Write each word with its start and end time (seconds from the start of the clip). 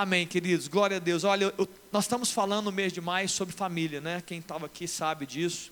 Amém, 0.00 0.26
queridos. 0.26 0.66
Glória 0.66 0.96
a 0.96 0.98
Deus. 0.98 1.24
Olha, 1.24 1.52
eu, 1.58 1.68
nós 1.92 2.04
estamos 2.04 2.30
falando 2.30 2.64
no 2.64 2.72
mês 2.72 2.90
de 2.90 3.02
maio 3.02 3.28
sobre 3.28 3.54
família, 3.54 4.00
né? 4.00 4.22
Quem 4.24 4.38
estava 4.38 4.64
aqui 4.64 4.88
sabe 4.88 5.26
disso. 5.26 5.70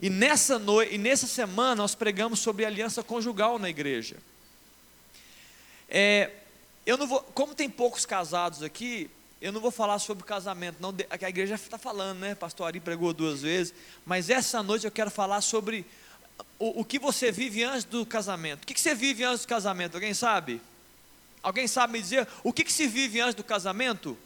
E 0.00 0.08
nessa 0.08 0.60
noite, 0.60 0.94
e 0.94 0.98
nessa 0.98 1.26
semana 1.26 1.74
nós 1.74 1.92
pregamos 1.92 2.38
sobre 2.38 2.64
aliança 2.64 3.02
conjugal 3.02 3.58
na 3.58 3.68
igreja. 3.68 4.18
É, 5.88 6.30
eu 6.86 6.96
não 6.96 7.08
vou, 7.08 7.20
como 7.34 7.52
tem 7.52 7.68
poucos 7.68 8.06
casados 8.06 8.62
aqui, 8.62 9.10
eu 9.40 9.50
não 9.50 9.60
vou 9.60 9.72
falar 9.72 9.98
sobre 9.98 10.22
casamento, 10.22 10.76
não, 10.78 10.94
a 11.10 11.28
igreja 11.28 11.56
está 11.56 11.76
falando, 11.76 12.20
né? 12.20 12.36
Pastor 12.36 12.68
Ari 12.68 12.78
pregou 12.78 13.12
duas 13.12 13.42
vezes, 13.42 13.74
mas 14.06 14.30
essa 14.30 14.62
noite 14.62 14.84
eu 14.84 14.92
quero 14.92 15.10
falar 15.10 15.40
sobre 15.40 15.84
o, 16.60 16.82
o 16.82 16.84
que 16.84 17.00
você 17.00 17.32
vive 17.32 17.64
antes 17.64 17.82
do 17.82 18.06
casamento. 18.06 18.62
O 18.62 18.66
que, 18.68 18.74
que 18.74 18.80
você 18.80 18.94
vive 18.94 19.24
antes 19.24 19.44
do 19.44 19.48
casamento? 19.48 19.96
Alguém 19.96 20.14
sabe? 20.14 20.60
Alguém 21.44 21.68
sabe 21.68 21.92
me 21.92 22.00
dizer 22.00 22.26
o 22.42 22.54
que, 22.54 22.64
que 22.64 22.72
se 22.72 22.86
vive 22.86 23.20
antes 23.20 23.34
do 23.34 23.44
casamento? 23.44 24.16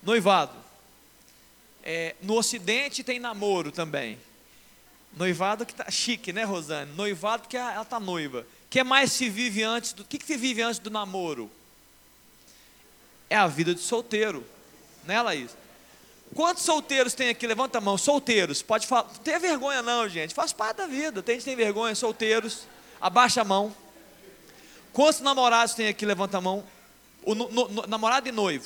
Noivado. 0.00 0.54
É, 1.82 2.14
no 2.22 2.34
Ocidente 2.34 3.02
tem 3.02 3.18
namoro 3.18 3.72
também. 3.72 4.16
Noivado 5.16 5.66
que 5.66 5.74
tá 5.74 5.90
chique, 5.90 6.32
né, 6.32 6.44
Rosane? 6.44 6.92
Noivado 6.92 7.48
que 7.48 7.56
ela 7.56 7.84
tá 7.84 7.98
noiva. 7.98 8.46
O 8.66 8.68
que 8.70 8.84
mais 8.84 9.10
se 9.10 9.28
vive 9.28 9.64
antes 9.64 9.92
do? 9.92 10.04
Que, 10.04 10.18
que 10.18 10.26
se 10.26 10.36
vive 10.36 10.62
antes 10.62 10.78
do 10.78 10.88
namoro? 10.88 11.50
É 13.28 13.34
a 13.34 13.48
vida 13.48 13.74
de 13.74 13.80
solteiro, 13.80 14.46
né, 15.02 15.20
Laís? 15.20 15.50
Quantos 16.32 16.62
solteiros 16.62 17.12
tem 17.12 17.28
aqui? 17.28 17.44
Levanta 17.44 17.78
a 17.78 17.80
mão. 17.80 17.98
Solteiros, 17.98 18.62
pode 18.62 18.86
falar. 18.86 19.08
Não 19.08 19.14
tenha 19.14 19.40
vergonha, 19.40 19.82
não, 19.82 20.08
gente. 20.08 20.32
Faz 20.32 20.52
parte 20.52 20.76
da 20.76 20.86
vida. 20.86 21.22
Tem 21.22 21.34
gente 21.34 21.44
que 21.44 21.50
tem 21.50 21.56
vergonha, 21.56 21.94
solteiros. 21.94 22.68
Abaixa 23.00 23.40
a 23.40 23.44
mão. 23.44 23.74
Quantos 24.96 25.20
namorados 25.20 25.74
tem 25.74 25.88
aqui? 25.88 26.06
Levanta 26.06 26.38
a 26.38 26.40
mão. 26.40 26.64
O 27.22 27.34
no, 27.34 27.50
no, 27.50 27.86
namorado 27.86 28.30
e 28.30 28.32
noivo. 28.32 28.64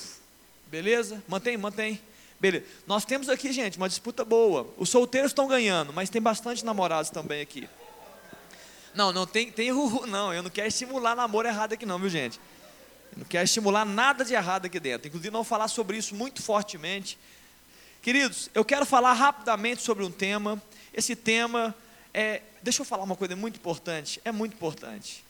Beleza? 0.68 1.20
Mantém, 1.26 1.56
mantém. 1.56 2.00
Beleza. 2.38 2.64
Nós 2.86 3.04
temos 3.04 3.28
aqui, 3.28 3.52
gente, 3.52 3.76
uma 3.76 3.88
disputa 3.88 4.24
boa. 4.24 4.72
Os 4.78 4.90
solteiros 4.90 5.32
estão 5.32 5.48
ganhando, 5.48 5.92
mas 5.92 6.08
tem 6.08 6.22
bastante 6.22 6.64
namorados 6.64 7.10
também 7.10 7.40
aqui. 7.40 7.68
Não, 8.94 9.12
não 9.12 9.26
tem, 9.26 9.50
tem 9.50 9.72
uhu, 9.74 10.06
não. 10.06 10.32
Eu 10.32 10.40
não 10.40 10.50
quero 10.50 10.68
estimular 10.68 11.16
namoro 11.16 11.48
errado 11.48 11.72
aqui, 11.72 11.84
não, 11.84 11.98
viu, 11.98 12.08
gente? 12.08 12.38
Eu 13.10 13.18
não 13.18 13.24
quero 13.24 13.42
estimular 13.42 13.84
nada 13.84 14.24
de 14.24 14.32
errado 14.32 14.66
aqui 14.66 14.78
dentro. 14.78 15.08
Inclusive, 15.08 15.32
não 15.32 15.42
falar 15.42 15.66
sobre 15.66 15.96
isso 15.96 16.14
muito 16.14 16.40
fortemente. 16.40 17.18
Queridos, 18.00 18.48
eu 18.54 18.64
quero 18.64 18.86
falar 18.86 19.14
rapidamente 19.14 19.82
sobre 19.82 20.04
um 20.04 20.12
tema. 20.12 20.62
Esse 20.94 21.16
tema 21.16 21.74
é. 22.14 22.40
Deixa 22.62 22.82
eu 22.82 22.86
falar 22.86 23.02
uma 23.02 23.16
coisa 23.16 23.34
muito 23.34 23.56
importante. 23.56 24.20
É 24.24 24.30
muito 24.30 24.52
importante. 24.52 25.28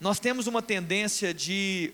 Nós 0.00 0.20
temos 0.20 0.46
uma 0.46 0.62
tendência 0.62 1.34
de, 1.34 1.92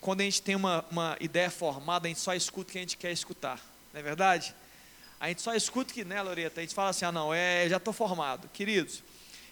quando 0.00 0.22
a 0.22 0.24
gente 0.24 0.40
tem 0.40 0.56
uma, 0.56 0.84
uma 0.90 1.16
ideia 1.20 1.50
formada, 1.50 2.06
a 2.06 2.08
gente 2.08 2.20
só 2.20 2.34
escuta 2.34 2.70
o 2.70 2.72
que 2.72 2.78
a 2.78 2.80
gente 2.80 2.96
quer 2.96 3.12
escutar. 3.12 3.60
Não 3.92 4.00
é 4.00 4.02
verdade? 4.02 4.54
A 5.20 5.28
gente 5.28 5.42
só 5.42 5.54
escuta 5.54 5.92
que, 5.92 6.04
né, 6.04 6.20
Loreta? 6.22 6.60
A 6.60 6.62
gente 6.62 6.74
fala 6.74 6.90
assim: 6.90 7.04
ah, 7.04 7.12
não, 7.12 7.32
é, 7.32 7.68
já 7.68 7.76
estou 7.76 7.92
formado. 7.92 8.48
Queridos, 8.54 9.02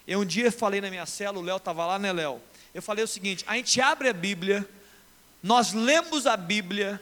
eu 0.07 0.21
um 0.21 0.25
dia 0.25 0.51
falei 0.51 0.81
na 0.81 0.89
minha 0.89 1.05
cela, 1.05 1.37
o 1.37 1.41
Léo 1.41 1.57
estava 1.57 1.85
lá, 1.85 1.99
né, 1.99 2.11
Léo? 2.11 2.41
Eu 2.73 2.81
falei 2.81 3.03
o 3.03 3.07
seguinte: 3.07 3.45
a 3.47 3.55
gente 3.55 3.79
abre 3.79 4.09
a 4.09 4.13
Bíblia, 4.13 4.67
nós 5.43 5.71
lemos 5.71 6.25
a 6.25 6.35
Bíblia, 6.35 6.99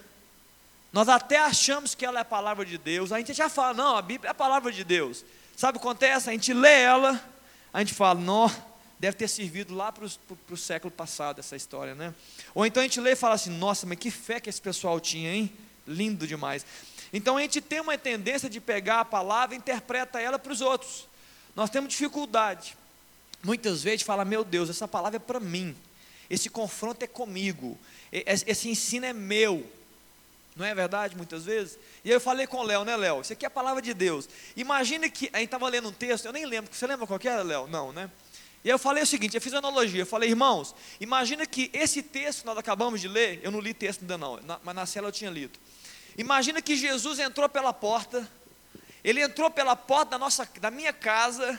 nós 0.92 1.08
até 1.08 1.38
achamos 1.38 1.96
que 1.96 2.06
ela 2.06 2.20
é 2.20 2.22
a 2.22 2.26
palavra 2.26 2.66
de 2.66 2.78
Deus, 2.78 3.12
a 3.12 3.18
gente 3.20 3.34
já 3.34 3.48
fala, 3.48 3.74
não, 3.74 3.96
a 3.96 4.02
Bíblia 4.02 4.30
é 4.30 4.32
a 4.32 4.36
palavra 4.36 4.72
de 4.72 4.84
Deus. 4.84 5.24
Sabe 5.56 5.78
o 5.78 5.82
que 5.82 5.88
acontece? 5.88 6.30
A 6.30 6.34
gente 6.34 6.54
lê 6.54 6.82
ela, 6.82 7.24
a 7.72 7.80
gente 7.80 7.94
fala, 7.94 8.20
não, 8.20 8.52
deve 9.00 9.16
ter 9.16 9.30
servido 9.30 9.74
lá 9.74 9.92
para 9.92 10.06
o 10.06 10.58
século 10.58 10.92
passado 10.92 11.40
essa 11.40 11.56
história, 11.56 11.96
né? 11.96 12.14
Ou 12.54 12.66
então 12.66 12.82
a 12.82 12.86
gente 12.86 13.00
lê 13.00 13.14
e 13.14 13.16
fala 13.16 13.36
assim, 13.36 13.50
nossa, 13.50 13.86
mas 13.86 13.98
que 13.98 14.12
fé 14.12 14.40
que 14.40 14.50
esse 14.50 14.62
pessoal 14.62 15.00
tinha, 15.00 15.34
hein? 15.34 15.52
Lindo 15.88 16.28
demais. 16.28 16.66
Então 17.14 17.38
a 17.38 17.42
gente 17.42 17.62
tem 17.62 17.80
uma 17.80 17.98
tendência 17.98 18.50
de 18.50 18.60
pegar 18.60 19.00
a 19.00 19.06
palavra 19.06 19.56
e 19.56 19.58
interpreta 19.58 20.20
ela 20.20 20.38
para 20.38 20.52
os 20.52 20.60
outros. 20.60 21.08
Nós 21.56 21.70
temos 21.70 21.90
dificuldade. 21.90 22.78
Muitas 23.42 23.82
vezes 23.82 24.02
fala, 24.02 24.26
meu 24.26 24.44
Deus, 24.44 24.70
essa 24.70 24.88
palavra 24.88 25.16
é 25.16 25.20
para 25.20 25.40
mim. 25.40 25.76
Esse 26.30 26.50
confronto 26.50 27.04
é 27.04 27.08
comigo. 27.08 27.78
Esse 28.12 28.70
ensino 28.70 29.06
é 29.06 29.14
meu. 29.14 29.66
Não 30.56 30.66
é 30.66 30.76
verdade, 30.76 31.16
muitas 31.16 31.46
vezes? 31.46 31.80
E 32.04 32.10
aí 32.10 32.16
eu 32.16 32.20
falei 32.20 32.46
com 32.46 32.58
o 32.58 32.64
Léo, 32.64 32.84
né, 32.84 32.98
Léo? 32.98 33.22
Isso 33.22 33.32
aqui 33.32 33.46
é 33.46 33.48
a 33.48 33.52
palavra 33.52 33.82
de 33.82 33.94
Deus. 33.94 34.28
Imagine 34.58 35.10
que, 35.10 35.30
a 35.32 35.38
gente 35.38 35.46
estava 35.46 35.70
lendo 35.70 35.88
um 35.88 35.94
texto, 35.94 36.26
eu 36.26 36.34
nem 36.34 36.46
lembro, 36.46 36.70
você 36.74 36.86
lembra 36.86 37.08
qual 37.08 37.20
era, 37.24 37.42
Léo? 37.42 37.66
Não, 37.68 37.94
né? 37.94 38.12
E 38.64 38.70
aí 38.70 38.74
eu 38.74 38.80
falei 38.80 39.04
o 39.04 39.08
seguinte, 39.08 39.36
eu 39.36 39.42
fiz 39.42 39.54
uma 39.54 39.60
analogia, 39.60 40.02
eu 40.02 40.06
falei, 40.06 40.30
irmãos, 40.30 40.76
imagina 41.00 41.46
que 41.46 41.70
esse 41.74 42.04
texto 42.04 42.42
que 42.42 42.46
nós 42.46 42.58
acabamos 42.58 43.00
de 43.00 43.08
ler, 43.08 43.40
eu 43.42 43.52
não 43.52 43.60
li 43.60 43.74
texto 43.74 44.02
ainda 44.02 44.18
não, 44.18 44.40
mas 44.64 44.76
na 44.76 44.86
cela 44.86 45.08
eu 45.08 45.12
tinha 45.12 45.32
lido. 45.32 45.58
Imagina 46.18 46.62
que 46.62 46.76
Jesus 46.76 47.20
entrou 47.20 47.48
pela 47.48 47.72
porta, 47.72 48.30
ele 49.02 49.22
entrou 49.22 49.50
pela 49.50 49.76
porta 49.76 50.12
da, 50.12 50.18
nossa, 50.18 50.48
da 50.60 50.70
minha 50.70 50.92
casa, 50.92 51.58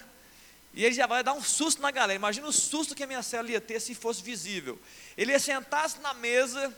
e 0.75 0.85
ele 0.85 0.95
já 0.95 1.07
vai 1.07 1.25
dar 1.25 1.33
um 1.33 1.43
susto 1.43 1.81
na 1.81 1.91
galera. 1.91 2.15
Imagina 2.15 2.47
o 2.47 2.53
susto 2.53 2.95
que 2.95 3.03
a 3.03 3.07
minha 3.07 3.23
cela 3.23 3.51
ia 3.51 3.61
ter 3.61 3.81
se 3.81 3.95
fosse 3.95 4.23
visível. 4.23 4.79
Ele 5.17 5.33
ia 5.33 5.39
sentar-se 5.39 5.99
na 6.01 6.15
mesa 6.15 6.77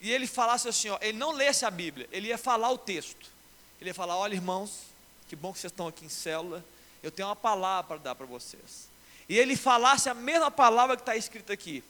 e 0.00 0.10
ele 0.10 0.26
falasse 0.26 0.68
assim, 0.68 0.90
ó, 0.90 0.98
ele 1.00 1.16
não 1.16 1.30
lesse 1.30 1.64
a 1.64 1.70
Bíblia, 1.70 2.08
ele 2.10 2.28
ia 2.28 2.36
falar 2.36 2.70
o 2.70 2.76
texto. 2.76 3.30
Ele 3.80 3.90
ia 3.90 3.94
falar, 3.94 4.16
olha 4.16 4.34
irmãos, 4.34 4.80
que 5.28 5.36
bom 5.36 5.52
que 5.52 5.60
vocês 5.60 5.72
estão 5.72 5.88
aqui 5.88 6.04
em 6.04 6.08
célula, 6.08 6.64
eu 7.02 7.10
tenho 7.10 7.28
uma 7.28 7.36
palavra 7.36 7.84
para 7.84 7.96
dar 7.98 8.14
para 8.14 8.26
vocês. 8.26 8.89
E 9.30 9.38
ele 9.38 9.54
falasse 9.54 10.08
a 10.08 10.14
mesma 10.14 10.50
palavra 10.50 10.96
que 10.96 11.02
está 11.02 11.14
escrita 11.14 11.52
aqui. 11.52 11.84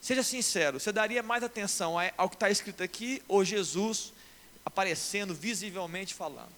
Seja 0.00 0.22
sincero, 0.22 0.78
você 0.78 0.92
daria 0.92 1.20
mais 1.20 1.42
atenção 1.42 1.96
ao 2.16 2.28
que 2.28 2.36
está 2.36 2.48
escrito 2.48 2.80
aqui 2.80 3.20
ou 3.26 3.44
Jesus 3.44 4.12
aparecendo 4.64 5.34
visivelmente 5.34 6.14
falando? 6.14 6.54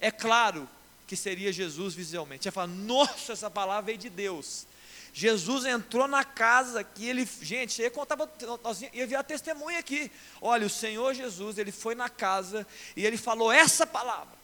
É 0.00 0.10
claro 0.10 0.66
que 1.06 1.14
seria 1.14 1.52
Jesus 1.52 1.92
visivelmente. 1.94 2.44
Você 2.44 2.50
fala, 2.50 2.68
nossa, 2.68 3.34
essa 3.34 3.50
palavra 3.50 3.82
veio 3.82 3.98
de 3.98 4.08
Deus. 4.08 4.66
Jesus 5.12 5.66
entrou 5.66 6.08
na 6.08 6.24
casa 6.24 6.82
que 6.82 7.06
ele, 7.06 7.28
gente, 7.42 7.82
eu 7.82 7.90
contava, 7.90 8.26
nós 8.64 8.80
ia 8.80 9.20
a 9.20 9.22
testemunha 9.22 9.78
aqui. 9.78 10.10
Olha, 10.40 10.66
o 10.66 10.70
Senhor 10.70 11.12
Jesus, 11.12 11.58
ele 11.58 11.70
foi 11.70 11.94
na 11.94 12.08
casa 12.08 12.66
e 12.96 13.04
ele 13.04 13.18
falou 13.18 13.52
essa 13.52 13.86
palavra. 13.86 14.34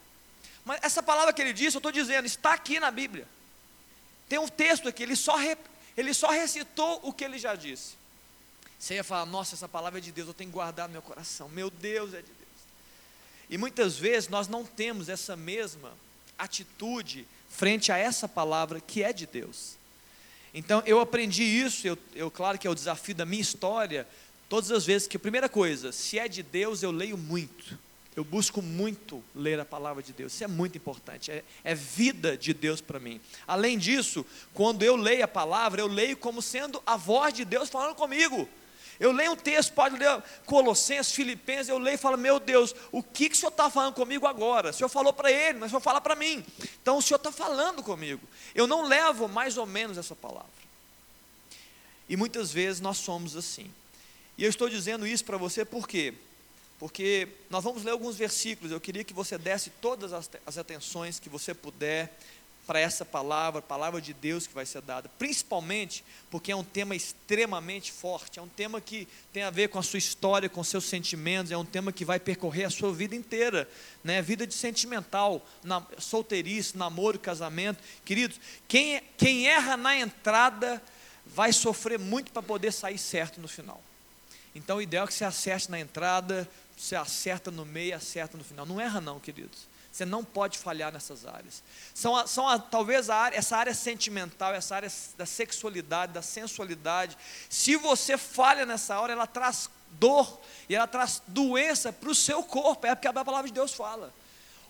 Mas 0.62 0.78
essa 0.82 1.02
palavra 1.02 1.32
que 1.32 1.40
ele 1.40 1.54
disse, 1.54 1.74
eu 1.74 1.78
estou 1.78 1.90
dizendo, 1.90 2.26
está 2.26 2.52
aqui 2.52 2.78
na 2.78 2.90
Bíblia. 2.90 3.26
Tem 4.28 4.38
um 4.38 4.48
texto 4.48 4.88
aqui, 4.88 5.02
ele 5.02 5.16
só, 5.16 5.36
ele 5.96 6.14
só 6.14 6.30
recitou 6.30 7.00
o 7.02 7.12
que 7.12 7.24
ele 7.24 7.38
já 7.38 7.54
disse. 7.54 7.94
Você 8.78 8.94
ia 8.94 9.04
falar, 9.04 9.26
nossa, 9.26 9.54
essa 9.54 9.68
palavra 9.68 10.00
é 10.00 10.02
de 10.02 10.10
Deus, 10.10 10.28
eu 10.28 10.34
tenho 10.34 10.50
que 10.50 10.54
guardar 10.54 10.88
no 10.88 10.92
meu 10.92 11.02
coração. 11.02 11.48
Meu 11.48 11.70
Deus 11.70 12.14
é 12.14 12.20
de 12.20 12.26
Deus. 12.26 12.38
E 13.48 13.56
muitas 13.58 13.96
vezes 13.96 14.28
nós 14.28 14.48
não 14.48 14.64
temos 14.64 15.08
essa 15.08 15.36
mesma 15.36 15.92
atitude 16.38 17.26
frente 17.48 17.92
a 17.92 17.98
essa 17.98 18.26
palavra 18.26 18.80
que 18.80 19.02
é 19.02 19.12
de 19.12 19.26
Deus. 19.26 19.76
Então 20.54 20.82
eu 20.84 21.00
aprendi 21.00 21.44
isso, 21.44 21.86
eu, 21.86 21.98
eu, 22.14 22.30
claro 22.30 22.58
que 22.58 22.66
é 22.66 22.70
o 22.70 22.74
desafio 22.74 23.14
da 23.14 23.24
minha 23.24 23.40
história, 23.40 24.06
todas 24.48 24.70
as 24.70 24.84
vezes 24.84 25.06
que, 25.06 25.18
primeira 25.18 25.48
coisa, 25.48 25.92
se 25.92 26.18
é 26.18 26.26
de 26.28 26.42
Deus, 26.42 26.82
eu 26.82 26.90
leio 26.90 27.16
muito. 27.16 27.78
Eu 28.14 28.24
busco 28.24 28.60
muito 28.60 29.24
ler 29.34 29.58
a 29.58 29.64
palavra 29.64 30.02
de 30.02 30.12
Deus, 30.12 30.34
isso 30.34 30.44
é 30.44 30.46
muito 30.46 30.76
importante, 30.76 31.30
é, 31.30 31.42
é 31.64 31.74
vida 31.74 32.36
de 32.36 32.52
Deus 32.52 32.80
para 32.80 33.00
mim. 33.00 33.18
Além 33.46 33.78
disso, 33.78 34.24
quando 34.52 34.82
eu 34.82 34.96
leio 34.96 35.24
a 35.24 35.28
palavra, 35.28 35.80
eu 35.80 35.86
leio 35.86 36.16
como 36.16 36.42
sendo 36.42 36.82
a 36.84 36.96
voz 36.96 37.32
de 37.32 37.44
Deus 37.44 37.70
falando 37.70 37.94
comigo. 37.94 38.46
Eu 39.00 39.12
leio 39.12 39.32
um 39.32 39.36
texto, 39.36 39.72
pode 39.72 39.96
ler 39.96 40.22
Colossenses, 40.44 41.12
Filipenses, 41.12 41.68
eu 41.68 41.78
leio 41.78 41.94
e 41.94 41.98
falo, 41.98 42.18
meu 42.18 42.38
Deus, 42.38 42.74
o 42.92 43.02
que, 43.02 43.30
que 43.30 43.34
o 43.34 43.38
Senhor 43.38 43.50
está 43.50 43.70
falando 43.70 43.94
comigo 43.94 44.26
agora? 44.26 44.70
O 44.70 44.72
Senhor 44.72 44.90
falou 44.90 45.12
para 45.12 45.32
ele, 45.32 45.58
mas 45.58 45.68
o 45.68 45.70
Senhor 45.70 45.80
fala 45.80 46.00
para 46.00 46.14
mim. 46.14 46.44
Então 46.80 46.98
o 46.98 47.02
Senhor 47.02 47.16
está 47.16 47.32
falando 47.32 47.82
comigo. 47.82 48.20
Eu 48.54 48.66
não 48.66 48.86
levo 48.86 49.26
mais 49.26 49.56
ou 49.56 49.66
menos 49.66 49.96
essa 49.96 50.14
palavra. 50.14 50.50
E 52.08 52.16
muitas 52.16 52.52
vezes 52.52 52.80
nós 52.80 52.98
somos 52.98 53.36
assim. 53.36 53.72
E 54.36 54.44
eu 54.44 54.50
estou 54.50 54.68
dizendo 54.68 55.06
isso 55.06 55.24
para 55.24 55.38
você 55.38 55.64
por 55.64 55.88
quê? 55.88 56.14
Porque 56.82 57.28
nós 57.48 57.62
vamos 57.62 57.84
ler 57.84 57.92
alguns 57.92 58.16
versículos, 58.16 58.72
eu 58.72 58.80
queria 58.80 59.04
que 59.04 59.14
você 59.14 59.38
desse 59.38 59.70
todas 59.70 60.12
as, 60.12 60.58
atenções 60.58 61.20
que 61.20 61.28
você 61.28 61.54
puder 61.54 62.12
para 62.66 62.80
essa 62.80 63.04
palavra, 63.04 63.62
palavra 63.62 64.00
de 64.00 64.12
Deus 64.12 64.48
que 64.48 64.52
vai 64.52 64.66
ser 64.66 64.82
dada, 64.82 65.08
principalmente 65.16 66.04
porque 66.28 66.50
é 66.50 66.56
um 66.56 66.64
tema 66.64 66.96
extremamente 66.96 67.92
forte, 67.92 68.40
é 68.40 68.42
um 68.42 68.48
tema 68.48 68.80
que 68.80 69.06
tem 69.32 69.44
a 69.44 69.50
ver 69.50 69.68
com 69.68 69.78
a 69.78 69.82
sua 69.84 70.00
história, 70.00 70.48
com 70.48 70.64
seus 70.64 70.86
sentimentos, 70.86 71.52
é 71.52 71.56
um 71.56 71.64
tema 71.64 71.92
que 71.92 72.04
vai 72.04 72.18
percorrer 72.18 72.64
a 72.64 72.70
sua 72.70 72.92
vida 72.92 73.14
inteira, 73.14 73.68
né? 74.02 74.20
Vida 74.20 74.44
de 74.44 74.54
sentimental, 74.54 75.40
na, 75.62 75.86
solteirice, 76.00 76.76
namoro, 76.76 77.16
casamento, 77.16 77.80
queridos, 78.04 78.40
quem, 78.66 79.00
quem 79.16 79.46
erra 79.46 79.76
na 79.76 79.96
entrada 79.96 80.82
vai 81.24 81.52
sofrer 81.52 82.00
muito 82.00 82.32
para 82.32 82.42
poder 82.42 82.72
sair 82.72 82.98
certo 82.98 83.40
no 83.40 83.46
final. 83.46 83.80
Então 84.54 84.78
o 84.78 84.82
ideal 84.82 85.04
é 85.04 85.08
que 85.08 85.14
você 85.14 85.24
acerte 85.24 85.70
na 85.70 85.80
entrada, 85.80 86.48
você 86.76 86.96
acerta 86.96 87.50
no 87.50 87.64
meio, 87.64 87.96
acerta 87.96 88.36
no 88.36 88.44
final. 88.44 88.66
Não 88.66 88.80
erra 88.80 89.00
não, 89.00 89.20
queridos. 89.20 89.66
Você 89.92 90.06
não 90.06 90.24
pode 90.24 90.56
falhar 90.56 90.90
nessas 90.90 91.26
áreas. 91.26 91.62
São, 91.92 92.26
são 92.26 92.48
a, 92.48 92.58
talvez 92.58 93.10
a 93.10 93.16
área, 93.16 93.36
essa 93.36 93.56
área 93.58 93.74
sentimental, 93.74 94.54
essa 94.54 94.74
área 94.74 94.90
da 95.18 95.26
sexualidade, 95.26 96.14
da 96.14 96.22
sensualidade. 96.22 97.16
Se 97.50 97.76
você 97.76 98.16
falha 98.16 98.64
nessa 98.64 98.98
hora, 98.98 99.12
ela 99.12 99.26
traz 99.26 99.68
dor 99.90 100.40
e 100.66 100.74
ela 100.74 100.86
traz 100.86 101.22
doença 101.26 101.92
para 101.92 102.08
o 102.08 102.14
seu 102.14 102.42
corpo, 102.42 102.86
é 102.86 102.94
porque 102.94 103.06
a 103.06 103.12
palavra 103.12 103.48
de 103.48 103.52
Deus 103.52 103.74
fala. 103.74 104.12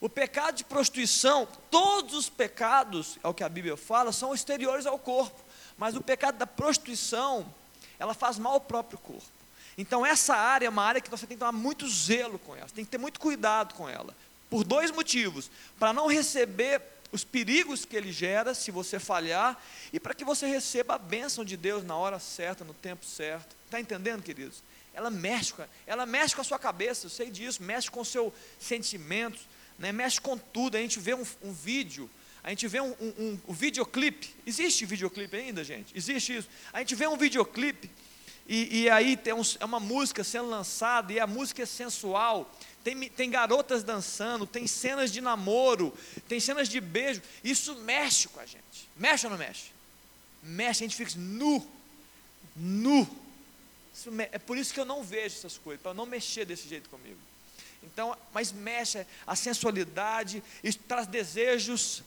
O 0.01 0.09
pecado 0.09 0.57
de 0.57 0.65
prostituição, 0.65 1.47
todos 1.71 2.15
os 2.15 2.29
pecados, 2.29 3.17
é 3.23 3.29
o 3.29 3.33
que 3.33 3.45
a 3.45 3.49
Bíblia 3.49 3.77
fala, 3.77 4.11
são 4.11 4.35
exteriores 4.35 4.85
ao 4.85 4.99
corpo, 4.99 5.41
mas 5.79 5.95
o 5.95 6.01
pecado 6.01 6.37
da 6.39 6.47
prostituição, 6.49 7.47
ela 8.01 8.13
faz 8.13 8.37
mal 8.37 8.55
ao 8.55 8.61
próprio 8.61 8.99
corpo. 8.99 9.42
Então, 9.77 10.05
essa 10.05 10.35
área 10.35 10.67
é 10.67 10.69
uma 10.69 10.83
área 10.83 11.01
que 11.01 11.11
você 11.11 11.27
tem 11.27 11.37
que 11.37 11.41
tomar 11.41 11.53
muito 11.53 11.89
zelo 11.89 12.39
com 12.39 12.55
ela, 12.55 12.69
tem 12.75 12.85
que 12.85 12.91
ter 12.91 12.99
muito 12.99 13.19
cuidado 13.19 13.75
com 13.75 13.89
ela, 13.89 14.15
por 14.51 14.65
dois 14.65 14.91
motivos: 14.91 15.51
para 15.79 15.93
não 15.93 16.07
receber 16.07 16.83
os 17.11 17.25
perigos 17.25 17.85
que 17.85 17.97
ele 17.97 18.11
gera 18.11 18.55
se 18.55 18.71
você 18.71 18.99
falhar, 18.99 19.63
e 19.93 20.01
para 20.01 20.15
que 20.15 20.25
você 20.25 20.47
receba 20.47 20.95
a 20.95 20.99
bênção 20.99 21.45
de 21.45 21.57
Deus 21.57 21.85
na 21.85 21.97
hora 21.97 22.19
certa, 22.19 22.65
no 22.65 22.75
tempo 22.75 23.05
certo. 23.05 23.55
Está 23.67 23.79
entendendo, 23.79 24.23
queridos? 24.23 24.63
Ela 24.95 25.11
mexe, 25.11 25.53
com, 25.53 25.65
ela 25.87 26.05
mexe 26.05 26.35
com 26.35 26.41
a 26.41 26.45
sua 26.45 26.59
cabeça, 26.59 27.07
eu 27.07 27.11
sei 27.11 27.31
disso, 27.31 27.63
mexe 27.63 27.91
com 27.91 28.01
os 28.01 28.09
seus 28.09 28.33
sentimentos, 28.59 29.41
né? 29.79 29.93
mexe 29.93 30.21
com 30.21 30.37
tudo. 30.37 30.77
A 30.77 30.81
gente 30.81 30.99
vê 30.99 31.15
um, 31.15 31.25
um 31.43 31.53
vídeo, 31.53 32.11
a 32.43 32.51
gente 32.51 32.67
vê 32.69 32.81
um, 32.81 32.95
um, 33.01 33.39
um 33.49 33.53
videoclipe. 33.53 34.35
Existe 34.47 34.85
videoclipe 34.85 35.37
ainda, 35.37 35.65
gente? 35.65 35.97
Existe 35.97 36.37
isso. 36.37 36.49
A 36.73 36.81
gente 36.81 36.95
vê 36.95 37.07
um 37.07 37.17
videoclipe 37.17 37.91
e, 38.49 38.83
e 38.83 38.91
aí 38.91 39.17
tem 39.17 39.33
um, 39.33 39.43
é 39.61 39.65
uma 39.65 39.81
música 39.81 40.25
sendo 40.25 40.49
lançada 40.49 41.13
e 41.13 41.21
a 41.21 41.27
música 41.27 41.63
é 41.63 41.67
sensual 41.67 42.51
tem, 42.83 43.09
tem 43.09 43.31
garotas 43.31 43.83
dançando, 43.83 44.47
tem 44.47 44.67
cenas 44.67 45.13
de 45.13 45.21
namoro, 45.21 45.97
tem 46.29 46.41
cenas 46.41 46.69
de 46.69 46.81
beijo. 46.81 47.23
Isso 47.43 47.77
mexe 47.77 48.29
com 48.29 48.41
a 48.41 48.47
gente. 48.47 48.89
Mexe 48.97 49.27
ou 49.27 49.31
não 49.31 49.39
mexe? 49.39 49.71
Mexe, 50.43 50.83
a 50.85 50.89
gente 50.89 50.97
fica 50.97 51.13
nu, 51.17 51.65
nu. 52.57 53.09
é 54.33 54.39
por 54.39 54.59
isso 54.59 54.75
que 54.75 54.81
eu 54.81 54.85
não 54.85 55.05
vejo 55.05 55.37
essas 55.37 55.57
coisas, 55.57 55.81
para 55.81 55.95
não 55.95 56.05
mexer 56.05 56.45
desse 56.45 56.69
jeito 56.69 56.91
comigo. 56.91 57.19
Então, 57.85 58.17
mas 58.33 58.51
mexe 58.51 59.07
a 59.27 59.37
sensualidade, 59.37 60.43
isso 60.63 60.79
traz 60.81 61.07
desejos, 61.07 62.03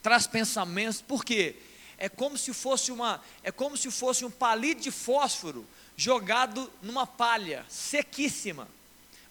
traz 0.00 0.26
pensamentos. 0.28 1.00
Por 1.00 1.24
quê? 1.24 1.56
É 1.98 2.08
como 2.08 2.38
se 2.38 2.54
fosse 2.54 2.92
uma, 2.92 3.20
é 3.42 3.50
como 3.50 3.76
se 3.76 3.90
fosse 3.90 4.24
um 4.24 4.30
palito 4.30 4.80
de 4.80 4.90
fósforo 4.90 5.66
jogado 5.96 6.72
numa 6.80 7.06
palha 7.06 7.66
sequíssima. 7.68 8.68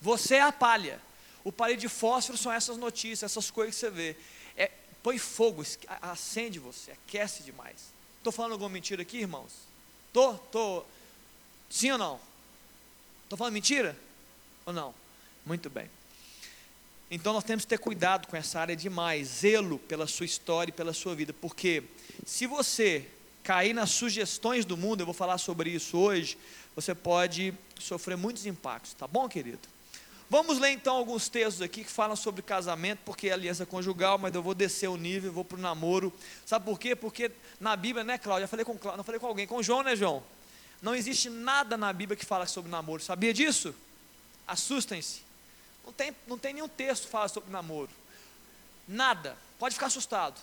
Você 0.01 0.35
é 0.35 0.41
a 0.41 0.51
palha. 0.51 1.01
O 1.43 1.51
palito 1.51 1.81
de 1.81 1.89
fósforo 1.89 2.37
são 2.37 2.51
essas 2.51 2.77
notícias, 2.77 3.31
essas 3.31 3.49
coisas 3.49 3.75
que 3.75 3.79
você 3.79 3.89
vê. 3.89 4.17
É, 4.57 4.69
põe 5.01 5.17
fogo, 5.17 5.63
acende 6.01 6.59
você, 6.59 6.91
aquece 6.91 7.41
demais. 7.43 7.77
Estou 8.17 8.33
falando 8.33 8.51
alguma 8.51 8.69
mentira 8.69 9.01
aqui, 9.01 9.19
irmãos? 9.19 9.53
Tô, 10.11 10.33
tô. 10.33 10.83
Sim 11.69 11.91
ou 11.91 11.97
não? 11.97 12.19
Estou 13.23 13.37
falando 13.37 13.53
mentira? 13.53 13.97
Ou 14.65 14.73
não? 14.73 14.93
Muito 15.45 15.69
bem. 15.69 15.89
Então 17.09 17.31
nós 17.31 17.43
temos 17.43 17.63
que 17.63 17.69
ter 17.69 17.79
cuidado 17.79 18.27
com 18.27 18.35
essa 18.35 18.59
área 18.59 18.75
demais, 18.75 19.27
zelo 19.27 19.79
pela 19.79 20.07
sua 20.07 20.25
história 20.25 20.71
e 20.71 20.73
pela 20.73 20.93
sua 20.93 21.15
vida, 21.15 21.33
porque 21.33 21.83
se 22.25 22.45
você 22.45 23.07
cair 23.43 23.73
nas 23.73 23.91
sugestões 23.91 24.65
do 24.65 24.75
mundo, 24.75 25.01
eu 25.01 25.05
vou 25.05 25.13
falar 25.13 25.37
sobre 25.37 25.69
isso 25.69 25.97
hoje, 25.97 26.37
você 26.75 26.93
pode 26.93 27.53
sofrer 27.79 28.17
muitos 28.17 28.45
impactos, 28.45 28.93
tá 28.93 29.07
bom, 29.07 29.29
querido? 29.29 29.59
Vamos 30.29 30.59
ler 30.59 30.71
então 30.71 30.97
alguns 30.97 31.29
textos 31.29 31.61
aqui 31.61 31.85
que 31.85 31.89
falam 31.89 32.13
sobre 32.13 32.41
casamento, 32.41 32.99
porque 33.05 33.29
é 33.29 33.31
aliança 33.31 33.65
conjugal, 33.65 34.17
mas 34.17 34.35
eu 34.35 34.43
vou 34.43 34.53
descer 34.53 34.89
o 34.89 34.97
nível, 34.97 35.31
vou 35.31 35.45
para 35.45 35.57
o 35.57 35.61
namoro. 35.61 36.11
Sabe 36.45 36.65
por 36.65 36.77
quê? 36.77 36.93
Porque 36.93 37.31
na 37.61 37.77
Bíblia, 37.77 38.03
né, 38.03 38.17
Cláudia? 38.17 38.43
Eu 38.43 38.49
falei 38.49 38.65
com 38.65 38.77
Cláudia, 38.77 38.97
não 38.97 39.05
falei 39.05 39.21
com 39.21 39.27
alguém, 39.27 39.47
com 39.47 39.63
João, 39.63 39.83
né, 39.83 39.95
João? 39.95 40.21
Não 40.81 40.93
existe 40.93 41.29
nada 41.29 41.77
na 41.77 41.93
Bíblia 41.93 42.17
que 42.17 42.25
fala 42.25 42.45
sobre 42.45 42.69
namoro. 42.69 43.01
Sabia 43.01 43.33
disso? 43.33 43.73
Assustem-se. 44.45 45.26
Não 45.87 45.93
tem, 45.93 46.15
não 46.27 46.37
tem 46.37 46.53
nenhum 46.53 46.67
texto 46.67 47.05
que 47.05 47.09
fala 47.09 47.29
sobre 47.29 47.49
namoro. 47.49 47.89
Nada. 48.85 49.37
Pode 49.57 49.75
ficar 49.75 49.87
assustado. 49.87 50.35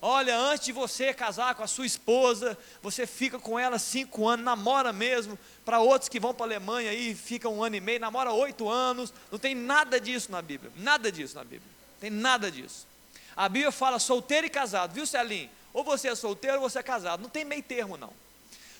Olha, 0.00 0.38
antes 0.38 0.66
de 0.66 0.72
você 0.72 1.12
casar 1.12 1.56
com 1.56 1.64
a 1.64 1.66
sua 1.66 1.84
esposa, 1.84 2.56
você 2.80 3.04
fica 3.04 3.36
com 3.36 3.58
ela 3.58 3.80
cinco 3.80 4.28
anos, 4.28 4.44
namora 4.44 4.92
mesmo. 4.92 5.36
Para 5.64 5.80
outros 5.80 6.08
que 6.08 6.20
vão 6.20 6.32
para 6.32 6.44
a 6.44 6.48
Alemanha 6.48 6.92
e 6.92 7.16
ficam 7.16 7.56
um 7.56 7.64
ano 7.64 7.74
e 7.74 7.80
meio, 7.80 7.98
namora 7.98 8.32
oito 8.32 8.68
anos. 8.68 9.12
Não 9.32 9.40
tem 9.40 9.56
nada 9.56 9.98
disso 9.98 10.30
na 10.30 10.40
Bíblia. 10.40 10.70
Nada 10.76 11.10
disso 11.10 11.34
na 11.34 11.42
Bíblia. 11.42 11.68
Tem 11.98 12.08
nada 12.08 12.48
disso. 12.48 12.86
A 13.34 13.48
Bíblia 13.48 13.72
fala 13.72 13.98
solteiro 13.98 14.46
e 14.46 14.50
casado, 14.50 14.94
viu, 14.94 15.04
Celim? 15.04 15.50
Ou 15.72 15.82
você 15.82 16.06
é 16.06 16.14
solteiro 16.14 16.60
ou 16.60 16.70
você 16.70 16.78
é 16.78 16.82
casado. 16.84 17.20
Não 17.20 17.28
tem 17.28 17.44
meio 17.44 17.62
termo, 17.64 17.96
não. 17.96 18.12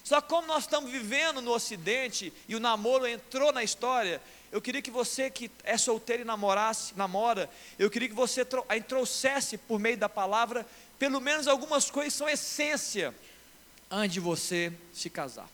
Só 0.06 0.20
como 0.20 0.46
nós 0.46 0.62
estamos 0.62 0.88
vivendo 0.88 1.40
no 1.42 1.50
Ocidente 1.50 2.32
e 2.46 2.54
o 2.54 2.60
namoro 2.60 3.08
entrou 3.08 3.50
na 3.50 3.64
história, 3.64 4.22
eu 4.52 4.62
queria 4.62 4.80
que 4.80 4.88
você 4.88 5.28
que 5.28 5.50
é 5.64 5.76
solteiro 5.76 6.22
e 6.22 6.24
namorasse, 6.24 6.94
namora, 6.96 7.50
eu 7.76 7.90
queria 7.90 8.08
que 8.08 8.14
você 8.14 8.44
trouxesse 8.44 9.58
por 9.58 9.80
meio 9.80 9.96
da 9.96 10.08
palavra 10.08 10.64
pelo 10.96 11.20
menos 11.20 11.48
algumas 11.48 11.90
coisas 11.90 12.14
são 12.14 12.28
essência 12.28 13.12
antes 13.90 14.14
de 14.14 14.20
você 14.20 14.72
se 14.94 15.10
casar. 15.10 15.48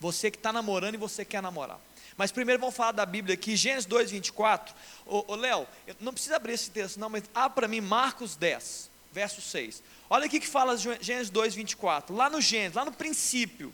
Você 0.00 0.32
que 0.32 0.36
está 0.36 0.52
namorando 0.52 0.94
e 0.94 0.98
você 0.98 1.24
quer 1.24 1.40
namorar. 1.40 1.78
Mas 2.16 2.32
primeiro 2.32 2.60
vamos 2.60 2.74
falar 2.74 2.90
da 2.90 3.06
Bíblia 3.06 3.34
aqui, 3.34 3.54
Gênesis 3.54 3.86
2, 3.86 4.10
24. 4.10 4.74
Ô, 5.06 5.24
ô 5.28 5.36
Léo, 5.36 5.64
não 6.00 6.12
precisa 6.12 6.34
abrir 6.34 6.54
esse 6.54 6.72
texto, 6.72 6.98
não, 6.98 7.08
mas 7.08 7.22
abra 7.32 7.50
para 7.50 7.68
mim 7.68 7.80
Marcos 7.80 8.34
10, 8.34 8.89
verso 9.12 9.40
6. 9.40 9.82
Olha 10.08 10.26
aqui 10.26 10.40
que 10.40 10.46
fala 10.46 10.76
Gênesis 10.76 11.30
2, 11.30 11.54
24. 11.54 12.14
Lá 12.14 12.28
no 12.28 12.40
Gênesis, 12.40 12.76
lá 12.76 12.84
no 12.84 12.92
princípio, 12.92 13.72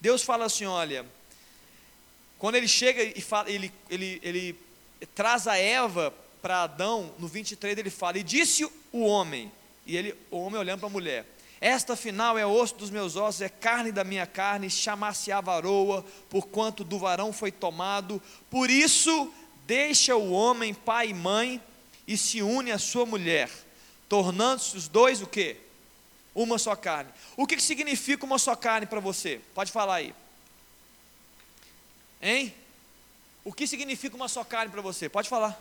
Deus 0.00 0.22
fala 0.22 0.46
assim: 0.46 0.64
olha, 0.64 1.06
quando 2.38 2.56
ele 2.56 2.68
chega 2.68 3.02
e 3.02 3.20
fala, 3.20 3.50
ele, 3.50 3.72
ele, 3.88 4.20
ele 4.22 4.58
traz 5.14 5.46
a 5.46 5.56
Eva 5.56 6.12
para 6.42 6.64
Adão, 6.64 7.14
no 7.18 7.28
23 7.28 7.78
ele 7.78 7.90
fala: 7.90 8.18
E 8.18 8.22
disse 8.22 8.68
o 8.92 9.04
homem, 9.04 9.50
e 9.86 9.96
ele, 9.96 10.14
o 10.30 10.38
homem 10.38 10.58
olhando 10.58 10.80
para 10.80 10.88
a 10.88 10.92
mulher: 10.92 11.24
Esta 11.60 11.94
final 11.94 12.36
é 12.36 12.44
osso 12.44 12.74
dos 12.74 12.90
meus 12.90 13.14
ossos, 13.14 13.42
é 13.42 13.48
carne 13.48 13.92
da 13.92 14.02
minha 14.02 14.26
carne, 14.26 14.68
chamar-se-á 14.68 15.40
varoa, 15.40 16.04
porquanto 16.28 16.82
do 16.82 16.98
varão 16.98 17.32
foi 17.32 17.52
tomado. 17.52 18.20
Por 18.50 18.68
isso, 18.68 19.32
deixa 19.66 20.16
o 20.16 20.32
homem 20.32 20.74
pai 20.74 21.10
e 21.10 21.14
mãe 21.14 21.62
e 22.06 22.16
se 22.18 22.42
une 22.42 22.72
à 22.72 22.78
sua 22.78 23.06
mulher, 23.06 23.48
tornando-se 24.12 24.76
os 24.76 24.88
dois 24.88 25.22
o 25.22 25.26
quê? 25.26 25.56
Uma 26.34 26.58
só 26.58 26.76
carne. 26.76 27.10
O 27.34 27.46
que, 27.46 27.58
significa 27.58 28.26
uma 28.26 28.38
só 28.38 28.54
carne 28.54 28.86
para 28.86 29.00
você? 29.00 29.40
Pode 29.54 29.72
falar 29.72 29.94
aí. 29.94 30.14
Hein? 32.20 32.54
O 33.42 33.54
que 33.54 33.66
significa 33.66 34.14
uma 34.14 34.28
só 34.28 34.44
carne 34.44 34.70
para 34.70 34.82
você? 34.82 35.08
Pode 35.08 35.30
falar. 35.30 35.58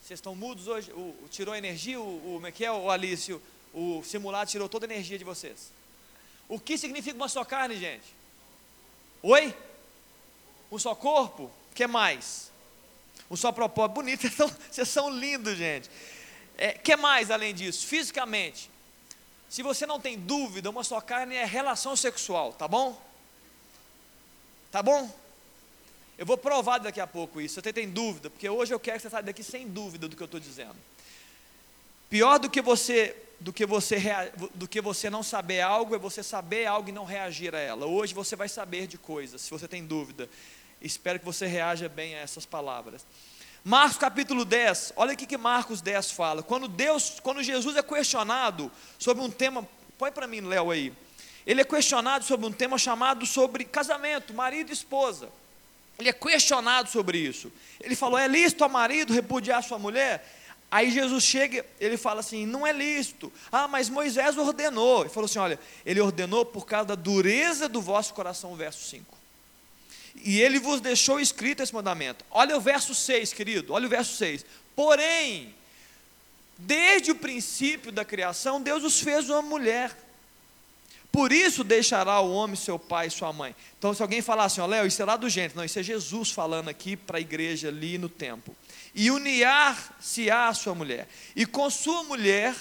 Vocês 0.00 0.18
estão 0.18 0.36
mudos 0.36 0.68
hoje? 0.68 0.92
O, 0.92 1.16
o 1.24 1.28
tirou 1.28 1.52
energia, 1.52 1.98
o, 1.98 2.04
o, 2.04 2.34
como 2.34 2.46
é 2.46 2.54
é, 2.64 2.70
o 2.70 2.88
Alício? 2.88 3.42
O 3.74 4.00
simulado 4.04 4.48
tirou 4.48 4.68
toda 4.68 4.86
a 4.86 4.88
energia 4.88 5.18
de 5.18 5.24
vocês. 5.24 5.72
O 6.48 6.60
que 6.60 6.78
significa 6.78 7.16
uma 7.16 7.28
só 7.28 7.44
carne, 7.44 7.76
gente? 7.76 8.06
Oi? 9.20 9.52
Um 10.70 10.78
só 10.78 10.94
corpo? 10.94 11.50
O 11.72 11.74
que 11.74 11.88
mais? 11.88 12.52
Um 13.28 13.34
só 13.34 13.50
propósito. 13.50 13.94
Bonito, 13.94 14.20
vocês 14.22 14.34
são, 14.34 14.48
vocês 14.70 14.88
são 14.88 15.10
lindos, 15.10 15.58
gente. 15.58 15.90
É, 16.60 16.72
que 16.72 16.94
mais 16.94 17.30
além 17.30 17.54
disso? 17.54 17.86
Fisicamente. 17.86 18.70
Se 19.48 19.62
você 19.62 19.86
não 19.86 19.98
tem 19.98 20.18
dúvida, 20.18 20.68
uma 20.68 20.84
só 20.84 21.00
carne 21.00 21.34
é 21.34 21.44
relação 21.46 21.96
sexual, 21.96 22.52
tá 22.52 22.68
bom? 22.68 23.00
Tá 24.70 24.82
bom? 24.82 25.10
Eu 26.18 26.26
vou 26.26 26.36
provar 26.36 26.76
daqui 26.76 27.00
a 27.00 27.06
pouco 27.06 27.40
isso. 27.40 27.54
Você 27.54 27.72
tem 27.72 27.88
dúvida, 27.88 28.28
porque 28.28 28.46
hoje 28.46 28.74
eu 28.74 28.78
quero 28.78 28.98
que 28.98 29.02
você 29.04 29.10
saia 29.10 29.22
daqui 29.22 29.42
sem 29.42 29.66
dúvida 29.66 30.06
do 30.06 30.14
que 30.14 30.22
eu 30.22 30.26
estou 30.26 30.38
dizendo. 30.38 30.76
Pior 32.10 32.38
do 32.38 32.50
que 32.50 32.60
você 32.60 33.16
do 33.40 33.54
que 33.54 33.64
você 33.64 33.96
do 34.54 34.68
que 34.68 34.82
você 34.82 35.08
não 35.08 35.22
saber 35.22 35.62
algo 35.62 35.94
é 35.94 35.98
você 35.98 36.22
saber 36.22 36.66
algo 36.66 36.90
e 36.90 36.92
não 36.92 37.06
reagir 37.06 37.54
a 37.54 37.58
ela. 37.58 37.86
Hoje 37.86 38.12
você 38.12 38.36
vai 38.36 38.50
saber 38.50 38.86
de 38.86 38.98
coisas, 38.98 39.40
se 39.40 39.50
você 39.50 39.66
tem 39.66 39.82
dúvida. 39.82 40.28
Espero 40.78 41.18
que 41.18 41.24
você 41.24 41.46
reaja 41.46 41.88
bem 41.88 42.16
a 42.16 42.18
essas 42.18 42.44
palavras. 42.44 43.06
Marcos 43.62 43.98
capítulo 43.98 44.44
10, 44.44 44.94
olha 44.96 45.12
o 45.12 45.16
que 45.16 45.36
Marcos 45.36 45.82
10 45.82 46.12
fala. 46.12 46.42
Quando 46.42 46.66
Deus, 46.66 47.20
quando 47.22 47.42
Jesus 47.42 47.76
é 47.76 47.82
questionado 47.82 48.72
sobre 48.98 49.22
um 49.22 49.30
tema, 49.30 49.68
põe 49.98 50.10
para 50.10 50.26
mim, 50.26 50.40
Léo 50.40 50.70
aí. 50.70 50.92
Ele 51.46 51.60
é 51.60 51.64
questionado 51.64 52.24
sobre 52.24 52.46
um 52.46 52.52
tema 52.52 52.78
chamado 52.78 53.26
sobre 53.26 53.64
casamento, 53.64 54.32
marido 54.32 54.70
e 54.70 54.72
esposa. 54.72 55.28
Ele 55.98 56.08
é 56.08 56.12
questionado 56.12 56.88
sobre 56.88 57.18
isso. 57.18 57.52
Ele 57.78 57.94
falou: 57.94 58.18
é 58.18 58.26
lícito 58.26 58.64
ao 58.64 58.70
marido 58.70 59.12
repudiar 59.12 59.62
sua 59.62 59.78
mulher? 59.78 60.26
Aí 60.70 60.90
Jesus 60.90 61.22
chega, 61.24 61.66
ele 61.78 61.98
fala 61.98 62.20
assim: 62.20 62.46
não 62.46 62.66
é 62.66 62.72
lícito. 62.72 63.30
Ah, 63.52 63.68
mas 63.68 63.90
Moisés 63.90 64.38
ordenou. 64.38 65.02
Ele 65.02 65.10
falou 65.10 65.26
assim: 65.26 65.38
olha, 65.38 65.60
ele 65.84 66.00
ordenou 66.00 66.46
por 66.46 66.64
causa 66.64 66.86
da 66.86 66.94
dureza 66.94 67.68
do 67.68 67.82
vosso 67.82 68.14
coração, 68.14 68.54
verso 68.56 68.88
5. 68.88 69.19
E 70.16 70.40
ele 70.40 70.58
vos 70.58 70.80
deixou 70.80 71.20
escrito 71.20 71.62
esse 71.62 71.72
mandamento. 71.72 72.24
Olha 72.30 72.56
o 72.56 72.60
verso 72.60 72.94
6, 72.94 73.32
querido, 73.32 73.72
olha 73.72 73.86
o 73.86 73.90
verso 73.90 74.16
6. 74.16 74.44
Porém, 74.74 75.54
desde 76.58 77.10
o 77.10 77.14
princípio 77.14 77.92
da 77.92 78.04
criação, 78.04 78.60
Deus 78.60 78.84
os 78.84 79.00
fez 79.00 79.28
uma 79.30 79.42
mulher. 79.42 79.96
Por 81.12 81.32
isso 81.32 81.64
deixará 81.64 82.20
o 82.20 82.32
homem 82.32 82.54
seu 82.54 82.78
pai 82.78 83.08
e 83.08 83.10
sua 83.10 83.32
mãe. 83.32 83.54
Então, 83.78 83.92
se 83.92 84.00
alguém 84.00 84.22
falar 84.22 84.44
assim, 84.44 84.60
ó, 84.60 84.66
Léo, 84.66 84.86
isso 84.86 85.02
é 85.02 85.04
lá 85.04 85.16
do 85.16 85.28
gente. 85.28 85.56
Não, 85.56 85.64
isso 85.64 85.78
é 85.78 85.82
Jesus 85.82 86.30
falando 86.30 86.68
aqui 86.68 86.96
para 86.96 87.18
a 87.18 87.20
igreja 87.20 87.68
ali 87.68 87.98
no 87.98 88.08
templo. 88.08 88.54
E 88.94 89.10
unir-se-á 89.10 90.48
a 90.48 90.54
sua 90.54 90.74
mulher. 90.74 91.08
E 91.34 91.44
com 91.44 91.68
sua 91.68 92.04
mulher 92.04 92.54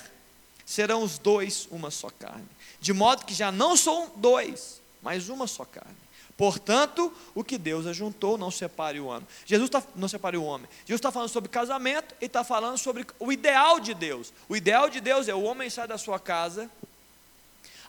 serão 0.65 1.03
os 1.03 1.19
dois 1.19 1.67
uma 1.69 1.91
só 1.91 2.09
carne. 2.09 2.47
De 2.79 2.91
modo 2.91 3.25
que 3.25 3.33
já 3.33 3.51
não 3.51 3.77
são 3.77 4.11
dois, 4.15 4.81
mas 5.01 5.29
uma 5.29 5.45
só 5.45 5.65
carne. 5.65 5.97
Portanto, 6.39 7.13
o 7.35 7.43
que 7.43 7.57
Deus 7.57 7.85
ajuntou, 7.85 8.37
não 8.37 8.49
separe 8.49 8.97
o 8.97 9.07
homem. 9.07 9.27
Jesus 9.45 9.69
tá, 9.69 9.83
não 9.93 10.07
separe 10.07 10.37
o 10.37 10.43
homem. 10.45 10.69
Jesus 10.85 10.99
está 10.99 11.11
falando 11.11 11.27
sobre 11.27 11.49
casamento 11.49 12.15
e 12.21 12.27
está 12.27 12.45
falando 12.45 12.77
sobre 12.77 13.05
o 13.19 13.29
ideal 13.29 13.77
de 13.77 13.93
Deus. 13.93 14.31
O 14.47 14.55
ideal 14.55 14.89
de 14.89 15.01
Deus 15.01 15.27
é 15.27 15.35
o 15.35 15.43
homem 15.43 15.69
sai 15.69 15.85
da 15.85 15.97
sua 15.97 16.17
casa, 16.17 16.71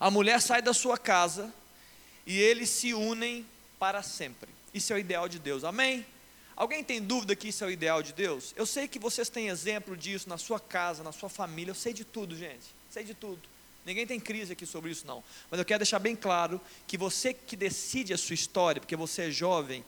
a 0.00 0.10
mulher 0.10 0.42
sai 0.42 0.60
da 0.60 0.74
sua 0.74 0.98
casa 0.98 1.54
e 2.26 2.40
eles 2.40 2.68
se 2.70 2.92
unem 2.92 3.46
para 3.78 4.02
sempre. 4.02 4.48
Isso 4.74 4.92
é 4.92 4.96
o 4.96 4.98
ideal 4.98 5.28
de 5.28 5.38
Deus. 5.38 5.62
Amém? 5.62 6.04
Alguém 6.56 6.82
tem 6.82 7.00
dúvida 7.00 7.36
que 7.36 7.50
isso 7.50 7.62
é 7.62 7.68
o 7.68 7.70
ideal 7.70 8.02
de 8.02 8.12
Deus? 8.12 8.52
Eu 8.56 8.66
sei 8.66 8.88
que 8.88 8.98
vocês 8.98 9.28
têm 9.28 9.46
exemplo 9.46 9.96
disso 9.96 10.28
na 10.28 10.38
sua 10.38 10.58
casa, 10.58 11.04
na 11.04 11.12
sua 11.12 11.28
família. 11.28 11.70
Eu 11.70 11.76
sei 11.76 11.92
de 11.92 12.04
tudo, 12.04 12.36
gente. 12.36 12.66
Sei 12.90 13.04
de 13.04 13.14
tudo. 13.14 13.40
Ninguém 13.84 14.06
tem 14.06 14.20
crise 14.20 14.52
aqui 14.52 14.66
sobre 14.66 14.90
isso, 14.90 15.06
não. 15.06 15.24
Mas 15.50 15.58
eu 15.58 15.64
quero 15.64 15.78
deixar 15.78 15.98
bem 15.98 16.14
claro 16.14 16.60
que 16.86 16.98
você 16.98 17.32
que 17.32 17.56
decide 17.56 18.12
a 18.12 18.18
sua 18.18 18.34
história, 18.34 18.80
porque 18.80 18.96
você 18.96 19.22
é 19.22 19.30
jovem, 19.30 19.84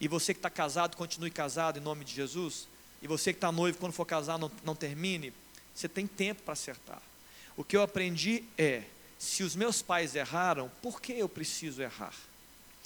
e 0.00 0.08
você 0.08 0.34
que 0.34 0.38
está 0.38 0.50
casado, 0.50 0.96
continue 0.96 1.30
casado 1.30 1.78
em 1.78 1.82
nome 1.82 2.04
de 2.04 2.14
Jesus, 2.14 2.66
e 3.00 3.06
você 3.06 3.32
que 3.32 3.36
está 3.36 3.52
noivo, 3.52 3.78
quando 3.78 3.92
for 3.92 4.06
casar, 4.06 4.38
não, 4.38 4.50
não 4.64 4.74
termine, 4.74 5.32
você 5.74 5.88
tem 5.88 6.06
tempo 6.06 6.42
para 6.42 6.52
acertar. 6.52 7.02
O 7.56 7.62
que 7.62 7.76
eu 7.76 7.82
aprendi 7.82 8.44
é 8.56 8.82
se 9.18 9.42
os 9.42 9.54
meus 9.54 9.82
pais 9.82 10.16
erraram, 10.16 10.70
por 10.80 11.00
que 11.00 11.12
eu 11.12 11.28
preciso 11.28 11.82
errar? 11.82 12.14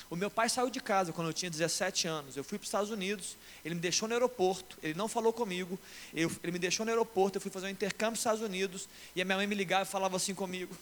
O 0.08 0.14
meu 0.14 0.30
pai 0.30 0.48
saiu 0.48 0.70
de 0.70 0.80
casa 0.80 1.12
quando 1.12 1.28
eu 1.28 1.32
tinha 1.32 1.50
17 1.50 2.06
anos. 2.06 2.36
Eu 2.36 2.44
fui 2.44 2.58
para 2.58 2.64
os 2.64 2.68
Estados 2.68 2.90
Unidos, 2.90 3.36
ele 3.64 3.74
me 3.74 3.80
deixou 3.80 4.06
no 4.06 4.14
aeroporto, 4.14 4.78
ele 4.82 4.94
não 4.94 5.08
falou 5.08 5.32
comigo, 5.32 5.78
eu, 6.14 6.30
ele 6.42 6.52
me 6.52 6.58
deixou 6.58 6.86
no 6.86 6.92
aeroporto, 6.92 7.38
eu 7.38 7.40
fui 7.40 7.50
fazer 7.50 7.66
um 7.66 7.70
intercâmbio 7.70 8.12
nos 8.12 8.20
Estados 8.20 8.40
Unidos, 8.40 8.88
e 9.16 9.22
a 9.22 9.24
minha 9.24 9.36
mãe 9.36 9.46
me 9.46 9.54
ligava 9.54 9.82
e 9.82 9.86
falava 9.86 10.16
assim 10.16 10.34
comigo, 10.34 10.76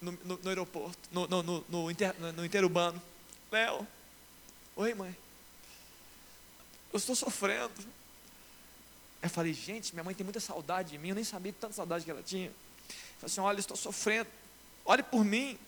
no, 0.00 0.12
no, 0.24 0.38
no 0.42 0.48
aeroporto, 0.48 0.98
no, 1.10 1.26
no, 1.26 1.64
no, 1.68 1.90
inter, 1.90 2.14
no 2.18 2.44
interurbano. 2.44 3.00
Léo, 3.50 3.86
oi 4.74 4.94
mãe, 4.94 5.14
eu 6.92 6.96
estou 6.96 7.14
sofrendo. 7.14 7.72
Eu 9.22 9.30
falei, 9.30 9.52
gente, 9.52 9.92
minha 9.94 10.02
mãe 10.02 10.14
tem 10.14 10.24
muita 10.24 10.40
saudade 10.40 10.90
de 10.90 10.98
mim, 10.98 11.10
eu 11.10 11.14
nem 11.14 11.24
sabia 11.24 11.52
tanta 11.52 11.74
saudade 11.74 12.04
que 12.04 12.10
ela 12.10 12.22
tinha. 12.22 12.48
Eu 12.48 12.54
falei 13.20 13.26
assim, 13.26 13.40
olha, 13.40 13.60
estou 13.60 13.76
sofrendo. 13.76 14.28
Olhe 14.84 15.02
por 15.02 15.24
mim. 15.24 15.58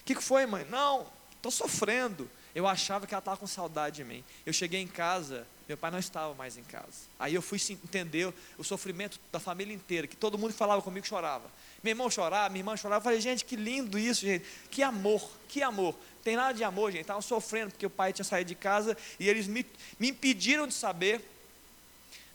O 0.00 0.04
que, 0.04 0.14
que 0.14 0.22
foi, 0.22 0.46
mãe? 0.46 0.64
Não, 0.66 1.06
estou 1.36 1.50
sofrendo. 1.50 2.30
Eu 2.54 2.66
achava 2.66 3.06
que 3.06 3.14
ela 3.14 3.20
estava 3.20 3.36
com 3.36 3.46
saudade 3.46 3.96
de 3.96 4.04
mim. 4.04 4.24
Eu 4.44 4.52
cheguei 4.52 4.80
em 4.80 4.86
casa, 4.86 5.46
meu 5.68 5.76
pai 5.76 5.90
não 5.90 5.98
estava 5.98 6.34
mais 6.34 6.56
em 6.56 6.62
casa. 6.64 7.08
Aí 7.18 7.34
eu 7.34 7.42
fui 7.42 7.58
entender 7.70 8.32
o 8.58 8.64
sofrimento 8.64 9.20
da 9.30 9.38
família 9.38 9.74
inteira, 9.74 10.06
que 10.06 10.16
todo 10.16 10.36
mundo 10.36 10.52
falava 10.52 10.82
comigo 10.82 11.06
chorava. 11.06 11.50
Meu 11.82 11.92
irmão 11.92 12.10
chorava, 12.10 12.48
minha 12.48 12.60
irmã 12.60 12.76
chorava. 12.76 13.00
Eu 13.00 13.04
falei, 13.04 13.20
gente, 13.20 13.44
que 13.44 13.56
lindo 13.56 13.98
isso, 13.98 14.22
gente. 14.22 14.44
Que 14.70 14.82
amor, 14.82 15.30
que 15.48 15.62
amor. 15.62 15.94
Tem 16.24 16.36
nada 16.36 16.52
de 16.52 16.64
amor, 16.64 16.90
gente. 16.90 17.02
Estavam 17.02 17.22
sofrendo 17.22 17.70
porque 17.70 17.86
o 17.86 17.90
pai 17.90 18.12
tinha 18.12 18.24
saído 18.24 18.48
de 18.48 18.54
casa 18.54 18.96
e 19.18 19.28
eles 19.28 19.46
me, 19.46 19.64
me 19.98 20.10
impediram 20.10 20.66
de 20.66 20.74
saber, 20.74 21.20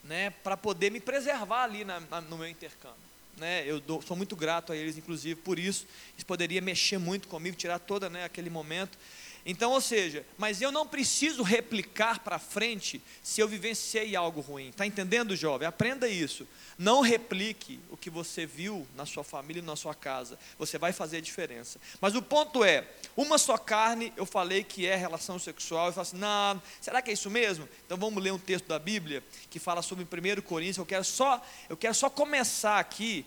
né, 0.04 0.30
para 0.30 0.56
poder 0.56 0.92
me 0.92 1.00
preservar 1.00 1.64
ali 1.64 1.84
na, 1.84 2.00
na, 2.00 2.22
no 2.22 2.38
meu 2.38 2.48
intercâmbio 2.48 3.06
né, 3.38 3.64
eu 3.66 3.80
dou, 3.80 4.02
sou 4.02 4.16
muito 4.16 4.36
grato 4.36 4.72
a 4.72 4.76
eles, 4.76 4.98
inclusive, 4.98 5.36
por 5.36 5.60
isso. 5.60 5.86
Isso 6.18 6.26
poderia 6.26 6.62
mexer 6.62 6.98
muito 6.98 7.28
comigo, 7.28 7.56
tirar 7.56 7.80
todo 7.80 8.10
né, 8.10 8.24
aquele 8.24 8.50
momento. 8.50 8.98
Então, 9.46 9.72
ou 9.74 9.82
seja, 9.82 10.26
mas 10.40 10.60
eu 10.60 10.72
não 10.72 10.88
preciso 10.88 11.44
replicar 11.44 12.20
para 12.20 12.40
frente 12.40 13.00
se 13.22 13.40
eu 13.40 13.48
vivenciei 13.48 14.16
algo 14.16 14.42
ruim. 14.42 14.70
Está 14.70 14.88
entendendo, 14.88 15.36
jovem? 15.36 15.68
Aprenda 15.68 16.10
isso. 16.10 16.48
Não 16.80 17.02
replique 17.02 17.80
o 17.92 17.96
que 17.96 18.10
você 18.10 18.44
viu 18.44 18.88
na 18.96 19.06
sua 19.06 19.24
família 19.24 19.62
e 19.62 19.66
na 19.66 19.76
sua 19.76 19.94
casa. 19.94 20.40
Você 20.58 20.80
vai 20.80 20.92
fazer 20.92 21.18
a 21.18 21.22
diferença. 21.22 21.80
Mas 22.02 22.16
o 22.16 22.24
ponto 22.24 22.64
é, 22.64 22.88
uma 23.16 23.38
só 23.38 23.56
carne, 23.56 24.12
eu 24.18 24.26
falei 24.26 24.64
que 24.64 24.88
é 24.88 24.96
relação 24.96 25.38
sexual. 25.38 25.88
Eu 25.88 25.94
falo 25.94 26.08
assim, 26.08 26.18
não, 26.18 26.62
será 26.82 27.00
que 27.00 27.12
é 27.12 27.14
isso 27.14 27.30
mesmo? 27.30 27.70
Então 27.86 27.98
vamos 28.00 28.22
ler 28.22 28.34
um 28.34 28.40
texto 28.40 28.66
da 28.66 28.80
Bíblia 28.80 29.24
que 29.52 29.60
fala 29.60 29.84
sobre 29.84 30.04
1 30.06 30.42
Coríntios. 30.42 30.78
Eu 30.78 30.86
quero 30.88 31.06
só, 31.06 31.40
eu 31.70 31.78
quero 31.78 31.94
só 31.94 32.10
começar 32.10 32.80
aqui 32.80 33.24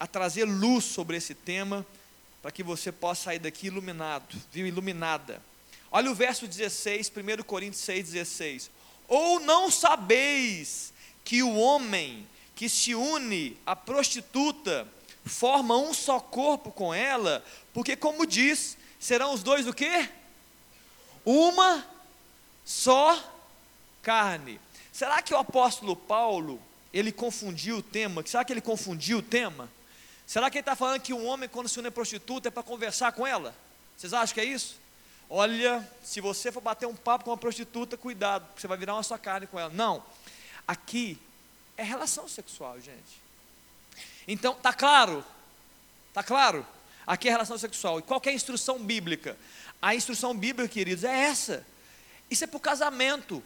a 0.00 0.06
trazer 0.06 0.44
luz 0.44 0.84
sobre 0.84 1.18
esse 1.18 1.34
tema 1.34 1.86
para 2.44 2.52
que 2.52 2.62
você 2.62 2.92
possa 2.92 3.22
sair 3.22 3.38
daqui 3.38 3.68
iluminado, 3.68 4.36
viu? 4.52 4.66
Iluminada. 4.66 5.40
Olha 5.90 6.10
o 6.10 6.14
verso 6.14 6.46
16, 6.46 7.10
1 7.10 7.42
Coríntios 7.42 7.80
6, 7.80 8.10
16. 8.10 8.70
Ou 9.08 9.40
não 9.40 9.70
sabeis 9.70 10.92
que 11.24 11.42
o 11.42 11.54
homem 11.54 12.28
que 12.54 12.68
se 12.68 12.94
une 12.94 13.56
à 13.64 13.74
prostituta 13.74 14.86
forma 15.24 15.74
um 15.74 15.94
só 15.94 16.20
corpo 16.20 16.70
com 16.70 16.92
ela, 16.92 17.42
porque 17.72 17.96
como 17.96 18.26
diz, 18.26 18.76
serão 19.00 19.32
os 19.32 19.42
dois 19.42 19.66
o 19.66 19.72
quê? 19.72 20.06
Uma 21.24 21.82
só 22.62 23.18
carne. 24.02 24.60
Será 24.92 25.22
que 25.22 25.32
o 25.32 25.38
apóstolo 25.38 25.96
Paulo, 25.96 26.60
ele 26.92 27.10
confundiu 27.10 27.78
o 27.78 27.82
tema? 27.82 28.22
Será 28.26 28.44
que 28.44 28.52
ele 28.52 28.60
confundiu 28.60 29.20
o 29.20 29.22
tema? 29.22 29.66
Será 30.26 30.50
que 30.50 30.58
ele 30.58 30.62
está 30.62 30.74
falando 30.74 31.00
que 31.00 31.12
um 31.12 31.26
homem, 31.26 31.48
quando 31.48 31.68
se 31.68 31.78
une 31.78 31.88
a 31.88 31.92
prostituta, 31.92 32.48
é 32.48 32.50
para 32.50 32.62
conversar 32.62 33.12
com 33.12 33.26
ela? 33.26 33.54
Vocês 33.96 34.12
acham 34.12 34.34
que 34.34 34.40
é 34.40 34.44
isso? 34.44 34.76
Olha, 35.28 35.86
se 36.02 36.20
você 36.20 36.52
for 36.52 36.60
bater 36.60 36.86
um 36.86 36.94
papo 36.94 37.24
com 37.24 37.30
uma 37.30 37.36
prostituta, 37.36 37.96
cuidado, 37.96 38.46
você 38.56 38.66
vai 38.66 38.76
virar 38.76 38.94
uma 38.94 39.02
sua 39.02 39.18
carne 39.18 39.46
com 39.46 39.58
ela. 39.58 39.70
Não. 39.70 40.02
Aqui 40.66 41.18
é 41.76 41.82
relação 41.82 42.28
sexual, 42.28 42.80
gente. 42.80 43.22
Então, 44.26 44.54
tá 44.54 44.72
claro? 44.72 45.24
Tá 46.12 46.22
claro? 46.22 46.66
Aqui 47.06 47.28
é 47.28 47.30
relação 47.30 47.58
sexual. 47.58 47.98
E 47.98 48.02
qual 48.02 48.20
é 48.24 48.30
a 48.30 48.32
instrução 48.32 48.78
bíblica? 48.78 49.36
A 49.80 49.94
instrução 49.94 50.34
bíblica, 50.34 50.68
queridos, 50.68 51.04
é 51.04 51.24
essa. 51.24 51.66
Isso 52.30 52.44
é 52.44 52.46
para 52.46 52.56
o 52.56 52.60
casamento. 52.60 53.42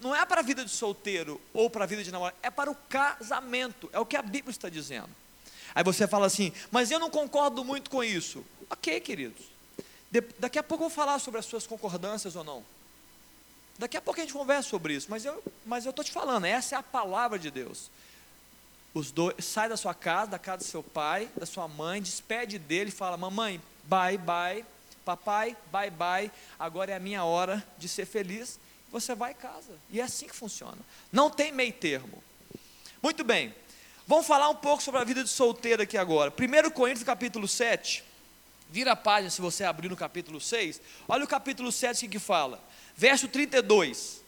Não 0.00 0.14
é 0.14 0.24
para 0.26 0.40
a 0.40 0.44
vida 0.44 0.64
de 0.64 0.70
solteiro 0.70 1.40
ou 1.54 1.70
para 1.70 1.84
a 1.84 1.86
vida 1.86 2.02
de 2.02 2.10
namorado, 2.10 2.36
é 2.42 2.50
para 2.50 2.70
o 2.70 2.74
casamento. 2.74 3.88
É 3.92 3.98
o 3.98 4.04
que 4.04 4.16
a 4.16 4.22
Bíblia 4.22 4.50
está 4.50 4.68
dizendo. 4.68 5.08
Aí 5.76 5.84
você 5.84 6.08
fala 6.08 6.24
assim, 6.24 6.54
mas 6.70 6.90
eu 6.90 6.98
não 6.98 7.10
concordo 7.10 7.62
muito 7.62 7.90
com 7.90 8.02
isso. 8.02 8.42
Ok, 8.70 8.98
queridos. 9.00 9.44
De, 10.10 10.22
daqui 10.38 10.58
a 10.58 10.62
pouco 10.62 10.84
eu 10.84 10.88
vou 10.88 10.96
falar 10.96 11.18
sobre 11.18 11.38
as 11.38 11.44
suas 11.44 11.66
concordâncias 11.66 12.34
ou 12.34 12.42
não. 12.42 12.64
Daqui 13.78 13.94
a 13.94 14.00
pouco 14.00 14.18
a 14.18 14.22
gente 14.22 14.32
conversa 14.32 14.70
sobre 14.70 14.94
isso, 14.94 15.08
mas 15.10 15.26
eu 15.26 15.42
mas 15.66 15.84
eu 15.84 15.90
estou 15.90 16.02
te 16.02 16.10
falando, 16.10 16.46
essa 16.46 16.76
é 16.76 16.78
a 16.78 16.82
palavra 16.82 17.38
de 17.38 17.50
Deus. 17.50 17.90
Os 18.94 19.10
dois, 19.10 19.44
sai 19.44 19.68
da 19.68 19.76
sua 19.76 19.92
casa, 19.92 20.30
da 20.30 20.38
casa 20.38 20.64
do 20.64 20.64
seu 20.64 20.82
pai, 20.82 21.28
da 21.36 21.44
sua 21.44 21.68
mãe, 21.68 22.00
despede 22.00 22.58
dele 22.58 22.90
fala: 22.90 23.18
Mamãe, 23.18 23.60
bye, 23.84 24.16
bye. 24.16 24.64
Papai, 25.04 25.54
bye, 25.70 25.90
bye. 25.90 26.32
Agora 26.58 26.90
é 26.90 26.94
a 26.94 26.98
minha 26.98 27.22
hora 27.22 27.62
de 27.76 27.86
ser 27.86 28.06
feliz. 28.06 28.58
Você 28.90 29.14
vai 29.14 29.32
em 29.32 29.34
casa. 29.34 29.72
E 29.90 30.00
é 30.00 30.04
assim 30.04 30.26
que 30.26 30.34
funciona. 30.34 30.78
Não 31.12 31.28
tem 31.28 31.52
meio 31.52 31.74
termo. 31.74 32.24
Muito 33.02 33.22
bem. 33.22 33.54
Vamos 34.06 34.24
falar 34.24 34.48
um 34.48 34.54
pouco 34.54 34.80
sobre 34.80 35.00
a 35.00 35.04
vida 35.04 35.24
de 35.24 35.28
solteiro 35.28 35.82
aqui 35.82 35.98
agora. 35.98 36.32
1 36.32 36.70
Coríntios 36.70 37.04
capítulo 37.04 37.48
7. 37.48 38.04
Vira 38.70 38.92
a 38.92 38.96
página 38.96 39.30
se 39.30 39.40
você 39.40 39.64
abrir 39.64 39.88
no 39.88 39.96
capítulo 39.96 40.40
6. 40.40 40.80
Olha 41.08 41.24
o 41.24 41.28
capítulo 41.28 41.72
7 41.72 42.06
que 42.06 42.20
fala. 42.20 42.62
Verso 42.96 43.26
32. 43.26 44.22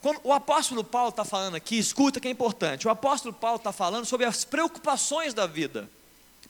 Quando 0.00 0.20
o 0.24 0.32
apóstolo 0.32 0.82
Paulo 0.82 1.10
está 1.10 1.24
falando 1.24 1.54
aqui, 1.54 1.78
escuta 1.78 2.18
que 2.18 2.26
é 2.26 2.30
importante. 2.30 2.88
O 2.88 2.90
apóstolo 2.90 3.32
Paulo 3.32 3.58
está 3.58 3.70
falando 3.70 4.04
sobre 4.04 4.26
as 4.26 4.44
preocupações 4.44 5.32
da 5.32 5.46
vida. 5.46 5.88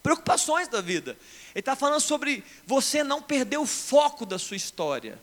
Preocupações 0.02 0.68
da 0.68 0.80
vida. 0.80 1.18
Ele 1.54 1.60
está 1.60 1.76
falando 1.76 2.00
sobre 2.00 2.42
você 2.66 3.04
não 3.04 3.20
perder 3.20 3.58
o 3.58 3.66
foco 3.66 4.24
da 4.24 4.38
sua 4.38 4.56
história. 4.56 5.20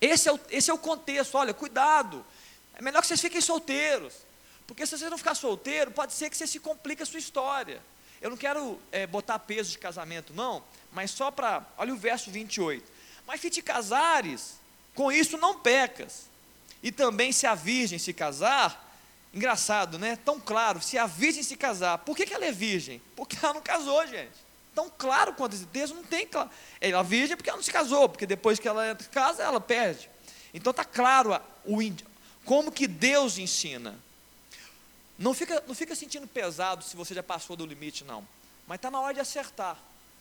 Esse 0.00 0.28
é, 0.28 0.32
o, 0.32 0.40
esse 0.50 0.68
é 0.68 0.74
o 0.74 0.78
contexto. 0.78 1.36
Olha, 1.36 1.54
cuidado. 1.54 2.24
É 2.74 2.82
melhor 2.82 3.02
que 3.02 3.06
vocês 3.06 3.20
fiquem 3.20 3.40
solteiros. 3.40 4.27
Porque 4.68 4.86
se 4.86 4.96
você 4.96 5.08
não 5.08 5.16
ficar 5.16 5.34
solteiro, 5.34 5.90
pode 5.90 6.12
ser 6.12 6.28
que 6.28 6.36
você 6.36 6.46
se 6.46 6.60
complique 6.60 7.02
a 7.02 7.06
sua 7.06 7.18
história. 7.18 7.80
Eu 8.20 8.28
não 8.28 8.36
quero 8.36 8.78
é, 8.92 9.06
botar 9.06 9.38
peso 9.38 9.70
de 9.70 9.78
casamento, 9.78 10.34
não, 10.34 10.62
mas 10.92 11.10
só 11.10 11.30
para. 11.30 11.66
Olha 11.78 11.94
o 11.94 11.96
verso 11.96 12.30
28. 12.30 12.86
Mas 13.26 13.40
se 13.40 13.48
te 13.48 13.62
casares, 13.62 14.56
com 14.94 15.10
isso 15.10 15.38
não 15.38 15.58
pecas. 15.58 16.26
E 16.82 16.92
também 16.92 17.32
se 17.32 17.46
a 17.46 17.54
virgem 17.54 17.98
se 17.98 18.12
casar, 18.12 18.94
engraçado, 19.32 19.98
né? 19.98 20.16
Tão 20.16 20.38
claro, 20.38 20.82
se 20.82 20.98
a 20.98 21.06
virgem 21.06 21.42
se 21.42 21.56
casar, 21.56 21.98
por 21.98 22.14
que, 22.14 22.26
que 22.26 22.34
ela 22.34 22.44
é 22.44 22.52
virgem? 22.52 23.00
Porque 23.16 23.38
ela 23.42 23.54
não 23.54 23.62
casou, 23.62 24.06
gente. 24.06 24.36
Tão 24.74 24.90
claro 24.90 25.32
quanto 25.32 25.54
esse 25.56 25.66
texto 25.66 25.94
não 25.94 26.04
tem 26.04 26.26
claro. 26.26 26.50
Ela 26.78 27.00
é 27.00 27.04
virgem 27.04 27.38
porque 27.38 27.48
ela 27.48 27.56
não 27.56 27.64
se 27.64 27.72
casou, 27.72 28.06
porque 28.06 28.26
depois 28.26 28.58
que 28.58 28.68
ela 28.68 28.94
casa, 29.10 29.42
ela 29.42 29.60
perde. 29.60 30.10
Então 30.52 30.72
está 30.72 30.84
claro 30.84 31.40
como 32.44 32.70
que 32.70 32.86
Deus 32.86 33.38
ensina. 33.38 33.98
Não 35.18 35.34
fica, 35.34 35.62
não 35.66 35.74
fica 35.74 35.94
sentindo 35.94 36.26
pesado 36.26 36.84
se 36.84 36.96
você 36.96 37.12
já 37.12 37.22
passou 37.22 37.56
do 37.56 37.66
limite, 37.66 38.04
não. 38.04 38.26
Mas 38.66 38.76
está 38.76 38.90
na 38.90 39.00
hora 39.00 39.14
de 39.14 39.20
acertar. 39.20 39.76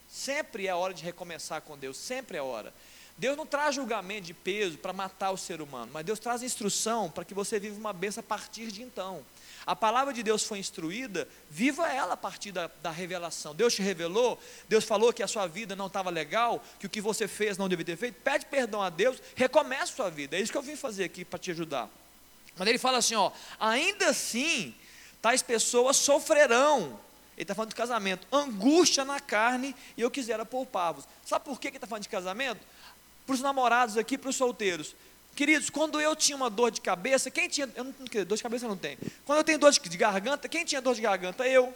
Sempre 0.09 0.67
é 0.67 0.73
hora 0.73 0.93
de 0.93 1.03
recomeçar 1.03 1.61
com 1.61 1.77
Deus, 1.77 1.97
sempre 1.97 2.37
é 2.37 2.41
hora. 2.41 2.73
Deus 3.17 3.35
não 3.35 3.45
traz 3.45 3.75
julgamento 3.75 4.27
de 4.27 4.33
peso 4.33 4.77
para 4.77 4.93
matar 4.93 5.31
o 5.31 5.37
ser 5.37 5.59
humano, 5.59 5.91
mas 5.91 6.05
Deus 6.05 6.19
traz 6.19 6.43
instrução 6.43 7.09
para 7.09 7.25
que 7.25 7.33
você 7.33 7.59
viva 7.59 7.77
uma 7.77 7.91
bênção 7.91 8.21
a 8.21 8.23
partir 8.23 8.71
de 8.71 8.83
então. 8.83 9.25
A 9.65 9.75
palavra 9.75 10.13
de 10.13 10.23
Deus 10.23 10.43
foi 10.43 10.59
instruída, 10.59 11.27
viva 11.49 11.91
ela 11.91 12.13
a 12.13 12.17
partir 12.17 12.51
da, 12.51 12.69
da 12.81 12.91
revelação. 12.91 13.55
Deus 13.55 13.73
te 13.73 13.81
revelou, 13.81 14.39
Deus 14.69 14.85
falou 14.85 15.11
que 15.11 15.23
a 15.23 15.27
sua 15.27 15.47
vida 15.47 15.75
não 15.75 15.87
estava 15.87 16.09
legal, 16.09 16.63
que 16.79 16.85
o 16.85 16.89
que 16.89 17.01
você 17.01 17.27
fez 17.27 17.57
não 17.57 17.67
devia 17.67 17.83
ter 17.83 17.97
feito. 17.97 18.15
Pede 18.21 18.45
perdão 18.45 18.81
a 18.81 18.89
Deus, 18.89 19.21
recomece 19.35 19.91
a 19.91 19.95
sua 19.95 20.09
vida. 20.09 20.37
É 20.37 20.39
isso 20.39 20.51
que 20.51 20.57
eu 20.57 20.61
vim 20.61 20.75
fazer 20.75 21.03
aqui 21.03 21.25
para 21.25 21.39
te 21.39 21.51
ajudar. 21.51 21.89
Mas 22.55 22.67
ele 22.67 22.77
fala 22.77 22.99
assim: 22.99 23.15
ó, 23.15 23.31
ainda 23.59 24.09
assim, 24.09 24.73
tais 25.21 25.41
pessoas 25.41 25.97
sofrerão. 25.97 27.00
Ele 27.36 27.43
está 27.43 27.53
falando 27.53 27.69
de 27.69 27.75
casamento, 27.75 28.25
angústia 28.31 29.05
na 29.05 29.19
carne, 29.19 29.75
e 29.95 30.01
eu 30.01 30.09
quisera 30.09 30.43
poupar-vos. 30.43 31.05
Sabe 31.25 31.45
por 31.45 31.59
que 31.59 31.67
ele 31.67 31.77
está 31.77 31.86
falando 31.86 32.03
de 32.03 32.09
casamento? 32.09 32.59
Para 33.25 33.33
os 33.36 33.41
namorados 33.41 33.95
aqui, 33.95 34.17
para 34.17 34.29
os 34.29 34.36
solteiros. 34.36 34.95
Queridos, 35.36 35.69
quando 35.69 36.01
eu 36.01 36.15
tinha 36.15 36.36
uma 36.36 36.50
dor 36.50 36.71
de 36.71 36.81
cabeça, 36.81 37.29
quem 37.29 37.47
tinha. 37.47 37.69
Eu 37.75 37.83
não, 37.83 37.93
dor 38.25 38.36
de 38.36 38.41
cabeça 38.41 38.65
eu 38.65 38.69
não 38.69 38.77
tenho. 38.77 38.97
Quando 39.24 39.38
eu 39.38 39.43
tenho 39.43 39.59
dor 39.59 39.71
de 39.71 39.97
garganta, 39.97 40.50
quem 40.50 40.65
tinha 40.65 40.81
dor 40.81 40.95
de 40.95 41.01
garganta? 41.01 41.47
Eu. 41.47 41.71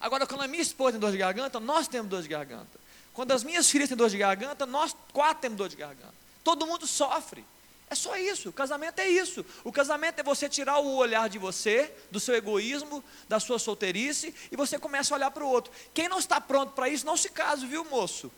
Agora, 0.00 0.26
quando 0.26 0.40
a 0.40 0.48
minha 0.48 0.62
esposa 0.62 0.92
tem 0.92 1.00
dor 1.00 1.12
de 1.12 1.18
garganta, 1.18 1.60
nós 1.60 1.86
temos 1.86 2.08
dor 2.08 2.22
de 2.22 2.28
garganta. 2.28 2.80
Quando 3.12 3.32
as 3.32 3.44
minhas 3.44 3.70
filhas 3.70 3.88
têm 3.88 3.96
dor 3.96 4.08
de 4.08 4.16
garganta, 4.16 4.64
nós 4.64 4.96
quatro 5.12 5.42
temos 5.42 5.58
dor 5.58 5.68
de 5.68 5.76
garganta. 5.76 6.14
Todo 6.42 6.66
mundo 6.66 6.86
sofre. 6.86 7.44
É 7.92 7.94
só 7.94 8.16
isso. 8.16 8.48
O 8.48 8.52
casamento 8.54 9.00
é 9.00 9.06
isso. 9.06 9.44
O 9.62 9.70
casamento 9.70 10.18
é 10.18 10.22
você 10.22 10.48
tirar 10.48 10.78
o 10.78 10.96
olhar 10.96 11.28
de 11.28 11.38
você, 11.38 11.92
do 12.10 12.18
seu 12.18 12.34
egoísmo, 12.34 13.04
da 13.28 13.38
sua 13.38 13.58
solteirice, 13.58 14.34
e 14.50 14.56
você 14.56 14.78
começa 14.78 15.12
a 15.12 15.16
olhar 15.16 15.30
para 15.30 15.44
o 15.44 15.46
outro. 15.46 15.70
Quem 15.92 16.08
não 16.08 16.18
está 16.18 16.40
pronto 16.40 16.72
para 16.72 16.88
isso, 16.88 17.04
não 17.04 17.18
se 17.18 17.28
case, 17.28 17.66
viu, 17.66 17.84
moço? 17.84 18.32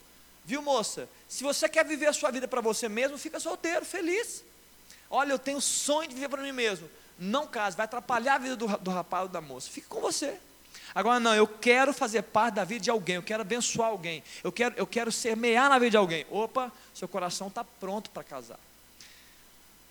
Viu, 0.44 0.61
moça? 0.61 1.08
Se 1.28 1.44
você 1.44 1.68
quer 1.68 1.84
viver 1.84 2.06
a 2.06 2.12
sua 2.12 2.32
vida 2.32 2.49
para 2.49 2.61
você 2.61 2.88
mesmo, 2.88 3.16
fica 3.16 3.38
solteiro, 3.38 3.84
feliz. 3.84 4.42
Olha, 5.08 5.30
eu 5.30 5.38
tenho 5.38 5.61
sonho 5.61 6.08
de 6.08 6.16
viver 6.16 6.28
para 6.28 6.42
mim 6.42 6.50
mesmo. 6.50 6.90
Não 7.16 7.46
case, 7.46 7.76
vai 7.76 7.84
atrapalhar 7.84 8.34
a 8.34 8.38
vida 8.38 8.56
do, 8.56 8.66
do 8.78 8.90
rapaz 8.90 9.23
ou 9.23 9.28
da 9.28 9.40
moça. 9.40 9.70
Fique 9.70 9.87
com 9.87 10.00
você. 10.00 10.37
Agora, 10.92 11.20
não, 11.20 11.32
eu 11.32 11.46
quero 11.46 11.92
fazer 11.92 12.23
parte 12.23 12.54
da 12.56 12.64
vida 12.64 12.80
de 12.80 12.90
alguém, 12.90 13.16
eu 13.16 13.23
quero 13.23 13.42
abençoar 13.42 13.90
alguém, 13.90 14.23
eu 14.42 14.50
quero, 14.50 14.75
eu 14.76 14.87
quero 14.87 15.12
semear 15.12 15.68
na 15.68 15.78
vida 15.78 15.92
de 15.92 15.96
alguém. 15.96 16.26
Opa, 16.28 16.73
seu 16.92 17.06
coração 17.06 17.46
está 17.46 17.62
pronto 17.62 18.11
para 18.11 18.25
casar. 18.25 18.58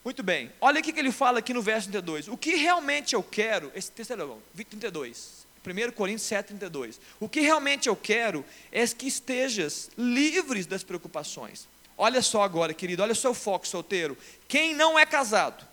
Muito 0.03 0.21
bem, 0.21 0.51
olha 0.59 0.81
o 0.81 0.83
que 0.83 0.99
ele 0.99 1.11
fala 1.11 1.39
aqui 1.39 1.53
no 1.53 1.61
verso 1.61 1.89
32. 1.89 2.27
O 2.27 2.37
que 2.37 2.55
realmente 2.55 3.15
eu 3.15 3.23
quero, 3.23 3.71
esse 3.73 3.89
texto 3.89 4.11
é 4.11 4.15
legal, 4.17 4.39
32, 4.53 5.45
1 5.65 5.91
Coríntios 5.93 6.27
7, 6.27 6.47
32. 6.47 6.99
O 7.21 7.29
que 7.29 7.39
realmente 7.39 7.87
eu 7.87 7.95
quero 7.95 8.45
é 8.69 8.85
que 8.87 9.07
estejas 9.07 9.89
livres 9.97 10.65
das 10.65 10.83
preocupações. 10.83 11.67
Olha 11.97 12.21
só 12.21 12.43
agora, 12.43 12.73
querido, 12.73 13.01
olha 13.01 13.13
o 13.13 13.15
seu 13.15 13.33
foco, 13.33 13.65
solteiro. 13.65 14.17
Quem 14.47 14.75
não 14.75 14.99
é 14.99 15.05
casado, 15.05 15.65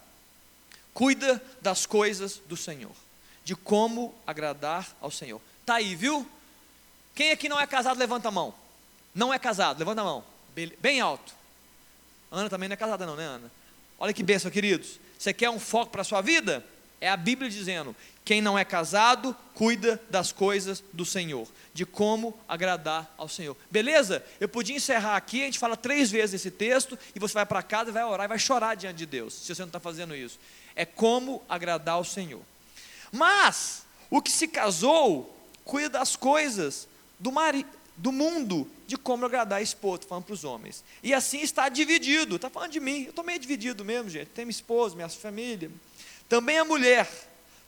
cuida 0.95 1.43
das 1.61 1.85
coisas 1.85 2.41
do 2.47 2.57
Senhor, 2.57 2.95
de 3.43 3.57
como 3.57 4.15
agradar 4.25 4.97
ao 5.01 5.11
Senhor. 5.11 5.41
Tá 5.67 5.77
aí, 5.77 5.97
viu? 5.97 6.25
Quem 7.17 7.33
aqui 7.33 7.49
não 7.49 7.61
é 7.61 7.67
casado, 7.67 7.99
levanta 7.99 8.29
a 8.29 8.31
mão. 8.31 8.55
Não 9.13 9.35
é 9.35 9.41
casado, 9.41 9.81
levanta 9.81 10.03
a 10.03 10.05
mão. 10.05 10.25
Bem 10.79 11.01
alto. 11.01 11.35
Ana 12.31 12.49
também 12.49 12.69
não 12.69 12.75
é 12.75 12.77
casada, 12.77 13.05
não, 13.05 13.17
né, 13.17 13.25
Ana? 13.25 13.51
Olha 14.01 14.15
que 14.15 14.23
bênção, 14.23 14.51
queridos. 14.51 14.99
Você 15.19 15.35
quer 15.35 15.51
um 15.51 15.61
foco 15.61 15.93
para 15.93 16.01
a 16.01 16.05
sua 16.05 16.23
vida? 16.23 16.65
É 16.99 17.11
a 17.11 17.17
Bíblia 17.19 17.51
dizendo: 17.51 17.95
quem 18.25 18.41
não 18.41 18.59
é 18.59 18.65
casado, 18.65 19.37
cuida 19.55 20.01
das 20.09 20.33
coisas 20.33 20.83
do 20.91 21.05
Senhor, 21.05 21.47
de 21.75 21.85
como 21.85 22.35
agradar 22.49 23.15
ao 23.19 23.29
Senhor. 23.29 23.55
Beleza? 23.71 24.25
Eu 24.41 24.49
podia 24.49 24.75
encerrar 24.75 25.17
aqui, 25.17 25.43
a 25.43 25.45
gente 25.45 25.59
fala 25.59 25.77
três 25.77 26.11
vezes 26.11 26.35
esse 26.41 26.51
texto, 26.51 26.99
e 27.15 27.19
você 27.19 27.35
vai 27.35 27.45
para 27.45 27.63
casa 27.63 27.93
vai 27.93 28.03
orar 28.03 28.25
e 28.25 28.29
vai 28.29 28.39
chorar 28.39 28.75
diante 28.75 28.97
de 28.97 29.07
Deus, 29.07 29.35
se 29.35 29.55
você 29.55 29.61
não 29.61 29.69
está 29.69 29.81
fazendo 29.81 30.17
isso. 30.17 30.39
É 30.75 30.87
como 30.87 31.43
agradar 31.47 31.97
ao 31.97 32.05
Senhor. 32.05 32.41
Mas, 33.13 33.85
o 34.09 34.23
que 34.23 34.33
se 34.33 34.49
casou, 34.49 35.37
cuida 35.63 35.91
das 35.91 36.17
coisas 36.17 36.89
do 37.19 37.31
marido 37.31 37.69
do 38.01 38.11
mundo 38.11 38.67
de 38.91 38.99
como 38.99 39.25
agradar 39.25 39.61
a 39.61 39.63
esposa, 39.63 40.03
falando 40.03 40.25
para 40.25 40.35
os 40.35 40.43
homens. 40.43 40.83
E 41.01 41.15
assim 41.15 41.43
está 41.43 41.69
dividido, 41.69 42.35
está 42.35 42.51
falando 42.51 42.73
de 42.73 42.81
mim, 42.81 43.05
eu 43.05 43.11
estou 43.11 43.25
meio 43.25 43.39
dividido 43.39 43.85
mesmo, 43.85 44.11
gente. 44.11 44.27
Tem 44.31 44.45
minha 44.45 44.51
esposa, 44.51 44.97
minha 44.97 45.09
família. 45.09 45.71
Também 46.29 46.59
a 46.59 46.65
mulher, 46.65 47.09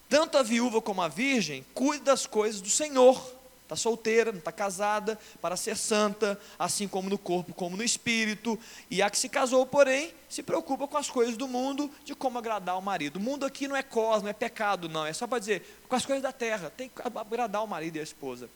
tanto 0.09 0.37
a 0.37 0.43
viúva 0.43 0.83
como 0.83 1.01
a 1.01 1.07
virgem, 1.07 1.65
cuida 1.75 2.07
das 2.07 2.27
coisas 2.27 2.61
do 2.61 2.69
Senhor. 2.69 3.25
Está 3.63 3.77
solteira, 3.77 4.33
não 4.33 4.41
está 4.41 4.51
casada, 4.51 5.17
para 5.41 5.57
ser 5.57 5.77
santa, 5.77 6.37
assim 6.59 6.89
como 6.89 7.09
no 7.09 7.17
corpo, 7.17 7.55
como 7.55 7.77
no 7.77 7.85
espírito. 7.85 8.59
E 8.91 9.01
a 9.01 9.09
que 9.09 9.17
se 9.17 9.29
casou, 9.29 9.65
porém, 9.65 10.13
se 10.29 10.43
preocupa 10.43 10.89
com 10.89 10.99
as 10.99 11.09
coisas 11.09 11.37
do 11.37 11.47
mundo, 11.47 11.89
de 12.05 12.17
como 12.17 12.37
agradar 12.37 12.77
o 12.77 12.83
marido. 12.83 13.19
O 13.19 13.21
mundo 13.21 13.47
aqui 13.47 13.69
não 13.69 13.77
é 13.77 13.83
cosmo, 13.85 14.29
é 14.29 14.33
pecado, 14.33 14.89
não. 14.89 15.07
É 15.07 15.13
só 15.13 15.29
para 15.29 15.39
dizer, 15.39 15.85
com 15.89 15.95
as 15.95 16.05
coisas 16.05 16.21
da 16.21 16.33
terra, 16.33 16.69
tem 16.77 16.89
que 16.89 17.01
agradar 17.01 17.63
o 17.63 17.69
marido 17.69 17.97
e 17.97 18.01
a 18.01 18.03
esposa. 18.03 18.51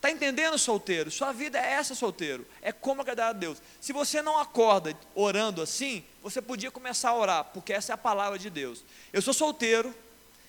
Está 0.00 0.10
entendendo, 0.10 0.56
solteiro? 0.56 1.10
Sua 1.10 1.30
vida 1.30 1.58
é 1.58 1.72
essa, 1.72 1.94
solteiro. 1.94 2.46
É 2.62 2.72
como 2.72 3.02
agradar 3.02 3.28
a 3.28 3.32
Deus. 3.34 3.58
Se 3.82 3.92
você 3.92 4.22
não 4.22 4.38
acorda 4.38 4.96
orando 5.14 5.60
assim, 5.60 6.02
você 6.22 6.40
podia 6.40 6.70
começar 6.70 7.10
a 7.10 7.18
orar, 7.18 7.44
porque 7.52 7.70
essa 7.70 7.92
é 7.92 7.94
a 7.94 7.98
palavra 7.98 8.38
de 8.38 8.48
Deus. 8.48 8.82
Eu 9.12 9.20
sou 9.20 9.34
solteiro, 9.34 9.94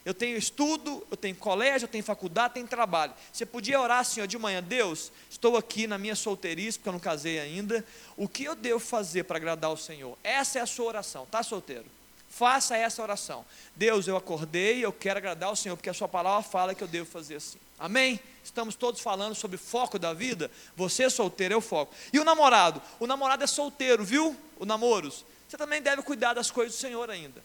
eu 0.06 0.14
tenho 0.14 0.38
estudo, 0.38 1.06
eu 1.12 1.18
tenho 1.18 1.36
colégio, 1.36 1.84
eu 1.84 1.90
tenho 1.90 2.02
faculdade, 2.02 2.54
tenho 2.54 2.66
trabalho. 2.66 3.14
Você 3.30 3.46
podia 3.46 3.82
orar, 3.82 4.06
Senhor, 4.06 4.26
de 4.26 4.38
manhã, 4.38 4.64
Deus, 4.64 5.12
estou 5.30 5.58
aqui 5.58 5.86
na 5.86 5.98
minha 5.98 6.16
solteirice, 6.16 6.80
porque 6.80 6.88
eu 6.88 6.94
não 6.94 7.00
casei 7.02 7.38
ainda. 7.38 7.86
O 8.16 8.30
que 8.30 8.46
eu 8.46 8.56
devo 8.56 8.80
fazer 8.80 9.26
para 9.26 9.36
agradar 9.36 9.70
ao 9.70 9.76
Senhor? 9.76 10.18
Essa 10.24 10.60
é 10.60 10.62
a 10.62 10.66
sua 10.66 10.86
oração, 10.86 11.28
tá, 11.30 11.44
solteiro? 11.44 11.86
Faça 12.30 12.78
essa 12.78 13.04
oração. 13.04 13.46
Deus, 13.76 14.08
eu 14.08 14.16
acordei, 14.16 14.80
eu 14.80 14.94
quero 14.94 15.18
agradar 15.18 15.50
ao 15.50 15.58
Senhor, 15.58 15.76
porque 15.76 15.90
a 15.90 15.94
sua 15.94 16.08
palavra 16.08 16.42
fala 16.42 16.74
que 16.74 16.82
eu 16.82 16.88
devo 16.88 17.06
fazer 17.06 17.36
assim. 17.36 17.60
Amém? 17.82 18.20
Estamos 18.44 18.76
todos 18.76 19.02
falando 19.02 19.34
sobre 19.34 19.58
foco 19.58 19.98
da 19.98 20.14
vida. 20.14 20.52
Você 20.76 21.10
solteiro 21.10 21.56
é 21.56 21.58
o 21.58 21.62
foco. 21.62 21.94
E 22.14 22.20
o 22.20 22.24
namorado? 22.24 22.80
O 23.00 23.08
namorado 23.08 23.44
é 23.44 23.48
solteiro, 23.48 24.04
viu? 24.06 24.38
O 24.60 24.66
namoros. 24.66 25.26
Você 25.50 25.58
também 25.58 25.82
deve 25.82 26.04
cuidar 26.04 26.36
das 26.36 26.52
coisas 26.52 26.76
do 26.76 26.80
Senhor 26.80 27.10
ainda. 27.10 27.44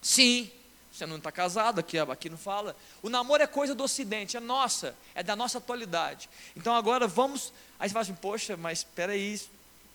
Sim, 0.00 0.48
você 0.92 1.06
não 1.06 1.16
está 1.16 1.32
casado, 1.32 1.80
aqui, 1.80 1.98
aqui 1.98 2.30
não 2.30 2.38
fala. 2.38 2.76
O 3.02 3.10
namoro 3.10 3.42
é 3.42 3.48
coisa 3.48 3.74
do 3.74 3.82
ocidente, 3.82 4.36
é 4.36 4.40
nossa, 4.40 4.94
é 5.12 5.24
da 5.24 5.34
nossa 5.34 5.58
atualidade. 5.58 6.30
Então 6.54 6.72
agora 6.72 7.08
vamos. 7.08 7.52
Aí 7.80 7.88
você 7.88 7.92
fala 7.92 8.02
assim, 8.04 8.14
poxa, 8.14 8.56
mas 8.56 8.78
espera 8.78 9.12
aí, 9.12 9.40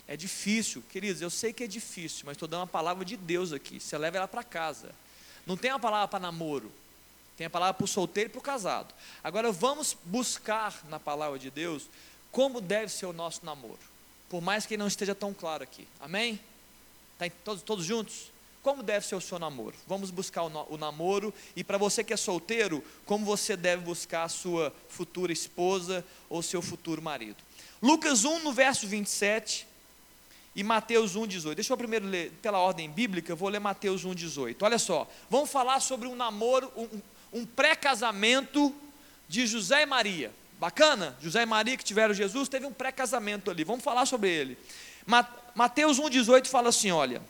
é 0.05 0.17
difícil. 0.17 0.83
Queridos, 0.91 1.21
eu 1.21 1.29
sei 1.29 1.53
que 1.53 1.63
é 1.63 1.67
difícil, 1.67 2.23
mas 2.25 2.33
estou 2.33 2.49
dando 2.49 2.61
uma 2.61 2.67
palavra 2.67 3.05
de 3.05 3.15
Deus 3.15 3.53
aqui. 3.53 3.79
Você 3.79 3.97
leva 3.97 4.17
ela 4.17 4.27
para 4.27 4.43
casa. 4.43 4.93
Não 5.47 5.55
tem 5.55 5.71
uma 5.71 5.79
palavra 5.79 6.09
para 6.09 6.19
namoro. 6.19 6.69
Tem 7.39 7.47
a 7.47 7.49
palavra 7.49 7.73
para 7.73 7.85
o 7.85 7.87
solteiro 7.87 8.29
e 8.29 8.31
para 8.33 8.39
o 8.39 8.41
casado. 8.41 8.93
Agora 9.23 9.49
vamos 9.49 9.95
buscar 10.03 10.83
na 10.89 10.99
palavra 10.99 11.39
de 11.39 11.49
Deus 11.49 11.89
como 12.33 12.59
deve 12.59 12.91
ser 12.91 13.05
o 13.05 13.13
nosso 13.13 13.45
namoro. 13.45 13.79
Por 14.27 14.41
mais 14.41 14.65
que 14.65 14.75
não 14.75 14.87
esteja 14.87 15.15
tão 15.15 15.33
claro 15.33 15.63
aqui. 15.63 15.87
Amém? 16.01 16.37
Tá 17.17 17.31
todos, 17.45 17.63
todos 17.63 17.85
juntos? 17.85 18.29
Como 18.61 18.83
deve 18.83 19.07
ser 19.07 19.15
o 19.15 19.21
seu 19.21 19.39
namoro? 19.39 19.73
Vamos 19.87 20.11
buscar 20.11 20.43
o, 20.43 20.67
o 20.69 20.75
namoro. 20.75 21.33
E 21.55 21.63
para 21.63 21.77
você 21.77 22.03
que 22.03 22.11
é 22.11 22.17
solteiro, 22.17 22.83
como 23.05 23.25
você 23.25 23.55
deve 23.55 23.85
buscar 23.85 24.23
a 24.23 24.29
sua 24.29 24.75
futura 24.89 25.31
esposa 25.31 26.05
ou 26.27 26.43
seu 26.43 26.61
futuro 26.61 27.01
marido? 27.01 27.37
Lucas 27.81 28.25
1, 28.25 28.39
no 28.39 28.51
verso 28.51 28.85
27 28.85 29.65
e 30.59 30.63
Mateus 30.63 31.15
1,18. 31.15 31.55
Deixa 31.55 31.71
eu 31.71 31.77
primeiro 31.77 32.05
ler 32.05 32.33
pela 32.41 32.59
ordem 32.59 32.89
bíblica, 32.89 33.31
eu 33.31 33.37
vou 33.37 33.47
ler 33.47 33.59
Mateus 33.59 34.05
1,18. 34.05 34.57
Olha 34.61 34.77
só, 34.77 35.07
vamos 35.29 35.49
falar 35.49 35.79
sobre 35.79 36.05
um 36.05 36.17
namoro, 36.17 36.69
um, 36.75 36.99
um 37.31 37.45
pré-casamento 37.45 38.73
de 39.27 39.45
José 39.45 39.83
e 39.83 39.85
Maria. 39.85 40.31
Bacana? 40.59 41.15
José 41.21 41.43
e 41.43 41.45
Maria 41.45 41.77
que 41.77 41.83
tiveram 41.83 42.13
Jesus, 42.13 42.49
teve 42.49 42.65
um 42.65 42.73
pré-casamento 42.73 43.49
ali. 43.49 43.63
Vamos 43.63 43.83
falar 43.83 44.05
sobre 44.05 44.29
ele. 44.29 44.57
Mateus 45.55 45.99
1,18 45.99 46.47
fala 46.47 46.69
assim: 46.69 46.91
olha, 46.91 47.21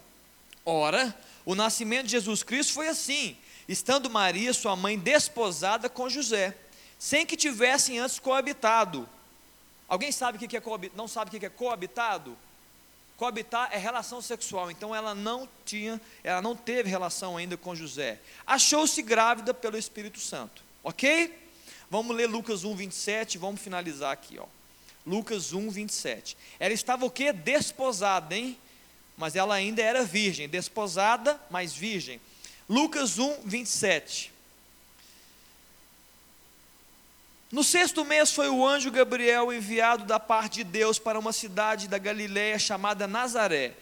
ora, 0.65 1.15
o 1.45 1.55
nascimento 1.55 2.05
de 2.05 2.11
Jesus 2.11 2.43
Cristo 2.43 2.73
foi 2.73 2.87
assim, 2.87 3.37
estando 3.67 4.09
Maria, 4.09 4.53
sua 4.53 4.75
mãe, 4.75 4.97
desposada 4.97 5.89
com 5.89 6.09
José, 6.09 6.55
sem 6.97 7.25
que 7.25 7.37
tivessem 7.37 7.99
antes 7.99 8.19
coabitado. 8.19 9.07
Alguém 9.87 10.11
sabe 10.11 10.37
o 10.37 10.47
que 10.47 10.57
é 10.57 10.61
coabitado? 10.61 10.97
Não 10.97 11.07
sabe 11.07 11.35
o 11.35 11.39
que 11.39 11.45
é 11.45 11.49
coabitado? 11.49 12.37
Coabitar 13.19 13.67
é 13.73 13.77
relação 13.77 14.21
sexual, 14.21 14.71
então 14.71 14.95
ela 14.95 15.13
não 15.13 15.45
tinha, 15.65 15.99
ela 16.23 16.41
não 16.41 16.55
teve 16.55 16.89
relação 16.89 17.35
ainda 17.35 17.57
com 17.57 17.75
José. 17.75 18.17
Achou-se 18.47 19.01
grávida 19.01 19.53
pelo 19.53 19.77
Espírito 19.77 20.21
Santo. 20.21 20.63
OK? 20.81 21.37
Vamos 21.91 22.15
ler 22.15 22.27
Lucas 22.27 22.63
1, 22.63 22.73
27, 22.73 23.37
vamos 23.37 23.59
finalizar 23.59 24.13
aqui, 24.13 24.39
ó. 24.39 24.45
Lucas 25.05 25.51
1, 25.51 25.69
27. 25.69 26.37
Ela 26.61 26.73
estava 26.73 27.05
o 27.05 27.11
quê? 27.11 27.33
Desposada, 27.33 28.37
hein? 28.37 28.57
Mas 29.17 29.35
ela 29.35 29.53
ainda 29.53 29.81
era 29.81 30.05
virgem, 30.05 30.47
desposada, 30.47 31.37
mas 31.49 31.73
virgem. 31.73 32.21
Lucas 32.69 33.19
1, 33.19 33.41
27. 33.43 34.31
No 37.51 37.63
sexto 37.63 38.05
mês 38.05 38.31
foi 38.31 38.47
o 38.47 38.63
anjo 38.63 38.91
Gabriel 38.91 39.51
enviado 39.51 40.05
da 40.05 40.19
parte 40.19 40.57
de 40.57 40.63
Deus 40.63 40.99
para 40.99 41.17
uma 41.17 41.33
cidade 41.33 41.87
da 41.87 41.97
Galiléia 41.97 42.59
chamada 42.59 43.07
Nazaré, 43.07 43.73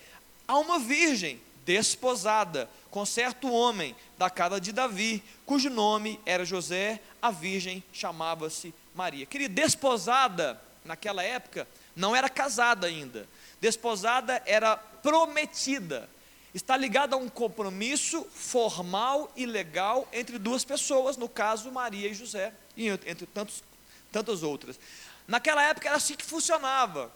a 0.48 0.58
uma 0.58 0.80
virgem 0.80 1.42
desposada 1.66 2.70
com 2.90 3.06
certo 3.06 3.52
homem 3.52 3.94
da 4.18 4.30
casa 4.30 4.62
de 4.62 4.72
Davi, 4.72 5.22
cujo 5.46 5.70
nome 5.70 6.18
era 6.26 6.46
José, 6.46 7.02
a 7.22 7.30
virgem 7.30 7.84
chamava-se 7.92 8.74
Maria. 8.96 9.26
Querida, 9.26 9.54
desposada 9.54 10.62
naquela 10.86 11.22
época 11.22 11.68
não 11.94 12.16
era 12.16 12.30
casada 12.30 12.88
ainda. 12.88 13.28
Desposada 13.60 14.42
era 14.46 14.78
prometida. 14.78 16.10
Está 16.54 16.78
ligada 16.78 17.18
a 17.18 17.20
um 17.20 17.28
compromisso 17.28 18.26
formal 18.34 19.30
e 19.36 19.46
legal 19.46 20.08
entre 20.14 20.40
duas 20.40 20.64
pessoas, 20.64 21.18
no 21.18 21.28
caso 21.28 21.70
Maria 21.70 22.08
e 22.08 22.14
José 22.14 22.54
entre 22.86 23.26
tantos, 23.26 23.64
tantas 24.12 24.44
outras. 24.44 24.80
Naquela 25.28 25.64
época 25.64 25.88
era 25.88 25.98
assim 25.98 26.16
que 26.16 26.24
funcionava. 26.24 27.12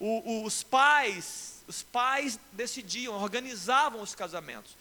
O, 0.00 0.44
os 0.44 0.62
pais, 0.62 1.62
os 1.68 1.82
pais 1.82 2.38
decidiam, 2.52 3.14
organizavam 3.14 4.00
os 4.00 4.14
casamentos. 4.14 4.76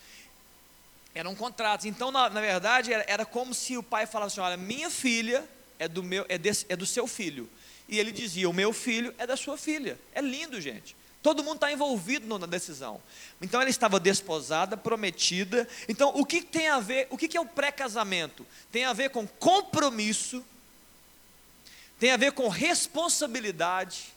Eram 1.13 1.36
contratos. 1.36 1.86
Então, 1.86 2.12
na, 2.12 2.29
na 2.29 2.41
verdade, 2.41 2.91
era, 2.91 3.05
era, 3.07 3.25
como 3.25 3.53
se 3.53 3.77
o 3.77 3.83
pai 3.83 4.07
falasse: 4.07 4.39
olha, 4.39 4.57
minha 4.57 4.89
filha 4.89 5.47
é 5.77 5.88
do, 5.88 6.01
meu, 6.01 6.25
é, 6.27 6.38
desse, 6.38 6.65
é 6.69 6.75
do 6.75 6.86
seu 6.86 7.05
filho. 7.05 7.47
E 7.88 7.99
ele 7.99 8.12
dizia: 8.12 8.49
o 8.49 8.53
meu 8.53 8.73
filho 8.73 9.13
é 9.17 9.27
da 9.27 9.38
sua 9.38 9.57
filha. 9.57 9.99
É 10.13 10.21
lindo, 10.21 10.59
gente. 10.59 10.95
Todo 11.23 11.41
mundo 11.41 11.55
está 11.55 11.71
envolvido 11.71 12.38
na 12.38 12.45
decisão. 12.45 13.01
Então 13.41 13.62
ela 13.62 13.69
estava 13.69 13.97
desposada, 13.97 14.75
prometida. 14.75 15.65
Então 15.88 16.12
o 16.13 16.25
que 16.25 16.41
tem 16.41 16.67
a 16.67 16.81
ver? 16.81 17.07
O 17.09 17.17
que 17.17 17.38
é 17.38 17.39
o 17.39 17.45
pré-casamento? 17.45 18.45
Tem 18.69 18.83
a 18.83 18.91
ver 18.91 19.09
com 19.09 19.25
compromisso, 19.25 20.43
tem 21.97 22.12
a 22.12 22.17
ver 22.17 22.33
com 22.33 22.49
responsabilidade. 22.49 24.13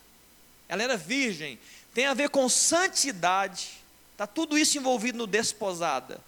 Ela 0.68 0.82
era 0.82 0.96
virgem. 0.96 1.60
Tem 1.94 2.06
a 2.06 2.14
ver 2.14 2.28
com 2.28 2.48
santidade. 2.48 3.70
Está 4.12 4.26
tudo 4.26 4.58
isso 4.58 4.76
envolvido 4.76 5.16
no 5.16 5.28
desposada. 5.28 6.20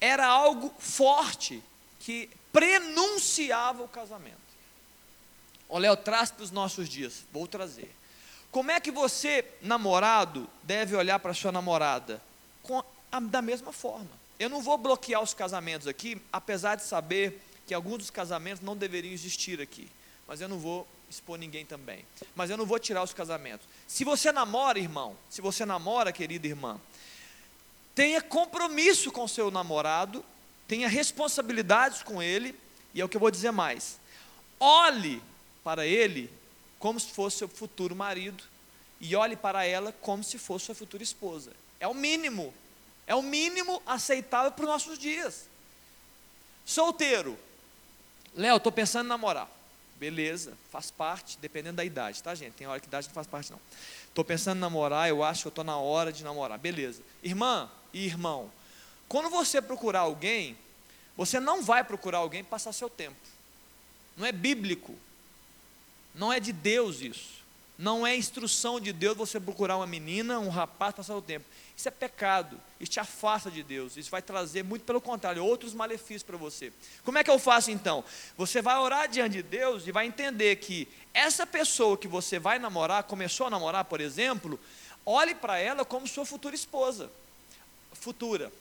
Era 0.00 0.26
algo 0.26 0.74
forte 0.80 1.62
que 2.00 2.28
prenunciava 2.52 3.84
o 3.84 3.88
casamento. 3.88 4.49
Ô 5.70 5.78
Léo, 5.78 5.96
traz 5.96 6.32
para 6.32 6.42
os 6.42 6.50
nossos 6.50 6.88
dias. 6.88 7.24
Vou 7.32 7.46
trazer. 7.46 7.94
Como 8.50 8.72
é 8.72 8.80
que 8.80 8.90
você, 8.90 9.44
namorado, 9.62 10.50
deve 10.64 10.96
olhar 10.96 11.20
para 11.20 11.32
sua 11.32 11.52
namorada? 11.52 12.20
Com 12.64 12.82
a, 13.12 13.20
da 13.20 13.40
mesma 13.40 13.72
forma. 13.72 14.10
Eu 14.38 14.50
não 14.50 14.60
vou 14.60 14.76
bloquear 14.76 15.22
os 15.22 15.32
casamentos 15.32 15.86
aqui, 15.86 16.20
apesar 16.32 16.74
de 16.74 16.82
saber 16.82 17.40
que 17.68 17.72
alguns 17.72 17.98
dos 17.98 18.10
casamentos 18.10 18.64
não 18.64 18.76
deveriam 18.76 19.14
existir 19.14 19.60
aqui. 19.60 19.88
Mas 20.26 20.40
eu 20.40 20.48
não 20.48 20.58
vou 20.58 20.88
expor 21.08 21.38
ninguém 21.38 21.64
também. 21.64 22.04
Mas 22.34 22.50
eu 22.50 22.56
não 22.56 22.66
vou 22.66 22.80
tirar 22.80 23.04
os 23.04 23.12
casamentos. 23.12 23.64
Se 23.86 24.02
você 24.04 24.32
namora, 24.32 24.78
irmão, 24.78 25.16
se 25.28 25.40
você 25.40 25.64
namora, 25.64 26.12
querida 26.12 26.48
irmã, 26.48 26.80
tenha 27.94 28.20
compromisso 28.20 29.12
com 29.12 29.28
seu 29.28 29.52
namorado, 29.52 30.24
tenha 30.66 30.88
responsabilidades 30.88 32.02
com 32.02 32.20
ele, 32.20 32.56
e 32.92 33.00
é 33.00 33.04
o 33.04 33.08
que 33.08 33.16
eu 33.16 33.20
vou 33.20 33.30
dizer 33.30 33.52
mais. 33.52 34.00
Olhe 34.58 35.22
para 35.62 35.86
ele 35.86 36.30
como 36.78 36.98
se 36.98 37.12
fosse 37.12 37.38
seu 37.38 37.48
futuro 37.48 37.94
marido 37.94 38.42
e 39.00 39.16
olhe 39.16 39.36
para 39.36 39.64
ela 39.64 39.92
como 40.00 40.22
se 40.22 40.38
fosse 40.38 40.66
sua 40.66 40.74
futura 40.74 41.02
esposa. 41.02 41.52
É 41.78 41.88
o 41.88 41.94
mínimo. 41.94 42.52
É 43.06 43.14
o 43.14 43.22
mínimo 43.22 43.82
aceitável 43.86 44.52
para 44.52 44.62
os 44.62 44.68
nossos 44.68 44.98
dias. 44.98 45.48
Solteiro. 46.64 47.38
Léo, 48.34 48.58
estou 48.58 48.70
pensando 48.70 49.06
em 49.06 49.08
namorar. 49.08 49.50
Beleza, 49.96 50.56
faz 50.70 50.90
parte, 50.90 51.36
dependendo 51.38 51.76
da 51.76 51.84
idade, 51.84 52.22
tá, 52.22 52.34
gente? 52.34 52.54
Tem 52.54 52.66
hora 52.66 52.80
que 52.80 52.86
idade 52.86 53.06
não 53.08 53.14
faz 53.14 53.26
parte, 53.26 53.50
não. 53.50 53.60
Estou 54.08 54.24
pensando 54.24 54.56
em 54.56 54.60
namorar, 54.60 55.08
eu 55.08 55.22
acho 55.22 55.42
que 55.42 55.48
estou 55.48 55.64
na 55.64 55.76
hora 55.76 56.12
de 56.12 56.24
namorar. 56.24 56.58
Beleza. 56.58 57.02
Irmã 57.22 57.70
e 57.92 58.06
irmão, 58.06 58.50
quando 59.08 59.28
você 59.28 59.60
procurar 59.60 60.00
alguém, 60.00 60.56
você 61.16 61.38
não 61.38 61.62
vai 61.62 61.84
procurar 61.84 62.18
alguém 62.18 62.42
para 62.42 62.52
passar 62.52 62.72
seu 62.72 62.88
tempo. 62.88 63.18
Não 64.16 64.24
é 64.24 64.32
bíblico. 64.32 64.94
Não 66.14 66.32
é 66.32 66.40
de 66.40 66.52
Deus 66.52 67.00
isso. 67.00 67.40
Não 67.80 68.06
é 68.06 68.14
instrução 68.14 68.78
de 68.78 68.92
Deus 68.92 69.16
você 69.16 69.40
procurar 69.40 69.78
uma 69.78 69.86
menina, 69.86 70.38
um 70.38 70.50
rapaz, 70.50 70.94
passar 70.94 71.16
o 71.16 71.22
tempo. 71.22 71.46
Isso 71.74 71.88
é 71.88 71.90
pecado. 71.90 72.60
Isso 72.78 72.92
te 72.92 73.00
afasta 73.00 73.50
de 73.50 73.62
Deus. 73.62 73.96
Isso 73.96 74.10
vai 74.10 74.20
trazer, 74.20 74.62
muito 74.62 74.84
pelo 74.84 75.00
contrário, 75.00 75.42
outros 75.42 75.72
malefícios 75.72 76.22
para 76.22 76.36
você. 76.36 76.70
Como 77.04 77.16
é 77.16 77.24
que 77.24 77.30
eu 77.30 77.38
faço 77.38 77.70
então? 77.70 78.04
Você 78.36 78.60
vai 78.60 78.76
orar 78.76 79.08
diante 79.08 79.36
de 79.36 79.42
Deus 79.42 79.86
e 79.86 79.92
vai 79.92 80.04
entender 80.06 80.56
que 80.56 80.86
essa 81.14 81.46
pessoa 81.46 81.96
que 81.96 82.06
você 82.06 82.38
vai 82.38 82.58
namorar, 82.58 83.04
começou 83.04 83.46
a 83.46 83.50
namorar, 83.50 83.86
por 83.86 83.98
exemplo, 83.98 84.60
olhe 85.06 85.34
para 85.34 85.58
ela 85.58 85.82
como 85.82 86.06
sua 86.06 86.26
futura 86.26 86.54
esposa. 86.54 87.10
Futura. 87.94 88.52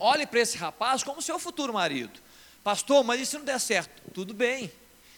Olhe 0.00 0.26
para 0.26 0.40
esse 0.40 0.58
rapaz 0.58 1.04
como 1.04 1.22
seu 1.22 1.38
futuro 1.38 1.72
marido. 1.72 2.18
Pastor, 2.64 3.04
mas 3.04 3.20
e 3.20 3.26
se 3.26 3.38
não 3.38 3.44
der 3.44 3.60
certo? 3.60 4.02
Tudo 4.12 4.34
bem. 4.34 4.68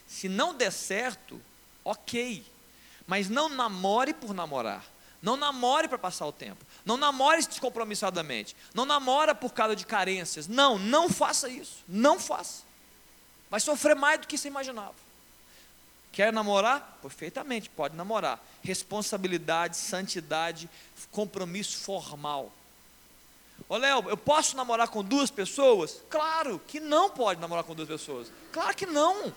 Se 0.07 0.29
não 0.29 0.55
der 0.55 0.71
certo, 0.71 1.41
ok. 1.85 2.45
Mas 3.07 3.29
não 3.29 3.49
namore 3.49 4.15
por 4.15 4.35
namorar. 4.35 4.85
Não 5.23 5.37
namore 5.37 5.89
para 5.89 5.99
passar 5.99 6.27
o 6.27 6.33
tempo. 6.33 6.65
Não 6.85 6.97
namore 6.97 7.45
descompromissadamente. 7.45 8.57
Não 8.75 8.87
namora 8.87 9.35
por 9.35 9.53
causa 9.53 9.77
de 9.77 9.85
carências. 9.85 10.47
Não, 10.49 10.79
não 10.79 11.11
faça 11.11 11.49
isso. 11.49 11.85
Não 11.87 12.19
faça. 12.19 12.63
Vai 13.51 13.61
sofrer 13.61 13.97
mais 13.97 14.21
do 14.21 14.27
que 14.27 14.39
você 14.39 14.49
imaginava. 14.49 14.95
Quer 16.13 16.33
namorar? 16.33 16.99
Perfeitamente, 17.03 17.69
pode 17.69 17.97
namorar. 17.97 18.41
Responsabilidade, 18.63 19.77
santidade, 19.77 20.69
compromisso 21.11 21.79
formal. 21.79 22.53
Ô 23.69 23.77
Léo, 23.77 24.09
eu 24.09 24.17
posso 24.17 24.57
namorar 24.57 24.89
com 24.89 25.05
duas 25.05 25.31
pessoas? 25.31 26.01
Claro 26.09 26.61
que 26.67 26.81
não 26.81 27.11
pode 27.11 27.41
namorar 27.41 27.63
com 27.63 27.75
duas 27.75 27.89
pessoas. 27.89 28.33
Claro 28.53 28.75
que 28.75 28.87
não. 28.87 29.33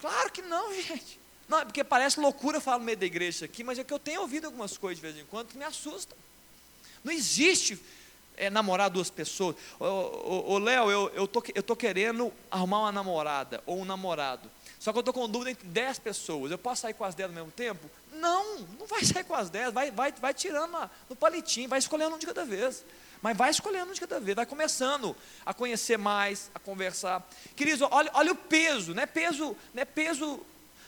Claro 0.00 0.30
que 0.30 0.42
não, 0.42 0.72
gente. 0.80 1.18
Não, 1.48 1.64
porque 1.64 1.82
parece 1.82 2.20
loucura 2.20 2.60
falar 2.60 2.78
no 2.78 2.84
meio 2.84 2.98
da 2.98 3.06
igreja 3.06 3.46
aqui, 3.46 3.64
mas 3.64 3.78
é 3.78 3.84
que 3.84 3.92
eu 3.92 3.98
tenho 3.98 4.20
ouvido 4.20 4.46
algumas 4.46 4.76
coisas 4.76 4.98
de 4.98 5.02
vez 5.02 5.16
em 5.16 5.26
quando 5.26 5.48
que 5.48 5.58
me 5.58 5.64
assustam. 5.64 6.16
Não 7.02 7.12
existe 7.12 7.80
é, 8.36 8.50
namorar 8.50 8.90
duas 8.90 9.08
pessoas. 9.10 9.56
Ô, 9.78 10.58
Léo, 10.58 10.90
eu, 10.90 11.08
eu, 11.14 11.26
tô, 11.26 11.42
eu 11.54 11.62
tô 11.62 11.74
querendo 11.74 12.32
arrumar 12.50 12.80
uma 12.80 12.92
namorada 12.92 13.62
ou 13.66 13.80
um 13.80 13.84
namorado. 13.84 14.50
Só 14.78 14.92
que 14.92 14.98
eu 14.98 15.00
estou 15.00 15.14
com 15.14 15.28
dúvida 15.28 15.50
entre 15.50 15.66
dez 15.66 15.98
pessoas. 15.98 16.50
Eu 16.50 16.58
posso 16.58 16.82
sair 16.82 16.94
com 16.94 17.04
as 17.04 17.14
dez 17.14 17.28
ao 17.28 17.34
mesmo 17.34 17.50
tempo? 17.50 17.90
Não, 18.12 18.58
não 18.78 18.86
vai 18.86 19.04
sair 19.04 19.24
com 19.24 19.34
as 19.34 19.50
dez. 19.50 19.72
Vai, 19.72 19.90
vai, 19.90 20.12
vai 20.12 20.34
tirando 20.34 20.90
no 21.08 21.16
palitinho, 21.16 21.68
vai 21.68 21.78
escolhendo 21.78 22.14
um 22.14 22.18
de 22.18 22.26
cada 22.26 22.44
vez. 22.44 22.84
Mas 23.20 23.36
vai 23.36 23.50
escolhendo 23.50 23.92
de 23.92 24.00
cada 24.00 24.20
vez, 24.20 24.36
vai 24.36 24.46
começando 24.46 25.16
a 25.44 25.52
conhecer 25.52 25.98
mais, 25.98 26.50
a 26.54 26.58
conversar. 26.58 27.26
Queridos, 27.56 27.86
olha, 27.90 28.10
olha 28.14 28.32
o 28.32 28.36
peso, 28.36 28.94
não 28.94 29.02
é 29.02 29.06
peso, 29.06 29.56
não 29.74 29.82
é 29.82 29.84
peso, 29.84 30.40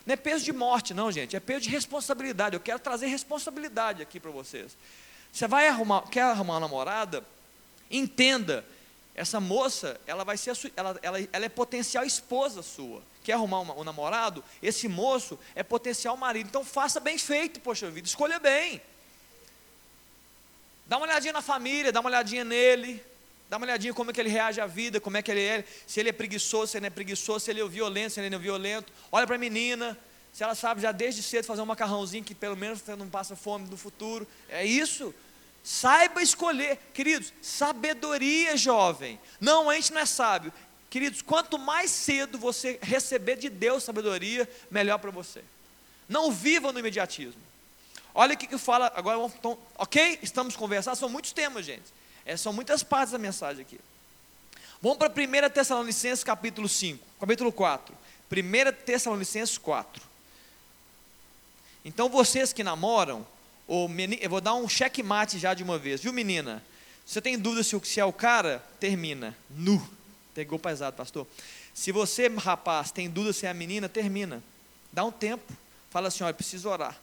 não 0.06 0.12
é 0.12 0.16
peso 0.16 0.44
de 0.44 0.52
morte, 0.52 0.94
não, 0.94 1.10
gente, 1.10 1.36
é 1.36 1.40
peso 1.40 1.62
de 1.62 1.70
responsabilidade. 1.70 2.54
Eu 2.54 2.60
quero 2.60 2.78
trazer 2.78 3.06
responsabilidade 3.06 4.02
aqui 4.02 4.20
para 4.20 4.30
vocês. 4.30 4.76
Você 5.32 5.46
vai 5.46 5.68
arrumar, 5.68 6.02
quer 6.02 6.22
arrumar 6.22 6.54
uma 6.54 6.60
namorada? 6.60 7.24
Entenda, 7.90 8.64
essa 9.14 9.40
moça, 9.40 10.00
ela 10.06 10.24
vai 10.24 10.36
ser, 10.36 10.56
ela, 10.76 10.98
ela, 11.02 11.18
ela 11.32 11.44
é 11.44 11.48
potencial 11.48 12.04
esposa 12.04 12.62
sua. 12.62 13.02
Quer 13.22 13.34
arrumar 13.34 13.60
um, 13.60 13.80
um 13.80 13.84
namorado? 13.84 14.42
Esse 14.62 14.88
moço 14.88 15.38
é 15.54 15.62
potencial 15.62 16.16
marido. 16.16 16.46
Então 16.46 16.64
faça 16.64 17.00
bem 17.00 17.18
feito, 17.18 17.60
poxa 17.60 17.90
vida, 17.90 18.06
escolha 18.06 18.38
bem. 18.38 18.80
Dá 20.90 20.96
uma 20.96 21.06
olhadinha 21.06 21.32
na 21.32 21.40
família, 21.40 21.92
dá 21.92 22.00
uma 22.00 22.10
olhadinha 22.10 22.42
nele, 22.42 23.00
dá 23.48 23.58
uma 23.58 23.64
olhadinha 23.64 23.94
como 23.94 24.10
é 24.10 24.12
que 24.12 24.20
ele 24.20 24.28
reage 24.28 24.60
à 24.60 24.66
vida, 24.66 25.00
como 25.00 25.16
é 25.16 25.22
que 25.22 25.30
ele 25.30 25.40
é, 25.40 25.64
se 25.86 26.00
ele 26.00 26.08
é 26.08 26.12
preguiçoso, 26.12 26.72
se 26.72 26.78
ele 26.78 26.80
não 26.82 26.86
é 26.88 26.90
preguiçoso, 26.90 27.44
se 27.44 27.50
ele 27.52 27.60
é 27.60 27.68
violento, 27.68 28.14
se 28.14 28.18
ele 28.18 28.28
não 28.28 28.38
é 28.38 28.40
violento. 28.40 28.92
Olha 29.12 29.24
para 29.24 29.36
a 29.36 29.38
menina, 29.38 29.96
se 30.32 30.42
ela 30.42 30.56
sabe 30.56 30.80
já 30.80 30.90
desde 30.90 31.22
cedo 31.22 31.44
fazer 31.44 31.62
um 31.62 31.66
macarrãozinho 31.66 32.24
que 32.24 32.34
pelo 32.34 32.56
menos 32.56 32.84
não 32.98 33.08
passa 33.08 33.36
fome 33.36 33.68
no 33.70 33.76
futuro. 33.76 34.26
É 34.48 34.66
isso. 34.66 35.14
Saiba 35.62 36.24
escolher, 36.24 36.76
queridos, 36.92 37.32
sabedoria, 37.40 38.56
jovem. 38.56 39.16
Não, 39.40 39.70
a 39.70 39.76
gente 39.76 39.92
não 39.92 40.00
é 40.00 40.06
sábio. 40.06 40.52
Queridos, 40.90 41.22
quanto 41.22 41.56
mais 41.56 41.92
cedo 41.92 42.36
você 42.36 42.80
receber 42.82 43.36
de 43.36 43.48
Deus 43.48 43.84
sabedoria, 43.84 44.50
melhor 44.68 44.98
para 44.98 45.12
você. 45.12 45.44
Não 46.08 46.32
viva 46.32 46.72
no 46.72 46.80
imediatismo. 46.80 47.49
Olha 48.14 48.34
o 48.34 48.36
que, 48.36 48.46
que 48.46 48.58
fala, 48.58 48.92
agora 48.94 49.16
vamos, 49.16 49.34
então, 49.34 49.56
ok? 49.76 50.18
Estamos 50.22 50.56
conversando, 50.56 50.96
são 50.96 51.08
muitos 51.08 51.32
temas, 51.32 51.64
gente. 51.64 51.84
É, 52.24 52.36
são 52.36 52.52
muitas 52.52 52.82
partes 52.82 53.12
da 53.12 53.18
mensagem 53.18 53.62
aqui. 53.62 53.80
Vamos 54.82 54.98
para 54.98 55.08
1 55.10 55.50
Tessalonicenses 55.50 56.24
capítulo 56.24 56.68
5, 56.68 57.04
capítulo 57.20 57.52
4. 57.52 57.94
1 58.32 58.84
Tessalonicenses 58.84 59.58
4. 59.58 60.02
Então 61.84 62.08
vocês 62.08 62.52
que 62.52 62.62
namoram, 62.62 63.26
ou 63.66 63.88
menino, 63.88 64.22
eu 64.22 64.30
vou 64.30 64.40
dar 64.40 64.54
um 64.54 64.68
checkmate 64.68 65.38
já 65.38 65.54
de 65.54 65.62
uma 65.62 65.78
vez, 65.78 66.00
viu 66.00 66.12
menina? 66.12 66.62
Você 67.06 67.20
tem 67.20 67.38
dúvida 67.38 67.62
se, 67.62 67.78
se 67.84 68.00
é 68.00 68.04
o 68.04 68.12
cara? 68.12 68.64
Termina. 68.78 69.36
Nu. 69.50 69.84
Pegou 70.34 70.58
pesado, 70.58 70.96
pastor. 70.96 71.26
Se 71.74 71.90
você, 71.90 72.28
rapaz, 72.28 72.90
tem 72.90 73.10
dúvida 73.10 73.32
se 73.32 73.46
é 73.46 73.50
a 73.50 73.54
menina, 73.54 73.88
termina. 73.88 74.42
Dá 74.92 75.04
um 75.04 75.10
tempo. 75.10 75.52
Fala 75.90 76.08
assim: 76.08 76.22
olha, 76.22 76.34
preciso 76.34 76.68
orar. 76.68 76.96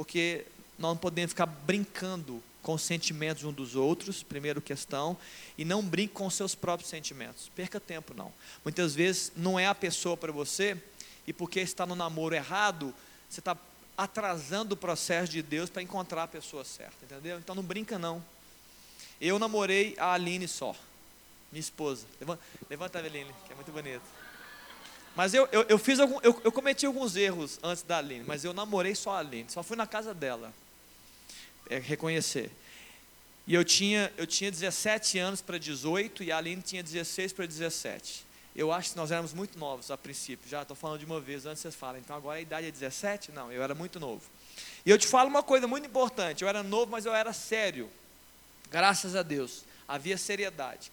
Porque 0.00 0.46
nós 0.78 0.92
não 0.92 0.96
podemos 0.96 1.32
ficar 1.32 1.44
brincando 1.44 2.42
com 2.62 2.72
os 2.72 2.80
sentimentos 2.80 3.44
um 3.44 3.52
dos 3.52 3.76
outros, 3.76 4.22
primeira 4.22 4.58
questão, 4.58 5.14
e 5.58 5.62
não 5.62 5.82
brinque 5.82 6.14
com 6.14 6.26
os 6.26 6.32
seus 6.32 6.54
próprios 6.54 6.88
sentimentos. 6.88 7.50
Perca 7.54 7.78
tempo, 7.78 8.14
não. 8.14 8.32
Muitas 8.64 8.94
vezes 8.94 9.30
não 9.36 9.60
é 9.60 9.66
a 9.66 9.74
pessoa 9.74 10.16
para 10.16 10.32
você, 10.32 10.74
e 11.26 11.34
porque 11.34 11.60
está 11.60 11.84
no 11.84 11.94
namoro 11.94 12.34
errado, 12.34 12.94
você 13.28 13.40
está 13.40 13.54
atrasando 13.94 14.72
o 14.72 14.76
processo 14.76 15.30
de 15.30 15.42
Deus 15.42 15.68
para 15.68 15.82
encontrar 15.82 16.22
a 16.22 16.28
pessoa 16.28 16.64
certa, 16.64 17.04
entendeu? 17.04 17.36
Então 17.38 17.54
não 17.54 17.62
brinca, 17.62 17.98
não. 17.98 18.24
Eu 19.20 19.38
namorei 19.38 19.94
a 19.98 20.14
Aline 20.14 20.48
só, 20.48 20.74
minha 21.52 21.60
esposa. 21.60 22.06
Levanta, 22.18 22.42
levanta 22.70 22.98
a 22.98 23.02
Aline, 23.02 23.34
que 23.46 23.52
é 23.52 23.54
muito 23.54 23.70
bonita. 23.70 24.19
Mas 25.20 25.34
eu, 25.34 25.46
eu, 25.52 25.66
eu 25.68 25.76
fiz 25.76 26.00
algum, 26.00 26.18
eu, 26.22 26.40
eu 26.42 26.50
cometi 26.50 26.86
alguns 26.86 27.14
erros 27.14 27.60
antes 27.62 27.82
da 27.82 27.98
Aline, 27.98 28.24
mas 28.26 28.42
eu 28.42 28.54
namorei 28.54 28.94
só 28.94 29.16
a 29.16 29.18
Aline, 29.18 29.50
só 29.50 29.62
fui 29.62 29.76
na 29.76 29.86
casa 29.86 30.14
dela 30.14 30.50
é, 31.68 31.78
reconhecer. 31.78 32.50
E 33.46 33.52
eu 33.52 33.62
tinha, 33.62 34.10
eu 34.16 34.26
tinha 34.26 34.50
17 34.50 35.18
anos 35.18 35.42
para 35.42 35.58
18 35.58 36.24
e 36.24 36.32
a 36.32 36.38
Aline 36.38 36.62
tinha 36.62 36.82
16 36.82 37.34
para 37.34 37.44
17. 37.44 38.24
Eu 38.56 38.72
acho 38.72 38.92
que 38.92 38.96
nós 38.96 39.10
éramos 39.10 39.34
muito 39.34 39.58
novos 39.58 39.90
a 39.90 39.98
princípio, 39.98 40.48
já 40.48 40.62
estou 40.62 40.74
falando 40.74 41.00
de 41.00 41.04
uma 41.04 41.20
vez, 41.20 41.44
antes 41.44 41.60
vocês 41.60 41.74
falam, 41.74 42.00
então 42.00 42.16
agora 42.16 42.38
a 42.38 42.40
idade 42.40 42.68
é 42.68 42.70
17? 42.70 43.30
Não, 43.30 43.52
eu 43.52 43.62
era 43.62 43.74
muito 43.74 44.00
novo. 44.00 44.22
E 44.86 44.90
eu 44.90 44.96
te 44.96 45.06
falo 45.06 45.28
uma 45.28 45.42
coisa 45.42 45.66
muito 45.66 45.86
importante, 45.86 46.40
eu 46.40 46.48
era 46.48 46.62
novo, 46.62 46.90
mas 46.90 47.04
eu 47.04 47.12
era 47.14 47.34
sério. 47.34 47.90
Graças 48.70 49.14
a 49.14 49.22
Deus, 49.22 49.66
havia 49.86 50.16
seriedade. 50.16 50.90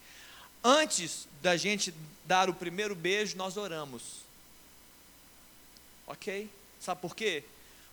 Antes 0.70 1.28
da 1.42 1.56
gente 1.56 1.94
dar 2.26 2.50
o 2.50 2.54
primeiro 2.54 2.94
beijo, 2.94 3.38
nós 3.38 3.56
oramos. 3.56 4.02
Ok? 6.06 6.50
Sabe 6.80 7.00
por 7.00 7.16
quê? 7.16 7.44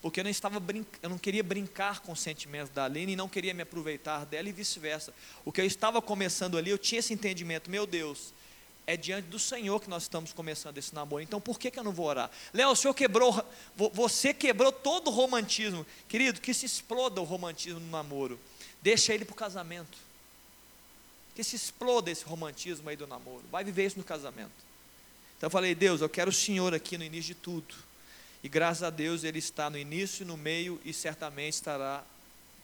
porque 0.04 0.20
eu 0.20 0.24
não 0.24 0.30
estava 0.30 0.60
brin... 0.60 0.84
eu 1.02 1.08
não 1.08 1.16
queria 1.16 1.42
brincar 1.42 2.00
com 2.00 2.12
os 2.12 2.20
sentimentos 2.20 2.68
da 2.68 2.84
Aline 2.84 3.14
e 3.14 3.16
não 3.16 3.26
queria 3.26 3.54
me 3.54 3.62
aproveitar 3.62 4.26
dela 4.26 4.46
e 4.46 4.52
vice-versa. 4.52 5.14
O 5.46 5.50
que 5.50 5.62
eu 5.62 5.64
estava 5.64 6.02
começando 6.02 6.58
ali, 6.58 6.68
eu 6.68 6.76
tinha 6.76 6.98
esse 6.98 7.14
entendimento, 7.14 7.70
meu 7.70 7.86
Deus, 7.86 8.34
é 8.86 8.98
diante 8.98 9.28
do 9.28 9.38
Senhor 9.38 9.80
que 9.80 9.88
nós 9.88 10.02
estamos 10.02 10.30
começando 10.30 10.76
esse 10.76 10.94
namoro. 10.94 11.22
Então 11.22 11.40
por 11.40 11.58
que, 11.58 11.70
que 11.70 11.78
eu 11.78 11.82
não 11.82 11.90
vou 11.90 12.04
orar? 12.04 12.30
Léo, 12.52 12.68
o 12.68 12.76
Senhor 12.76 12.92
quebrou, 12.92 13.42
você 13.94 14.34
quebrou 14.34 14.70
todo 14.70 15.08
o 15.08 15.10
romantismo. 15.10 15.86
Querido, 16.06 16.38
que 16.38 16.52
se 16.52 16.66
exploda 16.66 17.18
o 17.22 17.24
romantismo 17.24 17.80
no 17.80 17.90
namoro. 17.90 18.38
Deixa 18.82 19.14
ele 19.14 19.24
para 19.24 19.32
o 19.32 19.36
casamento. 19.36 20.03
Que 21.34 21.42
se 21.42 21.56
exploda 21.56 22.10
esse 22.10 22.24
romantismo 22.24 22.88
aí 22.88 22.96
do 22.96 23.06
namoro. 23.06 23.42
Vai 23.50 23.64
viver 23.64 23.86
isso 23.86 23.98
no 23.98 24.04
casamento. 24.04 24.52
Então 25.36 25.48
eu 25.48 25.50
falei, 25.50 25.74
Deus, 25.74 26.00
eu 26.00 26.08
quero 26.08 26.30
o 26.30 26.32
Senhor 26.32 26.74
aqui 26.74 26.96
no 26.96 27.04
início 27.04 27.34
de 27.34 27.40
tudo. 27.40 27.74
E 28.42 28.48
graças 28.48 28.82
a 28.82 28.90
Deus 28.90 29.24
ele 29.24 29.38
está 29.38 29.68
no 29.70 29.78
início, 29.78 30.24
no 30.24 30.36
meio 30.36 30.80
e 30.84 30.92
certamente 30.92 31.54
estará 31.54 32.04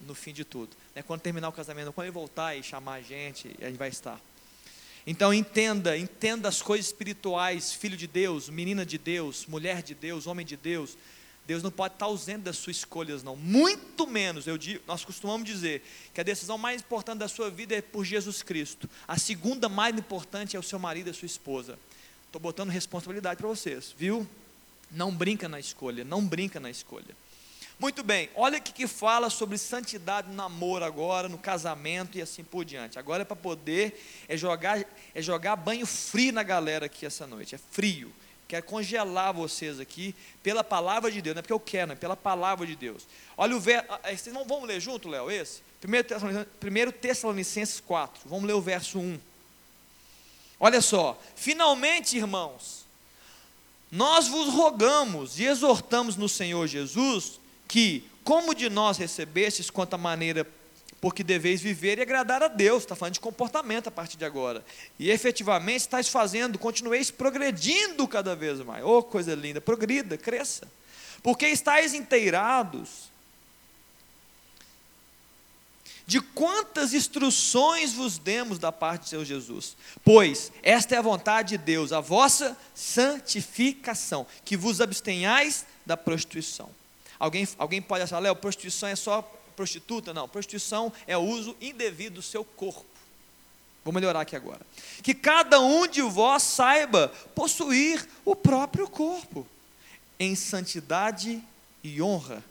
no 0.00 0.14
fim 0.14 0.32
de 0.32 0.44
tudo. 0.44 0.70
É 0.94 1.02
quando 1.02 1.20
terminar 1.20 1.48
o 1.48 1.52
casamento, 1.52 1.92
quando 1.92 2.06
ele 2.06 2.12
voltar 2.12 2.54
e 2.54 2.62
chamar 2.62 2.94
a 2.94 3.02
gente, 3.02 3.54
a 3.60 3.66
gente 3.66 3.78
vai 3.78 3.88
estar. 3.88 4.20
Então 5.06 5.32
entenda, 5.32 5.96
entenda 5.96 6.48
as 6.48 6.60
coisas 6.60 6.86
espirituais, 6.86 7.72
filho 7.72 7.96
de 7.96 8.06
Deus, 8.06 8.48
menina 8.48 8.84
de 8.84 8.98
Deus, 8.98 9.46
mulher 9.46 9.82
de 9.82 9.94
Deus, 9.94 10.26
homem 10.26 10.44
de 10.44 10.56
Deus. 10.56 10.96
Deus 11.46 11.62
não 11.62 11.70
pode 11.70 11.94
estar 11.94 12.06
ausente 12.06 12.42
das 12.42 12.56
suas 12.56 12.76
escolhas, 12.76 13.22
não. 13.22 13.34
Muito 13.34 14.06
menos, 14.06 14.46
eu 14.46 14.56
digo, 14.56 14.82
nós 14.86 15.04
costumamos 15.04 15.46
dizer 15.46 15.82
que 16.14 16.20
a 16.20 16.24
decisão 16.24 16.56
mais 16.56 16.80
importante 16.80 17.18
da 17.18 17.28
sua 17.28 17.50
vida 17.50 17.74
é 17.74 17.82
por 17.82 18.04
Jesus 18.04 18.42
Cristo. 18.42 18.88
A 19.08 19.18
segunda 19.18 19.68
mais 19.68 19.96
importante 19.96 20.56
é 20.56 20.60
o 20.60 20.62
seu 20.62 20.78
marido 20.78 21.08
e 21.08 21.10
a 21.10 21.14
sua 21.14 21.26
esposa. 21.26 21.78
Estou 22.26 22.40
botando 22.40 22.70
responsabilidade 22.70 23.38
para 23.38 23.48
vocês, 23.48 23.94
viu? 23.96 24.26
Não 24.90 25.12
brinca 25.12 25.48
na 25.48 25.58
escolha, 25.58 26.04
não 26.04 26.24
brinca 26.24 26.60
na 26.60 26.70
escolha. 26.70 27.16
Muito 27.80 28.02
bem, 28.02 28.28
olha 28.34 28.58
o 28.58 28.62
que 28.62 28.86
fala 28.86 29.30
sobre 29.30 29.56
santidade 29.56 30.28
no 30.28 30.34
namoro 30.34 30.84
agora, 30.84 31.30
no 31.30 31.38
casamento 31.38 32.18
e 32.18 32.20
assim 32.20 32.44
por 32.44 32.62
diante. 32.62 32.98
Agora 32.98 33.22
é 33.22 33.24
para 33.24 33.34
poder 33.34 33.98
é 34.28 34.36
jogar, 34.36 34.84
é 35.14 35.22
jogar 35.22 35.56
banho 35.56 35.86
frio 35.86 36.30
na 36.30 36.42
galera 36.42 36.86
aqui 36.86 37.06
essa 37.06 37.26
noite. 37.26 37.54
É 37.54 37.58
frio. 37.58 38.12
Quero 38.50 38.64
congelar 38.64 39.32
vocês 39.32 39.78
aqui 39.78 40.14
pela 40.42 40.64
palavra 40.64 41.10
de 41.10 41.22
Deus, 41.22 41.34
não 41.34 41.38
é 41.38 41.42
porque 41.42 41.52
eu 41.52 41.60
quero, 41.60 41.88
não 41.88 41.92
é 41.94 41.96
pela 41.96 42.16
palavra 42.16 42.66
de 42.66 42.74
Deus. 42.74 43.06
Olha 43.36 43.56
o 43.56 43.60
verso. 43.60 43.86
Ah, 43.88 44.00
vocês 44.04 44.34
não 44.34 44.44
vamos 44.44 44.66
ler 44.66 44.80
junto, 44.80 45.08
Léo, 45.08 45.30
esse? 45.30 45.62
1 45.82 46.90
Tessalonicenses 47.00 47.80
4. 47.80 48.22
Vamos 48.26 48.44
ler 48.44 48.54
o 48.54 48.60
verso 48.60 48.98
1. 48.98 49.18
Olha 50.58 50.80
só. 50.80 51.18
Finalmente, 51.36 52.16
irmãos 52.16 52.80
nós 53.90 54.28
vos 54.28 54.52
rogamos 54.54 55.40
e 55.40 55.44
exortamos 55.44 56.16
no 56.16 56.28
Senhor 56.28 56.66
Jesus 56.68 57.40
que, 57.66 58.04
como 58.22 58.54
de 58.54 58.70
nós 58.70 58.98
recebestes 58.98 59.68
quanto 59.68 59.94
a 59.94 59.98
maneira 59.98 60.46
porque 61.00 61.24
deveis 61.24 61.60
viver 61.60 61.98
e 61.98 62.02
agradar 62.02 62.42
a 62.42 62.48
Deus, 62.48 62.82
está 62.82 62.94
falando 62.94 63.14
de 63.14 63.20
comportamento 63.20 63.88
a 63.88 63.90
partir 63.90 64.18
de 64.18 64.24
agora. 64.24 64.64
E 64.98 65.10
efetivamente 65.10 65.80
estáis 65.80 66.08
fazendo, 66.08 66.58
continueis 66.58 67.10
progredindo 67.10 68.06
cada 68.06 68.36
vez 68.36 68.60
mais. 68.60 68.84
Oh, 68.84 69.02
coisa 69.02 69.34
linda, 69.34 69.60
progrida, 69.60 70.18
cresça. 70.18 70.68
Porque 71.22 71.46
estáis 71.46 71.94
inteirados 71.94 73.10
de 76.06 76.20
quantas 76.20 76.92
instruções 76.92 77.92
vos 77.92 78.18
demos 78.18 78.58
da 78.58 78.72
parte 78.72 79.04
de 79.04 79.10
Senhor 79.10 79.24
Jesus. 79.24 79.76
Pois 80.04 80.50
esta 80.62 80.96
é 80.96 80.98
a 80.98 81.02
vontade 81.02 81.50
de 81.50 81.58
Deus, 81.58 81.92
a 81.92 82.00
vossa 82.00 82.56
santificação, 82.74 84.26
que 84.44 84.56
vos 84.56 84.80
abstenhais 84.80 85.64
da 85.86 85.96
prostituição. 85.96 86.68
Alguém, 87.18 87.46
alguém 87.56 87.80
pode 87.80 88.02
achar, 88.02 88.18
Léo, 88.18 88.34
prostituição 88.34 88.88
é 88.88 88.96
só 88.96 89.22
prostituta? 89.60 90.14
Não, 90.14 90.26
prostituição 90.26 90.90
é 91.06 91.18
o 91.18 91.20
uso 91.20 91.54
indevido 91.60 92.14
do 92.14 92.22
seu 92.22 92.42
corpo. 92.42 92.86
Vou 93.84 93.92
melhorar 93.92 94.22
aqui 94.22 94.34
agora. 94.34 94.60
Que 95.02 95.12
cada 95.12 95.60
um 95.60 95.86
de 95.86 96.00
vós 96.00 96.42
saiba 96.42 97.08
possuir 97.34 98.08
o 98.24 98.34
próprio 98.34 98.88
corpo 98.88 99.46
em 100.18 100.34
santidade 100.34 101.42
e 101.84 102.00
honra. 102.00 102.42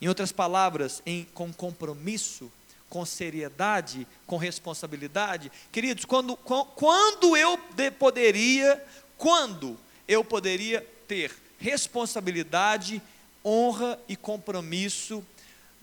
Em 0.00 0.08
outras 0.08 0.32
palavras, 0.32 1.02
em, 1.04 1.24
com 1.34 1.52
compromisso 1.52 2.50
com 2.88 3.04
seriedade, 3.04 4.06
com 4.26 4.36
responsabilidade. 4.36 5.50
Queridos, 5.72 6.04
quando, 6.04 6.36
quando 6.36 7.36
eu 7.36 7.58
poderia, 7.98 8.82
quando 9.18 9.76
eu 10.06 10.24
poderia 10.24 10.86
ter 11.08 11.34
responsabilidade, 11.58 13.02
honra 13.44 13.98
e 14.08 14.14
compromisso 14.14 15.22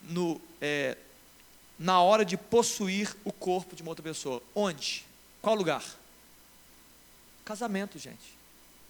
no, 0.03 0.39
é, 0.61 0.97
na 1.77 2.01
hora 2.01 2.23
de 2.23 2.37
possuir 2.37 3.15
o 3.23 3.31
corpo 3.31 3.75
de 3.75 3.81
uma 3.81 3.91
outra 3.91 4.03
pessoa? 4.03 4.41
Onde? 4.55 5.05
Qual 5.41 5.55
lugar? 5.55 5.83
Casamento, 7.43 7.99
gente. 7.99 8.37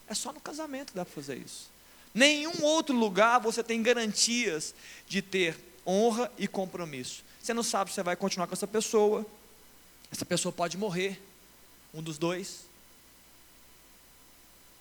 É 0.08 0.14
só 0.14 0.32
no 0.32 0.40
casamento 0.40 0.92
que 0.92 0.98
dá 0.98 1.06
para 1.06 1.14
fazer 1.14 1.38
isso. 1.38 1.70
Nenhum 2.14 2.64
outro 2.64 2.96
lugar 2.96 3.40
você 3.40 3.64
tem 3.64 3.82
garantias 3.82 4.76
de 5.08 5.22
ter 5.22 5.58
honra 5.86 6.32
e 6.38 6.48
compromisso. 6.48 7.24
Você 7.42 7.54
não 7.54 7.64
sabe 7.64 7.90
se 7.90 7.96
você 7.96 8.04
vai 8.04 8.16
continuar 8.16 8.48
com 8.48 8.54
essa 8.54 8.68
pessoa. 8.68 9.26
Essa 10.12 10.26
pessoa 10.26 10.52
pode 10.52 10.78
morrer, 10.78 11.20
um 11.94 12.02
dos 12.02 12.18
dois. 12.18 12.66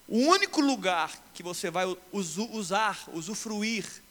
O 0.06 0.18
único 0.18 0.60
lugar 0.60 1.10
que 1.32 1.42
você 1.42 1.70
vai 1.70 1.84
usar, 2.12 3.02
usufruir 3.14 4.01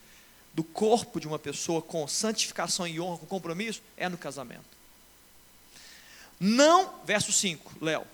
do 0.54 0.64
corpo 0.64 1.20
de 1.20 1.28
uma 1.28 1.40
pessoa 1.40 1.82
com 1.82 2.08
santificação 2.08 2.88
e 2.88 3.00
honra, 3.00 3.20
com 3.20 3.26
compromisso, 3.26 3.82
é 3.96 4.10
no 4.10 4.18
casamento. 4.18 4.66
Não, 6.40 6.94
verso 7.06 7.32
5, 7.32 7.74
Léo, 7.82 8.06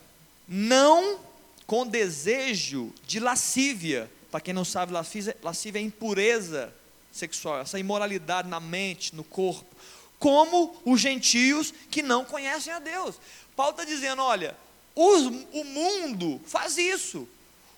não 0.48 1.20
com 1.66 1.86
desejo 1.88 2.94
de 3.06 3.20
lascívia. 3.20 4.12
Para 4.30 4.42
quem 4.42 4.54
não 4.54 4.66
sabe, 4.66 4.92
lascívia, 4.92 5.80
é 5.80 5.82
impureza 5.82 6.74
sexual, 7.12 7.60
essa 7.62 7.80
imoralidade 7.80 8.48
na 8.48 8.60
mente, 8.60 9.16
no 9.16 9.24
corpo 9.24 9.78
como 10.20 10.76
os 10.84 11.00
gentios 11.00 11.74
que 11.90 12.02
não 12.02 12.26
conhecem 12.26 12.74
a 12.74 12.80
Deus. 12.80 13.16
Paulo 13.56 13.72
está 13.72 13.86
dizendo: 13.86 14.22
olha, 14.22 14.56
os, 14.96 15.26
o 15.54 15.64
mundo 15.64 16.42
faz 16.46 16.78
isso, 16.78 17.28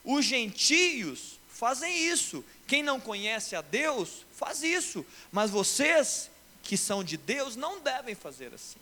os 0.03 0.25
gentios 0.25 1.39
fazem 1.49 1.95
isso, 2.07 2.43
quem 2.69 2.83
não 2.83 2.99
conhece 2.99 3.55
a 3.55 3.61
Deus 3.61 4.27
faz 4.31 4.61
isso, 4.61 5.03
mas 5.31 5.49
vocês 5.49 6.29
que 6.61 6.77
são 6.77 7.03
de 7.03 7.17
Deus 7.17 7.55
não 7.55 7.79
devem 7.79 8.13
fazer 8.13 8.53
assim. 8.53 8.77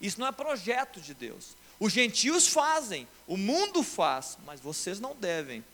Isso 0.00 0.18
não 0.18 0.26
é 0.26 0.32
projeto 0.32 1.00
de 1.00 1.14
Deus. 1.14 1.56
Os 1.78 1.92
gentios 1.92 2.48
fazem, 2.48 3.06
o 3.24 3.36
mundo 3.36 3.84
faz, 3.84 4.36
mas 4.44 4.58
vocês 4.58 4.98
não 4.98 5.14
devem 5.14 5.64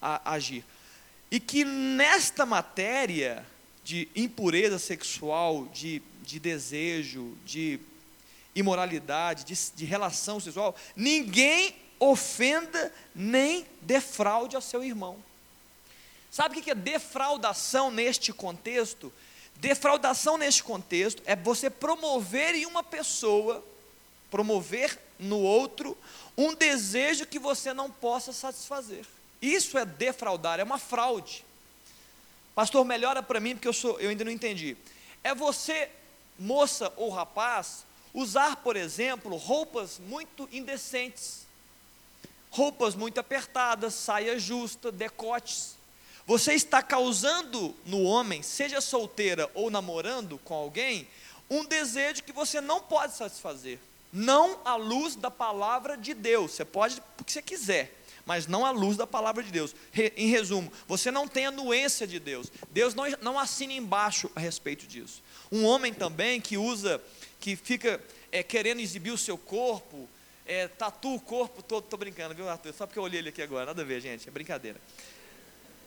a, 0.00 0.34
agir. 0.34 0.64
E 1.32 1.40
que 1.40 1.64
nesta 1.64 2.46
matéria, 2.46 3.44
de 3.82 4.08
impureza 4.14 4.78
sexual, 4.78 5.66
de, 5.66 6.00
de 6.22 6.38
desejo, 6.38 7.36
de 7.44 7.80
imoralidade, 8.54 9.44
de, 9.44 9.58
de 9.74 9.84
relação 9.84 10.38
sexual, 10.38 10.76
ninguém 10.94 11.74
ofenda 11.98 12.92
nem 13.12 13.66
defraude 13.82 14.54
ao 14.54 14.62
seu 14.62 14.84
irmão. 14.84 15.18
Sabe 16.30 16.58
o 16.58 16.62
que 16.62 16.70
é 16.70 16.74
defraudação 16.74 17.90
neste 17.90 18.32
contexto? 18.32 19.12
Defraudação 19.56 20.36
neste 20.36 20.62
contexto 20.62 21.22
é 21.26 21.34
você 21.34 21.68
promover 21.68 22.54
em 22.54 22.66
uma 22.66 22.82
pessoa, 22.82 23.64
promover 24.30 24.98
no 25.18 25.38
outro, 25.40 25.96
um 26.36 26.54
desejo 26.54 27.26
que 27.26 27.38
você 27.38 27.72
não 27.72 27.90
possa 27.90 28.32
satisfazer. 28.32 29.04
Isso 29.42 29.76
é 29.78 29.84
defraudar, 29.84 30.60
é 30.60 30.64
uma 30.64 30.78
fraude. 30.78 31.44
Pastor, 32.54 32.84
melhora 32.84 33.22
para 33.22 33.40
mim 33.40 33.54
porque 33.54 33.68
eu, 33.68 33.72
sou, 33.72 33.98
eu 34.00 34.10
ainda 34.10 34.24
não 34.24 34.32
entendi. 34.32 34.76
É 35.22 35.34
você, 35.34 35.90
moça 36.38 36.92
ou 36.96 37.10
rapaz, 37.10 37.84
usar, 38.12 38.56
por 38.56 38.76
exemplo, 38.76 39.36
roupas 39.36 39.98
muito 39.98 40.48
indecentes, 40.52 41.46
roupas 42.50 42.94
muito 42.94 43.18
apertadas, 43.18 43.94
saia 43.94 44.38
justa, 44.38 44.90
decotes. 44.90 45.77
Você 46.28 46.52
está 46.52 46.82
causando 46.82 47.74
no 47.86 48.02
homem, 48.02 48.42
seja 48.42 48.82
solteira 48.82 49.50
ou 49.54 49.70
namorando 49.70 50.36
com 50.44 50.52
alguém, 50.52 51.08
um 51.48 51.64
desejo 51.64 52.22
que 52.22 52.32
você 52.32 52.60
não 52.60 52.80
pode 52.80 53.16
satisfazer. 53.16 53.80
Não 54.12 54.60
à 54.62 54.76
luz 54.76 55.16
da 55.16 55.30
palavra 55.30 55.96
de 55.96 56.12
Deus. 56.12 56.52
Você 56.52 56.66
pode 56.66 57.02
porque 57.16 57.32
você 57.32 57.42
quiser 57.42 57.98
mas 58.26 58.46
não 58.46 58.66
à 58.66 58.70
luz 58.70 58.94
da 58.94 59.06
palavra 59.06 59.42
de 59.42 59.50
Deus. 59.50 59.74
Re, 59.90 60.12
em 60.14 60.28
resumo, 60.28 60.70
você 60.86 61.10
não 61.10 61.26
tem 61.26 61.46
a 61.46 61.50
nuência 61.50 62.06
de 62.06 62.20
Deus. 62.20 62.52
Deus 62.70 62.94
não, 62.94 63.04
não 63.22 63.38
assina 63.38 63.72
embaixo 63.72 64.30
a 64.36 64.40
respeito 64.40 64.86
disso. 64.86 65.22
Um 65.50 65.64
homem 65.64 65.94
também 65.94 66.38
que 66.38 66.58
usa, 66.58 67.00
que 67.40 67.56
fica 67.56 67.98
é, 68.30 68.42
querendo 68.42 68.80
exibir 68.80 69.12
o 69.12 69.16
seu 69.16 69.38
corpo, 69.38 70.06
é, 70.44 70.68
tatua 70.68 71.14
o 71.14 71.20
corpo 71.20 71.62
todo, 71.62 71.84
estou 71.84 71.98
brincando, 71.98 72.34
viu, 72.34 72.46
Arthur? 72.46 72.74
Só 72.74 72.86
porque 72.86 72.98
eu 72.98 73.02
olhei 73.02 73.20
ele 73.20 73.30
aqui 73.30 73.40
agora, 73.40 73.64
nada 73.64 73.80
a 73.80 73.84
ver, 73.84 73.98
gente, 74.02 74.28
é 74.28 74.30
brincadeira. 74.30 74.78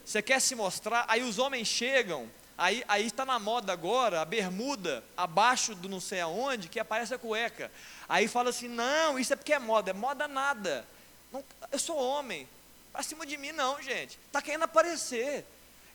Você 0.06 0.22
quer 0.22 0.42
se 0.42 0.56
mostrar, 0.56 1.06
aí 1.08 1.24
os 1.24 1.40
homens 1.40 1.68
chegam, 1.68 2.30
aí 2.58 2.84
está 3.06 3.26
na 3.26 3.40
moda 3.40 3.74
agora, 3.74 4.22
a 4.22 4.26
bermuda 4.26 5.04
abaixo 5.16 5.74
do 5.74 5.90
não 5.90 6.00
sei 6.00 6.22
aonde, 6.22 6.68
que 6.68 6.80
aparece 6.80 7.14
a 7.14 7.18
cueca. 7.18 7.72
Aí 8.08 8.28
fala 8.28 8.50
assim: 8.50 8.68
não, 8.68 9.18
isso 9.18 9.34
é 9.34 9.36
porque 9.36 9.54
é 9.54 9.60
moda, 9.60 9.92
é 9.92 9.94
moda 9.94 10.28
nada. 10.28 10.86
Não, 11.32 11.44
eu 11.72 11.80
sou 11.80 11.98
homem. 11.98 12.48
Para 12.92 13.04
cima 13.04 13.26
de 13.26 13.38
mim, 13.38 13.52
não, 13.52 13.82
gente. 13.82 14.20
Está 14.28 14.42
querendo 14.42 14.64
aparecer. 14.64 15.46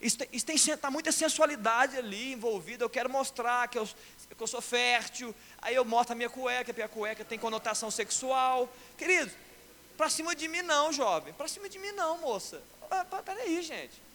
Isso 0.00 0.18
tem, 0.18 0.28
isso 0.32 0.46
tem 0.46 0.76
tá 0.76 0.90
muita 0.90 1.12
sensualidade 1.12 1.96
ali 1.96 2.32
envolvida. 2.32 2.84
Eu 2.84 2.90
quero 2.90 3.08
mostrar 3.08 3.68
que 3.68 3.78
eu, 3.78 3.86
que 3.86 4.42
eu 4.42 4.46
sou 4.46 4.60
fértil. 4.60 5.34
Aí 5.60 5.74
eu 5.74 5.84
mostro 5.84 6.12
a 6.12 6.16
minha 6.16 6.30
cueca, 6.30 6.72
porque 6.72 6.82
a 6.82 6.88
cueca 6.88 7.24
tem 7.24 7.38
conotação 7.38 7.90
sexual. 7.90 8.68
Querido, 8.96 9.30
para 9.96 10.10
cima 10.10 10.34
de 10.34 10.48
mim, 10.48 10.62
não, 10.62 10.92
jovem. 10.92 11.32
Para 11.34 11.48
cima 11.48 11.68
de 11.68 11.78
mim, 11.78 11.92
não, 11.92 12.18
moça. 12.18 12.62
Ah, 12.90 13.05
peraí, 13.05 13.62
gente. 13.62 14.07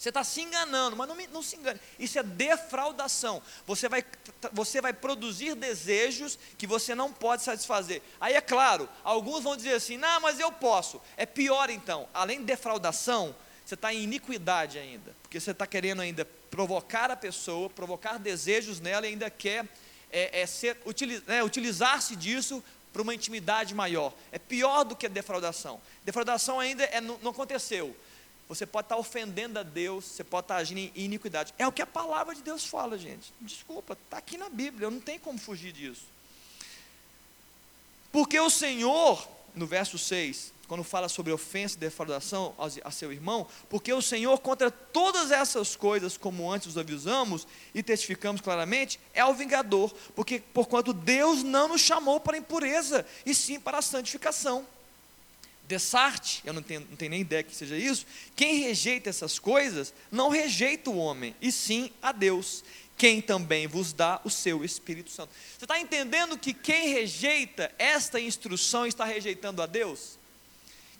Você 0.00 0.08
está 0.08 0.24
se 0.24 0.40
enganando, 0.40 0.96
mas 0.96 1.06
não, 1.06 1.16
não, 1.30 1.42
se 1.42 1.56
engane. 1.56 1.78
Isso 1.98 2.18
é 2.18 2.22
defraudação. 2.22 3.42
Você 3.66 3.86
vai, 3.86 4.02
você 4.50 4.80
vai 4.80 4.94
produzir 4.94 5.54
desejos 5.54 6.38
que 6.56 6.66
você 6.66 6.94
não 6.94 7.12
pode 7.12 7.42
satisfazer. 7.42 8.00
Aí 8.18 8.32
é 8.32 8.40
claro, 8.40 8.88
alguns 9.04 9.44
vão 9.44 9.54
dizer 9.54 9.74
assim: 9.74 9.98
não, 9.98 10.20
mas 10.22 10.40
eu 10.40 10.50
posso. 10.50 11.02
É 11.18 11.26
pior 11.26 11.68
então. 11.68 12.08
Além 12.14 12.38
de 12.38 12.46
defraudação, 12.46 13.36
você 13.62 13.74
está 13.74 13.92
em 13.92 14.02
iniquidade 14.02 14.78
ainda. 14.78 15.14
Porque 15.20 15.38
você 15.38 15.50
está 15.50 15.66
querendo 15.66 16.00
ainda 16.00 16.24
provocar 16.50 17.10
a 17.10 17.16
pessoa, 17.16 17.68
provocar 17.68 18.18
desejos 18.18 18.80
nela 18.80 19.06
e 19.06 19.10
ainda 19.10 19.28
quer 19.28 19.68
é, 20.10 20.42
é 20.42 20.76
utiliz, 20.84 21.22
né, 21.24 21.42
utilizar-se 21.42 22.16
disso 22.16 22.62
para 22.92 23.02
uma 23.02 23.14
intimidade 23.14 23.74
maior. 23.74 24.12
É 24.32 24.38
pior 24.38 24.84
do 24.84 24.96
que 24.96 25.06
a 25.06 25.08
defraudação. 25.08 25.80
Defraudação 26.04 26.58
ainda 26.58 26.84
é, 26.84 27.00
não, 27.00 27.16
aconteceu 27.30 27.94
você 28.50 28.66
pode 28.66 28.86
estar 28.86 28.96
ofendendo 28.96 29.60
a 29.60 29.62
Deus, 29.62 30.04
você 30.04 30.24
pode 30.24 30.46
estar 30.46 30.56
agindo 30.56 30.80
em 30.80 31.04
iniquidade. 31.04 31.54
É 31.56 31.64
o 31.68 31.70
que 31.70 31.80
a 31.80 31.86
palavra 31.86 32.34
de 32.34 32.42
Deus 32.42 32.64
fala, 32.64 32.98
gente. 32.98 33.32
Desculpa, 33.40 33.92
está 33.92 34.18
aqui 34.18 34.36
na 34.36 34.48
Bíblia, 34.48 34.86
eu 34.86 34.90
não 34.90 34.98
tenho 34.98 35.20
como 35.20 35.38
fugir 35.38 35.70
disso. 35.70 36.02
Porque 38.10 38.40
o 38.40 38.50
Senhor, 38.50 39.24
no 39.54 39.66
verso 39.66 39.98
6, 39.98 40.52
quando 40.70 40.84
fala 40.84 41.08
sobre 41.08 41.32
ofensa 41.32 41.74
e 41.74 41.80
defraudação 41.80 42.54
a 42.84 42.90
seu 42.92 43.12
irmão, 43.12 43.44
porque 43.68 43.92
o 43.92 44.00
Senhor, 44.00 44.38
contra 44.38 44.70
todas 44.70 45.32
essas 45.32 45.74
coisas, 45.74 46.16
como 46.16 46.48
antes 46.48 46.68
os 46.68 46.78
avisamos 46.78 47.44
e 47.74 47.82
testificamos 47.82 48.40
claramente, 48.40 49.00
é 49.12 49.24
o 49.24 49.34
vingador, 49.34 49.92
porque 50.14 50.40
porquanto 50.54 50.92
Deus 50.92 51.42
não 51.42 51.66
nos 51.66 51.80
chamou 51.80 52.20
para 52.20 52.38
impureza, 52.38 53.04
e 53.26 53.34
sim 53.34 53.58
para 53.58 53.78
a 53.78 53.82
santificação. 53.82 54.64
Dessarte, 55.66 56.40
eu 56.44 56.52
não 56.52 56.62
tenho, 56.62 56.80
não 56.88 56.96
tenho 56.96 57.10
nem 57.10 57.20
ideia 57.20 57.42
que 57.42 57.54
seja 57.54 57.76
isso, 57.76 58.06
quem 58.36 58.60
rejeita 58.60 59.10
essas 59.10 59.40
coisas, 59.40 59.92
não 60.10 60.28
rejeita 60.28 60.88
o 60.88 60.96
homem, 60.96 61.34
e 61.42 61.50
sim 61.50 61.90
a 62.00 62.12
Deus, 62.12 62.62
quem 63.00 63.22
também 63.22 63.66
vos 63.66 63.94
dá 63.94 64.20
o 64.24 64.28
seu 64.28 64.62
Espírito 64.62 65.10
Santo. 65.10 65.32
Você 65.56 65.64
está 65.64 65.80
entendendo 65.80 66.36
que 66.36 66.52
quem 66.52 66.90
rejeita 66.90 67.72
esta 67.78 68.20
instrução 68.20 68.86
está 68.86 69.06
rejeitando 69.06 69.62
a 69.62 69.66
Deus? 69.66 70.18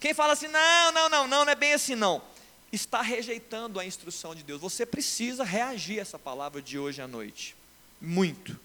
Quem 0.01 0.15
fala 0.15 0.33
assim, 0.33 0.49
não, 0.49 0.93
não, 0.93 1.11
não, 1.11 1.29
não, 1.29 1.45
não 1.45 1.53
é 1.53 1.55
bem 1.55 1.75
assim 1.75 1.95
não, 1.95 2.23
está 2.73 3.03
rejeitando 3.03 3.79
a 3.79 3.85
instrução 3.85 4.35
de 4.35 4.43
Deus. 4.43 4.63
Você 4.63 4.87
precisa 4.87 5.45
reagir 5.45 5.99
a 5.99 6.01
essa 6.01 6.19
palavra 6.19 6.63
de 6.63 6.79
hoje 6.79 7.03
à 7.03 7.07
noite, 7.07 7.55
muito. 8.01 8.59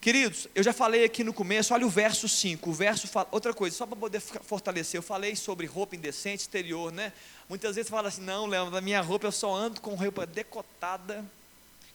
Queridos, 0.00 0.46
eu 0.54 0.62
já 0.62 0.72
falei 0.72 1.02
aqui 1.02 1.24
no 1.24 1.34
começo, 1.34 1.74
olha 1.74 1.84
o 1.84 1.90
verso 1.90 2.28
5. 2.28 2.70
O 2.70 2.72
verso 2.72 3.08
fala, 3.08 3.26
outra 3.32 3.52
coisa, 3.52 3.76
só 3.76 3.86
para 3.86 3.96
poder 3.96 4.20
fortalecer, 4.20 4.96
eu 4.96 5.02
falei 5.02 5.34
sobre 5.34 5.66
roupa 5.66 5.96
indecente, 5.96 6.42
exterior, 6.42 6.92
né? 6.92 7.12
Muitas 7.48 7.74
vezes 7.74 7.88
você 7.88 7.90
fala 7.90 8.06
assim: 8.06 8.22
não, 8.22 8.46
Léo, 8.46 8.70
na 8.70 8.80
minha 8.80 9.00
roupa 9.00 9.26
eu 9.26 9.32
só 9.32 9.52
ando 9.52 9.80
com 9.80 9.96
roupa 9.96 10.24
decotada, 10.24 11.28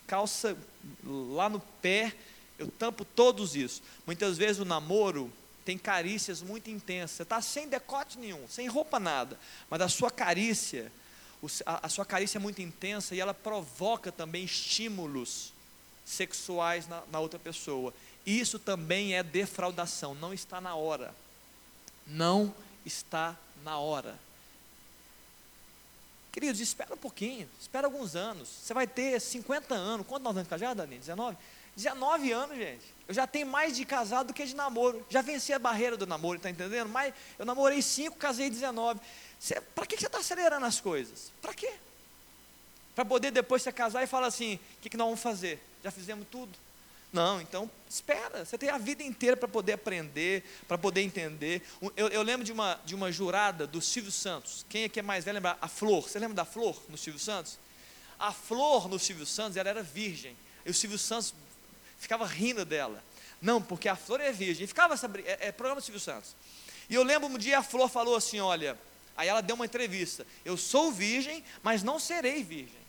calça 0.08 0.58
lá 1.04 1.50
no 1.50 1.60
pé, 1.60 2.14
eu 2.58 2.68
tampo 2.68 3.04
todos 3.04 3.56
isso. 3.56 3.82
Muitas 4.06 4.38
vezes 4.38 4.60
o 4.60 4.66
namoro 4.66 5.32
tem 5.66 5.78
carícias 5.78 6.42
muito 6.42 6.70
intensas. 6.70 7.18
Você 7.18 7.24
está 7.24 7.42
sem 7.42 7.68
decote 7.68 8.18
nenhum, 8.18 8.48
sem 8.48 8.68
roupa 8.68 9.00
nada, 9.00 9.38
mas 9.70 9.82
a 9.82 9.90
sua 9.90 10.12
carícia, 10.12 10.92
a 11.66 11.90
sua 11.90 12.06
carícia 12.06 12.38
é 12.38 12.42
muito 12.42 12.62
intensa 12.62 13.16
e 13.16 13.20
ela 13.20 13.34
provoca 13.34 14.12
também 14.12 14.44
estímulos 14.44 15.52
sexuais 16.06 16.88
na, 16.88 17.02
na 17.12 17.20
outra 17.20 17.40
pessoa. 17.40 17.94
Isso 18.26 18.60
também 18.60 19.16
é 19.16 19.24
defraudação, 19.24 20.16
não 20.16 20.34
está 20.34 20.62
na 20.62 20.76
hora. 20.76 21.14
Não 22.08 22.54
está 22.86 23.36
na 23.64 23.80
hora. 23.80 24.18
Queridos, 26.36 26.60
espera 26.60 26.94
um 26.94 26.98
pouquinho, 26.98 27.50
espera 27.58 27.88
alguns 27.88 28.14
anos. 28.14 28.50
Você 28.50 28.74
vai 28.74 28.86
ter 28.86 29.22
50 29.22 29.74
anos. 29.74 30.06
Quantos 30.06 30.36
anos 30.36 30.50
casados, 30.50 30.76
Dani? 30.76 30.98
19? 30.98 31.38
19 31.78 32.32
anos, 32.34 32.58
gente. 32.58 32.84
Eu 33.08 33.14
já 33.14 33.26
tenho 33.26 33.48
mais 33.48 33.78
de 33.78 33.86
casado 33.86 34.28
do 34.28 34.34
que 34.34 34.46
de 34.46 34.54
namoro. 34.54 35.06
Já 35.10 35.22
venci 35.22 35.54
a 35.54 35.60
barreira 35.60 35.96
do 35.96 36.06
namoro, 36.06 36.36
está 36.36 36.50
entendendo? 36.50 36.90
Mas 36.90 37.14
eu 37.40 37.46
namorei 37.46 37.82
5, 37.82 38.18
casei 38.18 38.50
19. 38.50 39.00
Para 39.74 39.86
que 39.86 39.96
você 39.96 40.08
está 40.08 40.18
acelerando 40.18 40.66
as 40.66 40.82
coisas? 40.82 41.32
Para 41.42 41.54
quê? 41.54 41.72
Para 42.94 43.06
poder 43.06 43.32
depois 43.32 43.62
você 43.62 43.72
casar 43.72 44.04
e 44.04 44.08
falar 44.08 44.28
assim: 44.28 44.56
o 44.56 44.82
que, 44.82 44.90
que 44.90 44.98
nós 44.98 45.06
vamos 45.06 45.22
fazer? 45.22 45.64
Já 45.82 45.90
fizemos 45.90 46.28
tudo? 46.30 46.52
Não, 47.16 47.40
então 47.40 47.72
espera, 47.90 48.44
você 48.44 48.58
tem 48.58 48.68
a 48.68 48.78
vida 48.78 49.02
inteira 49.02 49.38
para 49.38 49.48
poder 49.48 49.72
aprender, 49.72 50.44
para 50.68 50.78
poder 50.78 51.00
entender. 51.00 51.62
Eu, 51.96 52.10
eu, 52.10 52.22
lembro 52.22 52.44
de 52.44 52.52
uma, 52.52 52.78
de 52.84 52.94
uma 52.94 53.10
jurada 53.10 53.66
do 53.66 53.82
Silvio 53.82 54.12
Santos. 54.12 54.66
Quem 54.68 54.84
aqui 54.84 55.00
é 55.00 55.02
mais 55.02 55.24
velho 55.24 55.36
lembra? 55.36 55.58
A 55.62 55.70
Flor. 55.70 56.10
Você 56.10 56.20
lembra 56.20 56.36
da 56.36 56.44
Flor 56.44 56.78
no 56.90 56.98
Silvio 56.98 57.22
Santos? 57.22 57.58
A 58.20 58.34
Flor 58.34 58.90
no 58.90 59.00
Silvio 59.00 59.26
Santos, 59.26 59.56
ela 59.56 59.70
era 59.70 59.82
virgem. 59.82 60.36
E 60.66 60.70
o 60.70 60.74
Silvio 60.74 61.00
Santos 61.00 61.34
ficava 61.98 62.26
rindo 62.26 62.66
dela. 62.66 63.02
Não, 63.42 63.62
porque 63.62 63.88
a 63.88 63.96
Flor 63.96 64.20
é 64.20 64.34
virgem. 64.34 64.66
E 64.66 64.68
ficava 64.68 64.94
essa 64.94 65.10
é, 65.26 65.48
é 65.48 65.52
programa 65.54 65.80
do 65.80 65.86
Silvio 65.86 66.02
Santos. 66.02 66.36
E 66.90 66.96
eu 66.96 67.04
lembro 67.04 67.30
um 67.30 67.38
dia 67.38 67.60
a 67.60 67.64
Flor 67.64 67.88
falou 67.88 68.18
assim: 68.18 68.42
olha, 68.42 68.78
aí 69.16 69.30
ela 69.30 69.40
deu 69.40 69.56
uma 69.56 69.66
entrevista. 69.66 70.28
Eu 70.44 70.58
sou 70.58 70.92
virgem, 70.92 71.46
mas 71.64 71.82
não 71.82 71.98
serei 71.98 72.44
virgem 72.44 72.86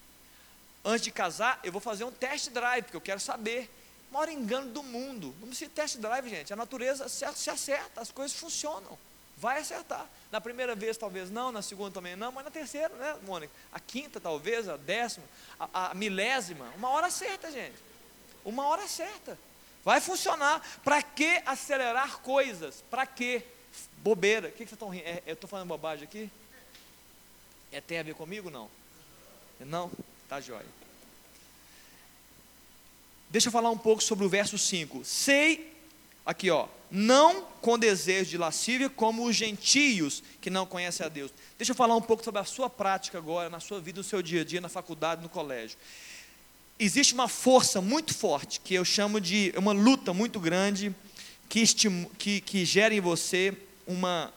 antes 0.87 1.03
de 1.03 1.11
casar, 1.11 1.59
eu 1.65 1.73
vou 1.73 1.81
fazer 1.81 2.05
um 2.05 2.13
test 2.13 2.51
drive, 2.51 2.85
porque 2.85 2.97
eu 2.97 3.01
quero 3.01 3.19
saber. 3.19 3.69
Maior 4.17 4.31
engano 4.31 4.73
do 4.73 4.83
mundo. 4.83 5.35
Não 5.41 5.49
precisa 5.49 5.69
de 5.69 5.75
test 5.75 5.99
drive, 5.99 6.31
gente. 6.31 6.51
A 6.51 6.57
natureza 6.57 7.07
se, 7.07 7.23
acerta, 7.51 8.01
as 8.01 8.11
coisas 8.11 8.35
funcionam. 8.35 8.99
Vai 9.37 9.61
acertar. 9.61 10.09
Na 10.33 10.41
primeira 10.41 10.75
vez, 10.75 10.97
talvez 10.97 11.31
não, 11.31 11.53
na 11.53 11.61
segunda 11.61 11.91
também 11.91 12.17
não, 12.17 12.33
mas 12.33 12.43
na 12.43 12.51
terceira, 12.51 12.89
né, 12.95 13.15
Mônica? 13.27 13.53
A 13.71 13.79
quinta, 13.79 14.19
talvez, 14.19 14.71
a 14.71 14.79
décima, 14.79 15.27
a, 15.61 15.91
a 15.91 15.95
milésima. 15.95 16.67
Uma 16.79 16.89
hora 16.89 17.11
certa, 17.11 17.53
gente. 17.53 17.77
Uma 18.43 18.67
hora 18.67 18.89
certa. 18.89 19.39
Vai 19.85 20.01
funcionar. 20.01 20.67
Para 20.83 21.03
que 21.03 21.43
acelerar 21.45 22.21
coisas? 22.21 22.83
Para 22.91 23.05
que? 23.05 23.43
Bobeira. 23.99 24.49
O 24.49 24.53
que, 24.53 24.65
que 24.65 24.71
vocês 24.71 24.73
estão 24.73 24.89
rindo? 24.89 25.05
É, 25.05 25.23
eu 25.27 25.35
estou 25.35 25.49
falando 25.49 25.69
bobagem 25.69 26.05
aqui? 26.05 26.31
É, 27.71 27.83
tem 27.83 27.99
a 27.99 28.03
ver 28.03 28.15
comigo? 28.15 28.49
Não. 28.49 28.71
Não? 29.61 29.93
Tá 30.27 30.41
jóia. 30.41 30.86
Deixa 33.31 33.49
eu 33.49 33.53
falar 33.53 33.71
um 33.71 33.79
pouco 33.79 34.03
sobre 34.03 34.25
o 34.25 34.29
verso 34.29 34.57
5. 34.57 35.05
Sei 35.05 35.77
Aqui, 36.27 36.51
ó. 36.51 36.67
Não 36.91 37.43
com 37.61 37.79
desejo 37.79 38.31
de 38.31 38.37
lascívia, 38.37 38.91
como 38.91 39.25
os 39.25 39.37
gentios 39.37 40.25
que 40.41 40.51
não 40.51 40.67
conhecem 40.67 41.07
a 41.07 41.09
Deus. 41.09 41.31
Deixa 41.57 41.71
eu 41.71 41.77
falar 41.77 41.95
um 41.95 42.03
pouco 42.03 42.25
sobre 42.25 42.41
a 42.41 42.45
sua 42.45 42.69
prática 42.69 43.17
agora, 43.17 43.49
na 43.49 43.61
sua 43.61 43.81
vida, 43.81 44.01
no 44.01 44.05
seu 44.05 44.21
dia 44.21 44.41
a 44.41 44.45
dia, 44.45 44.61
na 44.61 44.69
faculdade, 44.69 45.23
no 45.23 45.29
colégio. 45.29 45.79
Existe 46.79 47.15
uma 47.15 47.29
força 47.29 47.81
muito 47.81 48.13
forte, 48.13 48.61
que 48.61 48.75
eu 48.75 48.85
chamo 48.85 49.21
de 49.21 49.55
uma 49.57 49.73
luta 49.73 50.13
muito 50.13 50.41
grande, 50.41 50.93
que, 51.49 51.63
que, 52.19 52.41
que 52.41 52.65
gera 52.65 52.93
em 52.93 53.01
você 53.01 53.57
uma, 53.87 54.33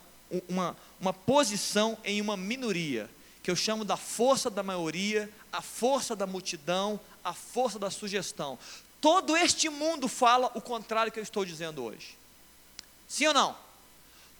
uma, 0.48 0.76
uma 1.00 1.12
posição 1.12 1.98
em 2.04 2.20
uma 2.20 2.36
minoria, 2.36 3.10
que 3.42 3.50
eu 3.50 3.56
chamo 3.56 3.84
da 3.84 3.96
força 3.96 4.48
da 4.48 4.62
maioria, 4.62 5.28
a 5.52 5.62
força 5.62 6.14
da 6.14 6.26
multidão, 6.26 7.00
a 7.24 7.32
força 7.32 7.78
da 7.78 7.90
sugestão. 7.90 8.58
Todo 9.00 9.36
este 9.36 9.68
mundo 9.68 10.08
fala 10.08 10.50
o 10.54 10.60
contrário 10.60 11.10
que 11.10 11.18
eu 11.18 11.22
estou 11.22 11.44
dizendo 11.44 11.82
hoje. 11.82 12.18
Sim 13.08 13.28
ou 13.28 13.34
não? 13.34 13.56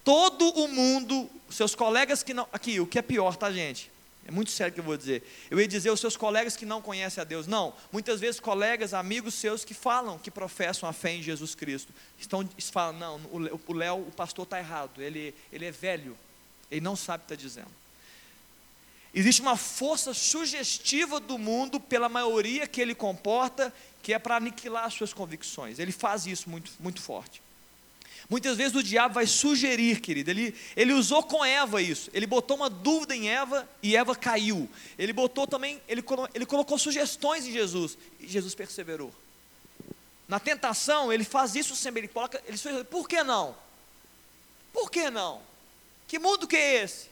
Todo 0.04 0.48
o 0.50 0.68
mundo, 0.68 1.28
seus 1.50 1.74
colegas 1.74 2.22
que 2.22 2.32
não. 2.32 2.46
Aqui, 2.52 2.80
o 2.80 2.86
que 2.86 2.98
é 2.98 3.02
pior, 3.02 3.36
tá, 3.36 3.50
gente? 3.50 3.90
É 4.26 4.30
muito 4.30 4.50
sério 4.50 4.70
o 4.70 4.74
que 4.74 4.80
eu 4.80 4.84
vou 4.84 4.96
dizer. 4.96 5.22
Eu 5.50 5.60
ia 5.60 5.66
dizer 5.66 5.90
os 5.90 5.98
seus 5.98 6.16
colegas 6.16 6.56
que 6.56 6.64
não 6.64 6.80
conhecem 6.80 7.20
a 7.20 7.24
Deus. 7.24 7.46
Não. 7.46 7.74
Muitas 7.90 8.20
vezes, 8.20 8.38
colegas, 8.38 8.94
amigos 8.94 9.34
seus 9.34 9.64
que 9.64 9.74
falam, 9.74 10.18
que 10.18 10.30
professam 10.30 10.88
a 10.88 10.92
fé 10.92 11.12
em 11.12 11.22
Jesus 11.22 11.54
Cristo. 11.54 11.92
Estão, 12.18 12.48
falam, 12.70 12.98
não, 12.98 13.20
o 13.66 13.72
Léo, 13.72 14.06
o 14.06 14.12
pastor 14.12 14.44
está 14.44 14.58
errado. 14.58 15.02
Ele, 15.02 15.34
ele 15.52 15.66
é 15.66 15.72
velho. 15.72 16.16
Ele 16.70 16.80
não 16.80 16.94
sabe 16.94 17.24
o 17.24 17.26
que 17.26 17.34
está 17.34 17.42
dizendo. 17.42 17.79
Existe 19.12 19.42
uma 19.42 19.56
força 19.56 20.14
sugestiva 20.14 21.18
do 21.18 21.36
mundo 21.36 21.80
pela 21.80 22.08
maioria 22.08 22.66
que 22.66 22.80
ele 22.80 22.94
comporta, 22.94 23.72
que 24.02 24.14
é 24.14 24.18
para 24.18 24.36
aniquilar 24.36 24.84
as 24.84 24.94
suas 24.94 25.12
convicções. 25.12 25.78
Ele 25.78 25.92
faz 25.92 26.26
isso 26.26 26.48
muito, 26.48 26.70
muito 26.78 27.00
forte. 27.02 27.42
Muitas 28.28 28.56
vezes 28.56 28.76
o 28.76 28.82
diabo 28.82 29.14
vai 29.14 29.26
sugerir, 29.26 30.00
querido. 30.00 30.30
Ele, 30.30 30.54
ele 30.76 30.92
usou 30.92 31.20
com 31.20 31.44
Eva 31.44 31.82
isso. 31.82 32.08
Ele 32.14 32.28
botou 32.28 32.56
uma 32.56 32.70
dúvida 32.70 33.16
em 33.16 33.28
Eva 33.28 33.68
e 33.82 33.96
Eva 33.96 34.14
caiu. 34.14 34.68
Ele 34.96 35.12
botou 35.12 35.48
também, 35.48 35.82
ele, 35.88 36.04
ele 36.32 36.46
colocou 36.46 36.78
sugestões 36.78 37.44
em 37.44 37.52
Jesus 37.52 37.98
e 38.20 38.28
Jesus 38.28 38.54
perseverou. 38.54 39.12
Na 40.28 40.38
tentação, 40.38 41.12
ele 41.12 41.24
faz 41.24 41.56
isso 41.56 41.74
sempre. 41.74 42.02
Ele 42.02 42.08
coloca, 42.08 42.40
ele 42.46 42.56
sugere, 42.56 42.84
por 42.84 43.08
que 43.08 43.20
não? 43.24 43.56
Por 44.72 44.88
que 44.88 45.10
não? 45.10 45.42
Que 46.06 46.20
mundo 46.20 46.46
que 46.46 46.54
é 46.54 46.84
esse? 46.84 47.08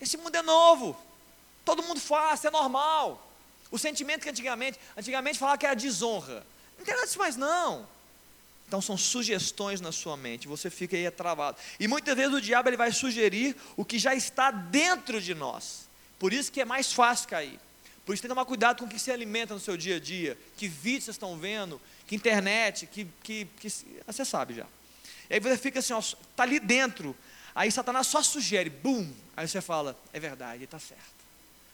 Esse 0.00 0.16
mundo 0.16 0.36
é 0.36 0.42
novo. 0.42 0.96
Todo 1.64 1.82
mundo 1.82 2.00
faz, 2.00 2.44
é 2.44 2.50
normal. 2.50 3.30
O 3.70 3.78
sentimento 3.78 4.22
que 4.22 4.28
antigamente, 4.28 4.78
antigamente 4.96 5.38
falava 5.38 5.58
que 5.58 5.66
era 5.66 5.74
desonra. 5.74 6.44
Não 6.78 6.84
tem 6.84 6.94
nada 6.94 7.06
disso 7.06 7.18
mais 7.18 7.36
não. 7.36 7.88
Então 8.66 8.80
são 8.80 8.96
sugestões 8.96 9.80
na 9.80 9.92
sua 9.92 10.16
mente, 10.16 10.48
você 10.48 10.70
fica 10.70 10.96
aí 10.96 11.10
travado. 11.10 11.58
E 11.78 11.86
muitas 11.86 12.16
vezes 12.16 12.34
o 12.34 12.40
diabo 12.40 12.68
ele 12.68 12.76
vai 12.76 12.90
sugerir 12.90 13.54
o 13.76 13.84
que 13.84 13.98
já 13.98 14.14
está 14.14 14.50
dentro 14.50 15.20
de 15.20 15.34
nós. 15.34 15.88
Por 16.18 16.32
isso 16.32 16.50
que 16.50 16.60
é 16.60 16.64
mais 16.64 16.92
fácil 16.92 17.28
cair. 17.28 17.60
Por 18.04 18.14
isso 18.14 18.22
tem 18.22 18.28
que 18.28 18.34
tomar 18.34 18.44
cuidado 18.44 18.78
com 18.78 18.86
o 18.86 18.88
que 18.88 18.98
se 18.98 19.10
alimenta 19.10 19.54
no 19.54 19.60
seu 19.60 19.76
dia 19.76 19.96
a 19.96 20.00
dia, 20.00 20.38
que 20.56 20.68
vídeos 20.68 21.04
vocês 21.04 21.16
estão 21.16 21.36
vendo, 21.38 21.80
que 22.06 22.16
internet, 22.16 22.86
que, 22.86 23.06
que, 23.22 23.46
que 23.60 23.68
você 24.06 24.24
sabe 24.24 24.54
já. 24.54 24.66
E 25.30 25.34
aí 25.34 25.40
você 25.40 25.56
fica 25.56 25.78
assim, 25.78 25.96
está 25.96 26.42
ali 26.42 26.58
dentro. 26.58 27.16
Aí 27.54 27.70
Satanás 27.70 28.06
só 28.06 28.22
sugere, 28.22 28.70
bum, 28.70 29.10
aí 29.36 29.46
você 29.46 29.60
fala, 29.60 29.96
é 30.12 30.18
verdade, 30.18 30.64
está 30.64 30.78
certo. 30.78 31.21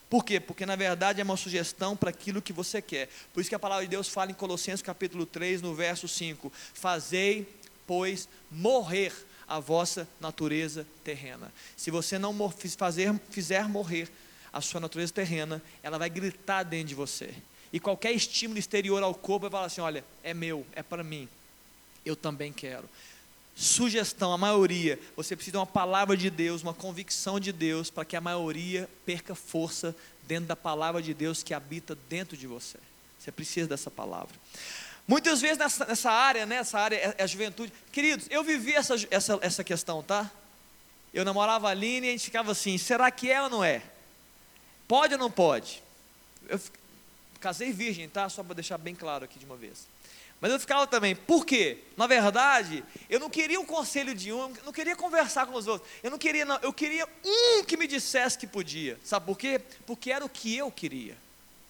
Por 0.08 0.24
quê? 0.24 0.40
Porque 0.40 0.64
na 0.64 0.74
verdade 0.74 1.20
é 1.20 1.24
uma 1.24 1.36
sugestão 1.36 1.96
para 1.96 2.10
aquilo 2.10 2.40
que 2.40 2.52
você 2.52 2.80
quer. 2.80 3.08
Por 3.32 3.40
isso 3.40 3.48
que 3.48 3.54
a 3.54 3.58
palavra 3.58 3.84
de 3.84 3.90
Deus 3.90 4.08
fala 4.08 4.30
em 4.30 4.34
Colossenses 4.34 4.82
capítulo 4.82 5.26
3, 5.26 5.60
no 5.60 5.74
verso 5.74 6.08
5: 6.08 6.50
Fazei, 6.72 7.46
pois, 7.86 8.28
morrer 8.50 9.12
a 9.46 9.58
vossa 9.60 10.08
natureza 10.20 10.86
terrena. 11.04 11.52
Se 11.76 11.90
você 11.90 12.18
não 12.18 12.34
fazer, 12.76 13.14
fizer 13.30 13.68
morrer 13.68 14.08
a 14.52 14.60
sua 14.60 14.80
natureza 14.80 15.12
terrena, 15.12 15.62
ela 15.82 15.98
vai 15.98 16.08
gritar 16.08 16.62
dentro 16.62 16.88
de 16.88 16.94
você. 16.94 17.34
E 17.70 17.78
qualquer 17.78 18.12
estímulo 18.12 18.58
exterior 18.58 19.02
ao 19.02 19.14
corpo 19.14 19.42
vai 19.42 19.50
falar 19.50 19.66
assim: 19.66 19.82
olha, 19.82 20.02
é 20.22 20.32
meu, 20.32 20.66
é 20.74 20.82
para 20.82 21.04
mim, 21.04 21.28
eu 22.04 22.16
também 22.16 22.52
quero 22.52 22.88
sugestão, 23.58 24.32
a 24.32 24.38
maioria, 24.38 25.00
você 25.16 25.34
precisa 25.34 25.52
de 25.52 25.58
uma 25.58 25.66
palavra 25.66 26.16
de 26.16 26.30
Deus, 26.30 26.62
uma 26.62 26.72
convicção 26.72 27.40
de 27.40 27.52
Deus, 27.52 27.90
para 27.90 28.04
que 28.04 28.14
a 28.14 28.20
maioria 28.20 28.88
perca 29.04 29.34
força 29.34 29.96
dentro 30.28 30.46
da 30.46 30.54
palavra 30.54 31.02
de 31.02 31.12
Deus 31.12 31.42
que 31.42 31.52
habita 31.52 31.98
dentro 32.08 32.36
de 32.36 32.46
você. 32.46 32.78
Você 33.18 33.32
precisa 33.32 33.66
dessa 33.66 33.90
palavra. 33.90 34.32
Muitas 35.08 35.40
vezes 35.40 35.58
nessa, 35.58 35.84
nessa 35.86 36.08
área, 36.08 36.46
né, 36.46 36.56
essa 36.56 36.78
área 36.78 36.94
é, 36.94 37.14
é 37.18 37.24
a 37.24 37.26
juventude. 37.26 37.72
Queridos, 37.90 38.28
eu 38.30 38.44
vivi 38.44 38.74
essa, 38.74 38.94
essa, 39.10 39.36
essa 39.42 39.64
questão, 39.64 40.04
tá? 40.04 40.30
Eu 41.12 41.24
namorava 41.24 41.66
a 41.66 41.72
Aline 41.72 42.06
e 42.06 42.10
a 42.10 42.12
gente 42.12 42.26
ficava 42.26 42.52
assim: 42.52 42.78
será 42.78 43.10
que 43.10 43.28
é 43.28 43.42
ou 43.42 43.50
não 43.50 43.64
é? 43.64 43.82
Pode 44.86 45.14
ou 45.14 45.18
não 45.18 45.30
pode? 45.30 45.82
Eu 46.48 46.60
casei 47.40 47.72
virgem, 47.72 48.08
tá? 48.08 48.28
Só 48.28 48.44
para 48.44 48.54
deixar 48.54 48.78
bem 48.78 48.94
claro 48.94 49.24
aqui 49.24 49.36
de 49.36 49.44
uma 49.44 49.56
vez. 49.56 49.88
Mas 50.40 50.52
eu 50.52 50.60
ficava 50.60 50.86
também, 50.86 51.16
por 51.16 51.44
quê? 51.44 51.78
Na 51.96 52.06
verdade, 52.06 52.84
eu 53.10 53.18
não 53.18 53.28
queria 53.28 53.58
um 53.58 53.64
conselho 53.64 54.14
de 54.14 54.32
um, 54.32 54.54
eu 54.56 54.64
não 54.64 54.72
queria 54.72 54.94
conversar 54.94 55.46
com 55.46 55.54
os 55.54 55.66
outros, 55.66 55.90
eu 56.00 56.10
não 56.12 56.18
queria, 56.18 56.44
não, 56.44 56.58
eu 56.62 56.72
queria 56.72 57.08
um 57.24 57.64
que 57.64 57.76
me 57.76 57.88
dissesse 57.88 58.38
que 58.38 58.46
podia, 58.46 58.98
sabe 59.02 59.26
por 59.26 59.36
quê? 59.36 59.60
Porque 59.84 60.12
era 60.12 60.24
o 60.24 60.28
que 60.28 60.56
eu 60.56 60.70
queria, 60.70 61.16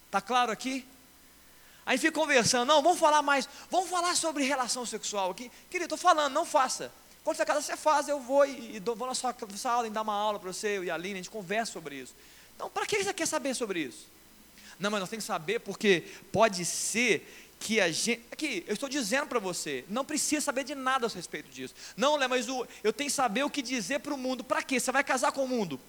está 0.07 0.21
claro 0.21 0.53
aqui? 0.53 0.87
Aí 1.87 1.97
fica 1.97 2.13
conversando, 2.13 2.69
não, 2.69 2.83
vamos 2.83 2.99
falar 2.99 3.23
mais, 3.23 3.49
vamos 3.71 3.89
falar 3.89 4.15
sobre 4.15 4.45
relação 4.45 4.85
sexual 4.85 5.31
aqui, 5.31 5.51
querido, 5.71 5.95
estou 5.95 5.99
falando, 5.99 6.35
não 6.35 6.45
faça, 6.45 6.93
quando 7.25 7.39
você 7.39 7.47
casa 7.47 7.63
você 7.63 7.77
faz, 7.77 8.07
eu 8.07 8.21
vou 8.21 8.45
e, 8.45 8.77
e 8.77 8.81
vou 8.81 9.07
na 9.07 9.15
sua 9.15 9.35
sala 9.57 9.87
e 9.87 9.91
dar 9.91 10.03
uma 10.03 10.15
aula 10.15 10.39
para 10.39 10.53
você, 10.53 10.77
eu 10.77 10.85
e 10.85 10.91
a 10.91 10.95
Aline, 10.95 11.15
a 11.15 11.17
gente 11.17 11.31
conversa 11.31 11.73
sobre 11.73 11.95
isso, 11.95 12.15
então 12.55 12.69
para 12.69 12.85
que 12.85 13.03
você 13.03 13.15
quer 13.15 13.27
saber 13.27 13.55
sobre 13.55 13.81
isso? 13.81 14.07
Não, 14.79 14.91
mas 14.91 15.01
nós 15.01 15.09
temos 15.09 15.25
que 15.25 15.27
saber 15.27 15.59
porque 15.59 16.05
pode 16.31 16.65
ser 16.65 17.48
que 17.59 17.81
a 17.81 17.91
gente. 17.91 18.23
Aqui, 18.31 18.65
eu 18.67 18.75
estou 18.75 18.89
dizendo 18.89 19.27
para 19.27 19.39
você, 19.39 19.85
não 19.89 20.05
precisa 20.05 20.41
saber 20.41 20.65
de 20.65 20.75
nada 20.75 21.07
a 21.07 21.11
respeito 21.11 21.51
disso. 21.51 21.75
Não, 21.97 22.17
Lé, 22.17 22.29
mas 22.29 22.49
o, 22.49 22.67
eu 22.83 22.93
tenho 22.93 23.11
que 23.11 23.17
saber 23.17 23.43
o 23.43 23.51
que 23.51 23.63
dizer 23.63 24.01
para 24.01 24.15
o 24.15 24.19
mundo. 24.19 24.45
Para 24.45 24.63
quê? 24.63 24.79
Você 24.79 24.93
vai 24.93 25.05
casar 25.05 25.33
com 25.33 25.45
o 25.45 25.49
mundo. 25.49 25.81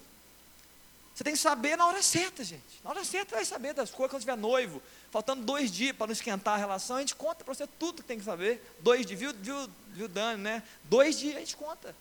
Você 1.14 1.24
tem 1.24 1.34
que 1.34 1.40
saber 1.40 1.76
na 1.76 1.86
hora 1.86 2.02
certa, 2.02 2.44
gente. 2.46 2.64
Na 2.82 2.92
hora 2.92 3.04
certa, 3.04 3.36
vai 3.36 3.44
saber 3.44 3.74
das 3.74 3.92
coisas 3.92 4.10
quando 4.10 4.22
tiver 4.22 4.38
noivo. 4.38 4.82
Faltando 5.12 5.44
dois 5.44 5.70
dias 5.70 5.96
para 5.96 6.08
não 6.08 6.14
esquentar 6.14 6.54
a 6.54 6.58
relação, 6.58 6.96
a 6.96 7.02
gente 7.02 7.14
conta 7.14 7.44
para 7.44 7.54
você 7.54 7.68
tudo 7.68 8.02
que 8.02 8.08
tem 8.08 8.18
que 8.18 8.24
saber. 8.24 8.62
Dois 8.80 9.06
dias, 9.06 9.20
viu, 9.20 9.34
viu, 9.34 9.70
viu 9.90 10.08
Dani, 10.08 10.42
né? 10.42 10.64
Dois 10.86 11.20
dias 11.20 11.36
a 11.36 11.40
gente 11.40 11.58
conta. 11.58 11.94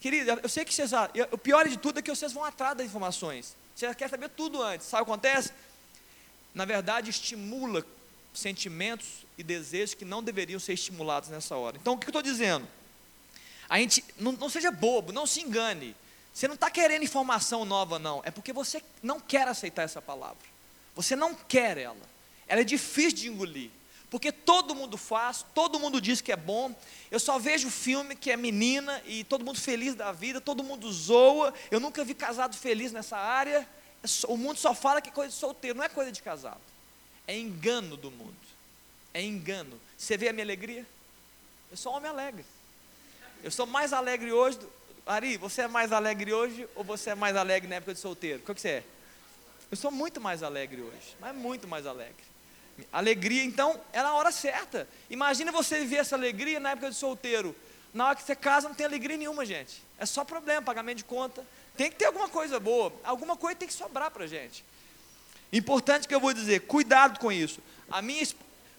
Querido, 0.00 0.40
eu 0.42 0.48
sei 0.48 0.64
que 0.64 0.72
vocês. 0.72 0.92
O 1.30 1.36
pior 1.36 1.68
de 1.68 1.76
tudo 1.76 1.98
é 1.98 2.02
que 2.02 2.10
vocês 2.10 2.32
vão 2.32 2.42
atrás 2.42 2.76
das 2.76 2.86
informações. 2.86 3.54
Você 3.74 3.94
quer 3.94 4.08
saber 4.08 4.30
tudo 4.30 4.62
antes. 4.62 4.86
Sabe 4.86 5.02
o 5.02 5.04
que 5.04 5.12
acontece? 5.12 5.52
Na 6.54 6.64
verdade, 6.64 7.10
estimula 7.10 7.84
sentimentos 8.38 9.26
e 9.36 9.42
desejos 9.42 9.94
que 9.94 10.04
não 10.04 10.22
deveriam 10.22 10.58
ser 10.58 10.74
estimulados 10.74 11.28
nessa 11.28 11.56
hora. 11.56 11.76
Então, 11.76 11.94
o 11.94 11.98
que 11.98 12.06
eu 12.06 12.10
estou 12.10 12.22
dizendo? 12.22 12.66
A 13.68 13.78
gente 13.78 14.04
não, 14.18 14.32
não 14.32 14.48
seja 14.48 14.70
bobo, 14.70 15.12
não 15.12 15.26
se 15.26 15.40
engane. 15.40 15.94
Você 16.32 16.46
não 16.46 16.54
está 16.54 16.70
querendo 16.70 17.02
informação 17.02 17.64
nova, 17.64 17.98
não. 17.98 18.22
É 18.24 18.30
porque 18.30 18.52
você 18.52 18.82
não 19.02 19.20
quer 19.20 19.46
aceitar 19.48 19.82
essa 19.82 20.00
palavra. 20.00 20.38
Você 20.94 21.14
não 21.14 21.34
quer 21.34 21.76
ela. 21.76 21.96
Ela 22.46 22.62
é 22.62 22.64
difícil 22.64 23.12
de 23.12 23.28
engolir. 23.28 23.70
Porque 24.10 24.32
todo 24.32 24.74
mundo 24.74 24.96
faz, 24.96 25.44
todo 25.54 25.78
mundo 25.78 26.00
diz 26.00 26.20
que 26.20 26.32
é 26.32 26.36
bom. 26.36 26.74
Eu 27.10 27.20
só 27.20 27.38
vejo 27.38 27.68
filme 27.68 28.16
que 28.16 28.30
é 28.30 28.36
menina 28.36 29.02
e 29.06 29.22
todo 29.24 29.44
mundo 29.44 29.60
feliz 29.60 29.94
da 29.94 30.12
vida, 30.12 30.40
todo 30.40 30.64
mundo 30.64 30.90
zoa. 30.90 31.52
Eu 31.70 31.78
nunca 31.78 32.02
vi 32.04 32.14
casado 32.14 32.56
feliz 32.56 32.90
nessa 32.90 33.18
área. 33.18 33.68
O 34.28 34.36
mundo 34.36 34.58
só 34.58 34.74
fala 34.74 35.02
que 35.02 35.10
é 35.10 35.12
coisa 35.12 35.30
de 35.30 35.38
solteiro, 35.38 35.76
não 35.76 35.84
é 35.84 35.88
coisa 35.88 36.10
de 36.10 36.22
casado. 36.22 36.60
É 37.28 37.36
engano 37.36 37.94
do 37.94 38.10
mundo. 38.10 38.34
É 39.12 39.22
engano. 39.22 39.78
Você 39.96 40.16
vê 40.16 40.30
a 40.30 40.32
minha 40.32 40.44
alegria? 40.44 40.84
Eu 41.70 41.76
sou 41.76 41.92
um 41.92 41.96
homem 41.96 42.10
alegre. 42.10 42.44
Eu 43.44 43.50
sou 43.50 43.66
mais 43.66 43.92
alegre 43.92 44.32
hoje. 44.32 44.58
Do... 44.58 44.68
Ari, 45.06 45.36
você 45.36 45.62
é 45.62 45.68
mais 45.68 45.92
alegre 45.92 46.32
hoje 46.32 46.66
ou 46.74 46.82
você 46.82 47.10
é 47.10 47.14
mais 47.14 47.36
alegre 47.36 47.68
na 47.68 47.76
época 47.76 47.92
de 47.92 48.00
solteiro? 48.00 48.42
Qual 48.42 48.54
que 48.54 48.62
você 48.62 48.68
é? 48.68 48.84
Eu 49.70 49.76
sou 49.76 49.90
muito 49.90 50.20
mais 50.20 50.42
alegre 50.42 50.80
hoje, 50.80 51.16
mas 51.20 51.36
muito 51.36 51.68
mais 51.68 51.86
alegre. 51.86 52.16
Alegria, 52.90 53.44
então, 53.44 53.78
é 53.92 54.02
na 54.02 54.14
hora 54.14 54.32
certa. 54.32 54.88
Imagina 55.10 55.52
você 55.52 55.80
viver 55.80 55.96
essa 55.96 56.16
alegria 56.16 56.58
na 56.58 56.70
época 56.70 56.90
de 56.90 56.96
solteiro. 56.96 57.54
Na 57.92 58.06
hora 58.06 58.16
que 58.16 58.22
você 58.22 58.34
casa, 58.34 58.68
não 58.68 58.74
tem 58.74 58.86
alegria 58.86 59.16
nenhuma, 59.18 59.44
gente. 59.44 59.82
É 59.98 60.06
só 60.06 60.24
problema, 60.24 60.62
pagamento 60.62 60.98
de 60.98 61.04
conta. 61.04 61.44
Tem 61.76 61.90
que 61.90 61.96
ter 61.96 62.06
alguma 62.06 62.28
coisa 62.28 62.58
boa. 62.58 62.92
Alguma 63.04 63.36
coisa 63.36 63.56
tem 63.56 63.68
que 63.68 63.74
sobrar 63.74 64.10
para 64.10 64.26
gente. 64.26 64.64
Importante 65.52 66.06
que 66.06 66.14
eu 66.14 66.20
vou 66.20 66.32
dizer, 66.32 66.60
cuidado 66.60 67.18
com 67.18 67.32
isso. 67.32 67.60
A 67.90 68.02
minha, 68.02 68.26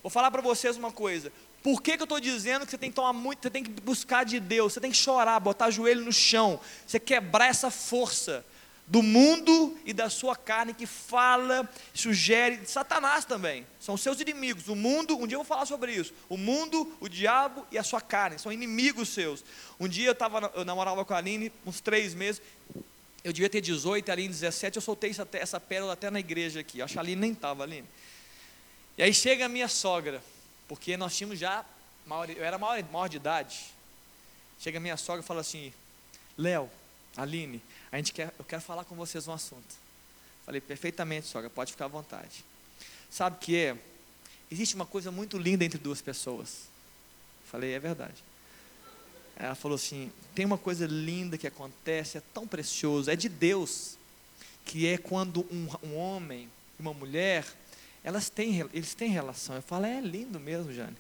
vou 0.03 0.09
falar 0.09 0.30
para 0.30 0.41
vocês 0.41 0.78
uma 0.78 0.91
coisa. 0.91 1.32
Por 1.61 1.82
que, 1.82 1.97
que 1.97 2.03
eu 2.03 2.05
estou 2.05 2.20
dizendo 2.20 2.65
que 2.65 2.72
você 2.72 2.78
tem 2.78 2.89
que 2.89 2.95
tomar 2.95 3.11
muito, 3.11 3.41
você 3.41 3.49
tem 3.49 3.63
que 3.63 3.70
buscar 3.82 4.24
de 4.24 4.39
Deus, 4.39 4.74
você 4.74 4.80
tem 4.80 4.91
que 4.91 4.97
chorar, 4.97 5.39
botar 5.39 5.67
o 5.67 5.72
joelho 5.72 6.05
no 6.05 6.13
chão, 6.13 6.59
você 6.88 6.99
quebrar 6.99 7.47
essa 7.47 7.70
força 7.70 8.45
do 8.89 9.03
mundo 9.03 9.78
e 9.86 9.93
da 9.93 10.09
sua 10.09 10.36
carne 10.36 10.74
que 10.74 10.88
fala, 10.88 11.70
sugere, 11.93 12.65
Satanás 12.65 13.24
também. 13.24 13.67
São 13.80 13.95
seus 13.95 14.20
inimigos. 14.20 14.67
O 14.67 14.76
mundo, 14.76 15.15
um 15.15 15.28
dia 15.28 15.36
eu 15.36 15.41
vou 15.41 15.45
falar 15.45 15.67
sobre 15.67 15.93
isso. 15.93 16.11
O 16.28 16.36
mundo, 16.36 16.91
o 16.99 17.07
diabo 17.07 17.67
e 17.72 17.78
a 17.78 17.84
sua 17.84 18.01
carne 18.01 18.39
são 18.39 18.51
inimigos 18.51 19.09
seus. 19.09 19.45
Um 19.80 19.88
dia 19.88 20.07
eu, 20.07 20.15
tava, 20.15 20.51
eu 20.55 20.65
namorava 20.65 21.05
com 21.05 21.13
a 21.13 21.17
Aline, 21.17 21.51
uns 21.67 21.80
três 21.80 22.15
meses. 22.15 22.41
Eu 23.24 23.34
devia 23.34 23.49
ter 23.49 23.61
18, 23.61 24.09
a 24.09 24.13
Aline 24.13 24.30
17. 24.30 24.78
Eu 24.78 24.82
soltei 24.82 25.09
essa, 25.09 25.28
essa 25.34 25.59
pérola 25.59 25.93
até 25.93 26.09
na 26.09 26.20
igreja 26.20 26.61
aqui. 26.61 26.82
Acho 26.82 26.93
que 26.93 26.99
a 26.99 27.01
Aline 27.01 27.22
nem 27.22 27.32
estava, 27.34 27.63
Aline. 27.63 27.88
E 28.97 29.03
aí 29.03 29.13
chega 29.13 29.45
a 29.45 29.49
minha 29.49 29.67
sogra, 29.67 30.22
porque 30.67 30.97
nós 30.97 31.15
tínhamos 31.15 31.39
já, 31.39 31.65
eu 32.38 32.43
era 32.43 32.57
maior, 32.57 32.84
maior 32.91 33.07
de 33.07 33.17
idade. 33.17 33.74
Chega 34.59 34.78
a 34.78 34.82
minha 34.82 34.97
sogra 34.97 35.22
e 35.22 35.26
fala 35.26 35.41
assim: 35.41 35.74
Léo, 36.38 36.70
Aline, 37.15 37.61
a 37.91 37.97
gente 37.97 38.13
quer, 38.13 38.34
eu 38.38 38.45
quero 38.45 38.61
falar 38.61 38.84
com 38.86 38.95
vocês 38.95 39.28
um 39.28 39.34
assunto. 39.34 39.76
Falei, 40.45 40.61
perfeitamente, 40.61 41.28
sogra, 41.28 41.49
pode 41.49 41.72
ficar 41.72 41.86
à 41.86 41.89
vontade. 41.89 42.43
Sabe 43.09 43.36
o 43.36 43.39
que 43.39 43.55
é? 43.57 43.78
Existe 44.51 44.76
uma 44.76 44.86
coisa 44.86 45.11
muito 45.11 45.38
linda 45.38 45.63
entre 45.63 45.78
duas 45.78 46.01
pessoas. 46.01 46.67
Falei, 47.45 47.74
é 47.74 47.80
verdade. 47.80 48.24
Ela 49.39 49.55
falou 49.55 49.75
assim: 49.75 50.11
tem 50.35 50.45
uma 50.45 50.57
coisa 50.57 50.85
linda 50.85 51.37
que 51.37 51.47
acontece, 51.47 52.17
é 52.17 52.21
tão 52.33 52.45
precioso, 52.45 53.09
é 53.09 53.15
de 53.15 53.29
Deus, 53.29 53.97
que 54.65 54.85
é 54.85 54.97
quando 54.97 55.47
um, 55.49 55.67
um 55.87 55.95
homem 55.95 56.49
e 56.77 56.81
uma 56.81 56.93
mulher, 56.93 57.45
elas 58.03 58.29
têm, 58.29 58.59
eles 58.73 58.93
têm 58.93 59.09
relação. 59.09 59.55
Eu 59.55 59.61
falo, 59.61 59.85
é 59.85 60.01
lindo 60.01 60.39
mesmo, 60.39 60.73
Jane. 60.73 60.95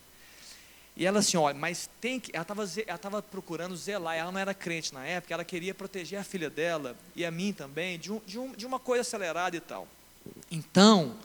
E 0.95 1.05
ela 1.05 1.19
assim, 1.19 1.37
olha, 1.37 1.57
mas 1.57 1.89
tem 2.01 2.19
que. 2.19 2.31
Ela 2.33 2.41
estava 2.41 2.69
ela 2.85 2.97
tava 2.97 3.21
procurando 3.21 3.75
zelar, 3.75 4.15
ela 4.15 4.31
não 4.31 4.39
era 4.39 4.53
crente 4.53 4.93
na 4.93 5.05
época, 5.05 5.33
ela 5.33 5.45
queria 5.45 5.73
proteger 5.73 6.19
a 6.19 6.23
filha 6.23 6.49
dela 6.49 6.95
e 7.15 7.23
a 7.23 7.31
mim 7.31 7.53
também 7.53 7.97
de, 7.97 8.11
um, 8.11 8.21
de, 8.25 8.39
um, 8.39 8.51
de 8.51 8.65
uma 8.65 8.79
coisa 8.79 9.01
acelerada 9.01 9.55
e 9.55 9.61
tal. 9.61 9.87
Então, 10.51 11.15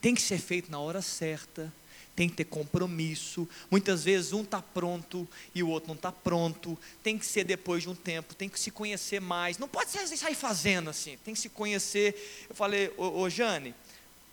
tem 0.00 0.14
que 0.14 0.22
ser 0.22 0.38
feito 0.38 0.70
na 0.70 0.78
hora 0.78 1.02
certa, 1.02 1.72
tem 2.14 2.28
que 2.28 2.36
ter 2.36 2.44
compromisso. 2.44 3.48
Muitas 3.70 4.04
vezes 4.04 4.32
um 4.32 4.42
está 4.42 4.62
pronto 4.62 5.28
e 5.54 5.62
o 5.62 5.68
outro 5.68 5.88
não 5.88 5.96
está 5.96 6.12
pronto. 6.12 6.78
Tem 7.02 7.18
que 7.18 7.26
ser 7.26 7.44
depois 7.44 7.82
de 7.82 7.90
um 7.90 7.94
tempo, 7.94 8.34
tem 8.34 8.48
que 8.48 8.58
se 8.58 8.70
conhecer 8.70 9.20
mais. 9.20 9.58
Não 9.58 9.68
pode 9.68 9.90
sair 9.90 10.34
fazendo 10.34 10.90
assim, 10.90 11.18
tem 11.24 11.34
que 11.34 11.40
se 11.40 11.48
conhecer. 11.48 12.46
Eu 12.48 12.54
falei, 12.54 12.92
ô, 12.96 13.20
ô 13.20 13.30
Jane, 13.30 13.74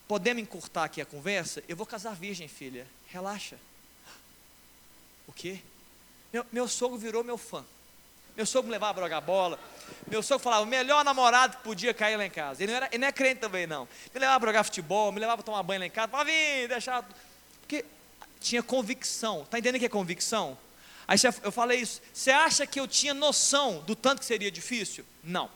podemos 0.08 0.44
encurtar 0.44 0.86
aqui 0.86 1.02
a 1.02 1.06
conversa? 1.06 1.64
Eu 1.68 1.76
vou 1.76 1.86
casar 1.86 2.16
virgem, 2.16 2.48
filha. 2.48 2.86
Relaxa. 3.08 3.58
O 5.28 5.34
quê? 5.34 5.60
Meu, 6.32 6.46
meu 6.52 6.68
sogro 6.68 6.98
virou 6.98 7.24
meu 7.24 7.38
fã. 7.38 7.66
Meu 8.36 8.46
sogro 8.46 8.68
me 8.68 8.72
levava 8.72 8.94
para 8.94 9.04
jogar 9.04 9.22
bola. 9.22 9.60
Meu 10.08 10.24
sogro 10.24 10.44
falava, 10.44 10.64
o 10.64 10.66
melhor 10.66 11.04
namorado 11.04 11.58
que 11.58 11.64
podia 11.64 11.94
cair 11.94 12.16
lá 12.16 12.26
em 12.26 12.30
casa. 12.30 12.64
Ele 12.64 12.72
não, 12.72 12.78
era, 12.78 12.88
ele 12.88 12.98
não 13.00 13.08
é 13.08 13.12
crente 13.12 13.42
também, 13.42 13.68
não. 13.68 13.88
Me 14.14 14.20
levava 14.20 14.40
para 14.40 14.50
jogar 14.50 14.64
futebol, 14.64 15.12
me 15.12 15.20
levava 15.20 15.38
para 15.38 15.46
tomar 15.46 15.64
banho 15.64 15.82
lá 15.82 15.86
em 15.86 15.90
casa. 15.90 16.08
Falava, 16.08 16.30
vim, 16.30 16.68
deixar. 16.68 17.08
Tinha 18.42 18.62
convicção. 18.62 19.44
Está 19.44 19.58
entendendo 19.58 19.78
o 19.78 19.80
que 19.80 19.86
é 19.86 19.90
convicção? 19.90 20.58
Aí 21.08 21.18
eu 21.44 21.52
falei 21.52 21.80
isso. 21.80 22.02
Você 22.14 22.32
acha 22.32 22.68
que 22.68 22.80
eu 22.80 22.88
tinha 22.88 23.14
noção 23.14 23.82
do 23.86 23.96
tanto 23.96 24.20
que 24.20 24.26
seria 24.26 24.52
difícil? 24.52 25.06
Não. 25.24 25.50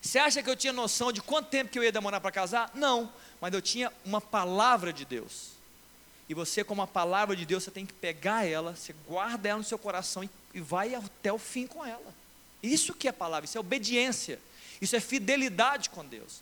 Você 0.00 0.18
acha 0.18 0.42
que 0.42 0.48
eu 0.48 0.56
tinha 0.56 0.72
noção 0.72 1.12
de 1.12 1.20
quanto 1.20 1.48
tempo 1.48 1.70
que 1.70 1.78
eu 1.78 1.84
ia 1.84 1.92
demorar 1.92 2.20
para 2.20 2.30
casar? 2.30 2.70
Não. 2.74 3.12
Mas 3.40 3.52
eu 3.52 3.60
tinha 3.60 3.92
uma 4.04 4.20
palavra 4.20 4.92
de 4.92 5.04
Deus. 5.04 5.50
E 6.28 6.34
você, 6.34 6.62
como 6.62 6.80
a 6.80 6.86
palavra 6.86 7.34
de 7.34 7.44
Deus, 7.44 7.64
você 7.64 7.70
tem 7.70 7.84
que 7.84 7.92
pegar 7.92 8.46
ela, 8.46 8.76
você 8.76 8.94
guarda 9.08 9.48
ela 9.48 9.58
no 9.58 9.64
seu 9.64 9.78
coração 9.78 10.28
e 10.54 10.60
vai 10.60 10.94
até 10.94 11.32
o 11.32 11.38
fim 11.38 11.66
com 11.66 11.84
ela. 11.84 12.14
Isso 12.62 12.94
que 12.94 13.08
é 13.08 13.12
palavra, 13.12 13.46
isso 13.46 13.58
é 13.58 13.60
obediência, 13.60 14.38
isso 14.80 14.94
é 14.94 15.00
fidelidade 15.00 15.90
com 15.90 16.04
Deus. 16.04 16.40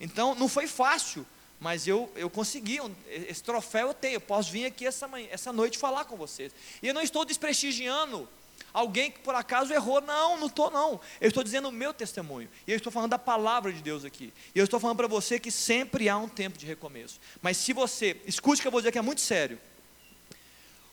Então, 0.00 0.34
não 0.34 0.48
foi 0.48 0.66
fácil, 0.66 1.24
mas 1.60 1.88
eu, 1.88 2.10
eu 2.14 2.30
consegui, 2.30 2.78
esse 3.08 3.42
troféu 3.42 3.88
eu 3.88 3.94
tenho, 3.94 4.14
eu 4.14 4.20
posso 4.20 4.50
vir 4.50 4.66
aqui 4.66 4.86
essa, 4.86 5.08
manhã, 5.08 5.26
essa 5.30 5.52
noite 5.52 5.76
falar 5.76 6.04
com 6.04 6.16
vocês. 6.16 6.52
E 6.82 6.86
eu 6.86 6.94
não 6.94 7.02
estou 7.02 7.24
desprestigiando 7.24 8.28
alguém 8.72 9.10
que 9.10 9.18
por 9.20 9.34
acaso 9.34 9.72
errou. 9.72 10.00
Não, 10.00 10.38
não 10.38 10.46
estou 10.46 10.70
não. 10.70 11.00
Eu 11.20 11.28
estou 11.28 11.42
dizendo 11.42 11.68
o 11.68 11.72
meu 11.72 11.92
testemunho. 11.92 12.48
E 12.66 12.70
eu 12.70 12.76
estou 12.76 12.92
falando 12.92 13.10
da 13.10 13.18
palavra 13.18 13.72
de 13.72 13.82
Deus 13.82 14.04
aqui. 14.04 14.32
E 14.54 14.58
eu 14.58 14.64
estou 14.64 14.78
falando 14.78 14.98
para 14.98 15.08
você 15.08 15.38
que 15.38 15.50
sempre 15.50 16.08
há 16.08 16.16
um 16.16 16.28
tempo 16.28 16.56
de 16.56 16.66
recomeço. 16.66 17.20
Mas 17.42 17.56
se 17.56 17.72
você, 17.72 18.20
escute 18.24 18.62
que 18.62 18.68
eu 18.68 18.72
vou 18.72 18.80
dizer 18.80 18.92
que 18.92 18.98
é 18.98 19.02
muito 19.02 19.20
sério. 19.20 19.58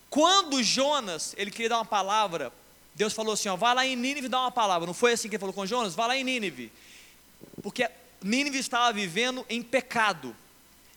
Quando 0.09 0.63
Jonas, 0.63 1.36
ele 1.38 1.51
queria 1.51 1.70
dar 1.70 1.78
uma 1.78 1.86
palavra, 1.86 2.51
Deus 2.95 3.13
falou 3.13 3.34
assim, 3.34 3.49
ó, 3.49 3.55
vai 3.55 3.76
lá 3.76 3.86
em 3.86 3.95
Nínive 3.95 4.30
dar 4.30 4.41
uma 4.41 4.51
palavra. 4.51 4.88
Não 4.88 4.93
foi 4.93 5.13
assim 5.13 5.30
que 5.30 5.36
ele 5.36 5.41
falou 5.41 5.53
com 5.53 5.66
Jonas? 5.66 5.93
Vai 5.93 6.07
lá 6.07 6.18
em 6.18 6.24
Nínive. 6.24 6.72
Porque 7.61 7.88
Nínive 8.24 8.57
estava 8.57 8.91
vivendo 8.93 9.45
em 9.49 9.61
pecado. 9.61 10.36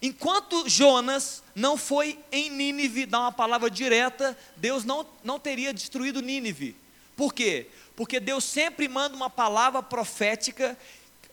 Enquanto 0.00 0.68
Jonas 0.68 1.42
não 1.54 1.76
foi 1.76 2.18
em 2.30 2.50
Nínive 2.50 3.04
dar 3.04 3.20
uma 3.20 3.32
palavra 3.32 3.68
direta, 3.68 4.36
Deus 4.56 4.84
não, 4.84 5.04
não 5.24 5.40
teria 5.40 5.74
destruído 5.74 6.22
Nínive. 6.22 6.76
Por 7.16 7.34
quê? 7.34 7.66
Porque 7.96 8.20
Deus 8.20 8.44
sempre 8.44 8.86
manda 8.86 9.16
uma 9.16 9.28
palavra 9.28 9.82
profética, 9.82 10.78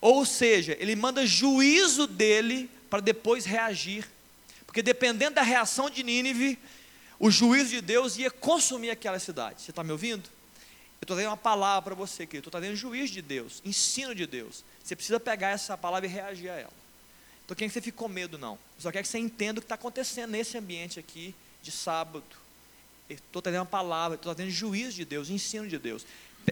ou 0.01 0.25
seja, 0.25 0.75
Ele 0.79 0.95
manda 0.95 1.27
juízo 1.27 2.07
dele 2.07 2.69
para 2.89 3.01
depois 3.01 3.45
reagir. 3.45 4.09
Porque 4.65 4.81
dependendo 4.81 5.35
da 5.35 5.43
reação 5.43 5.87
de 5.87 6.01
Nínive, 6.03 6.57
o 7.19 7.29
juízo 7.29 7.69
de 7.69 7.81
Deus 7.81 8.17
ia 8.17 8.31
consumir 8.31 8.89
aquela 8.89 9.19
cidade. 9.19 9.61
Você 9.61 9.69
está 9.69 9.83
me 9.83 9.91
ouvindo? 9.91 10.27
Eu 10.99 11.05
estou 11.05 11.15
dando 11.15 11.27
uma 11.27 11.37
palavra 11.37 11.83
para 11.83 11.95
você, 11.95 12.25
querido. 12.25 12.47
Estou 12.47 12.59
trazendo 12.59 12.75
juízo 12.75 13.13
de 13.13 13.21
Deus, 13.21 13.61
ensino 13.63 14.15
de 14.15 14.25
Deus. 14.25 14.63
Você 14.83 14.95
precisa 14.95 15.19
pegar 15.19 15.49
essa 15.49 15.77
palavra 15.77 16.07
e 16.07 16.11
reagir 16.11 16.49
a 16.49 16.55
ela. 16.55 16.84
Estou 17.45 17.55
querendo 17.55 17.69
que 17.69 17.73
você 17.75 17.81
fique 17.81 17.97
com 17.97 18.07
medo, 18.07 18.39
não. 18.39 18.57
só 18.79 18.91
quero 18.91 19.03
que 19.03 19.07
você 19.07 19.19
entenda 19.19 19.59
o 19.59 19.61
que 19.61 19.65
está 19.65 19.75
acontecendo 19.75 20.31
nesse 20.31 20.57
ambiente 20.57 20.99
aqui 20.99 21.35
de 21.61 21.71
sábado. 21.71 22.25
Estou 23.07 23.39
trazendo 23.39 23.59
uma 23.59 23.67
palavra, 23.67 24.15
estou 24.15 24.33
trazendo 24.33 24.51
juízo 24.51 24.95
de 24.95 25.05
Deus, 25.05 25.29
ensino 25.29 25.67
de 25.67 25.77
Deus. 25.77 26.07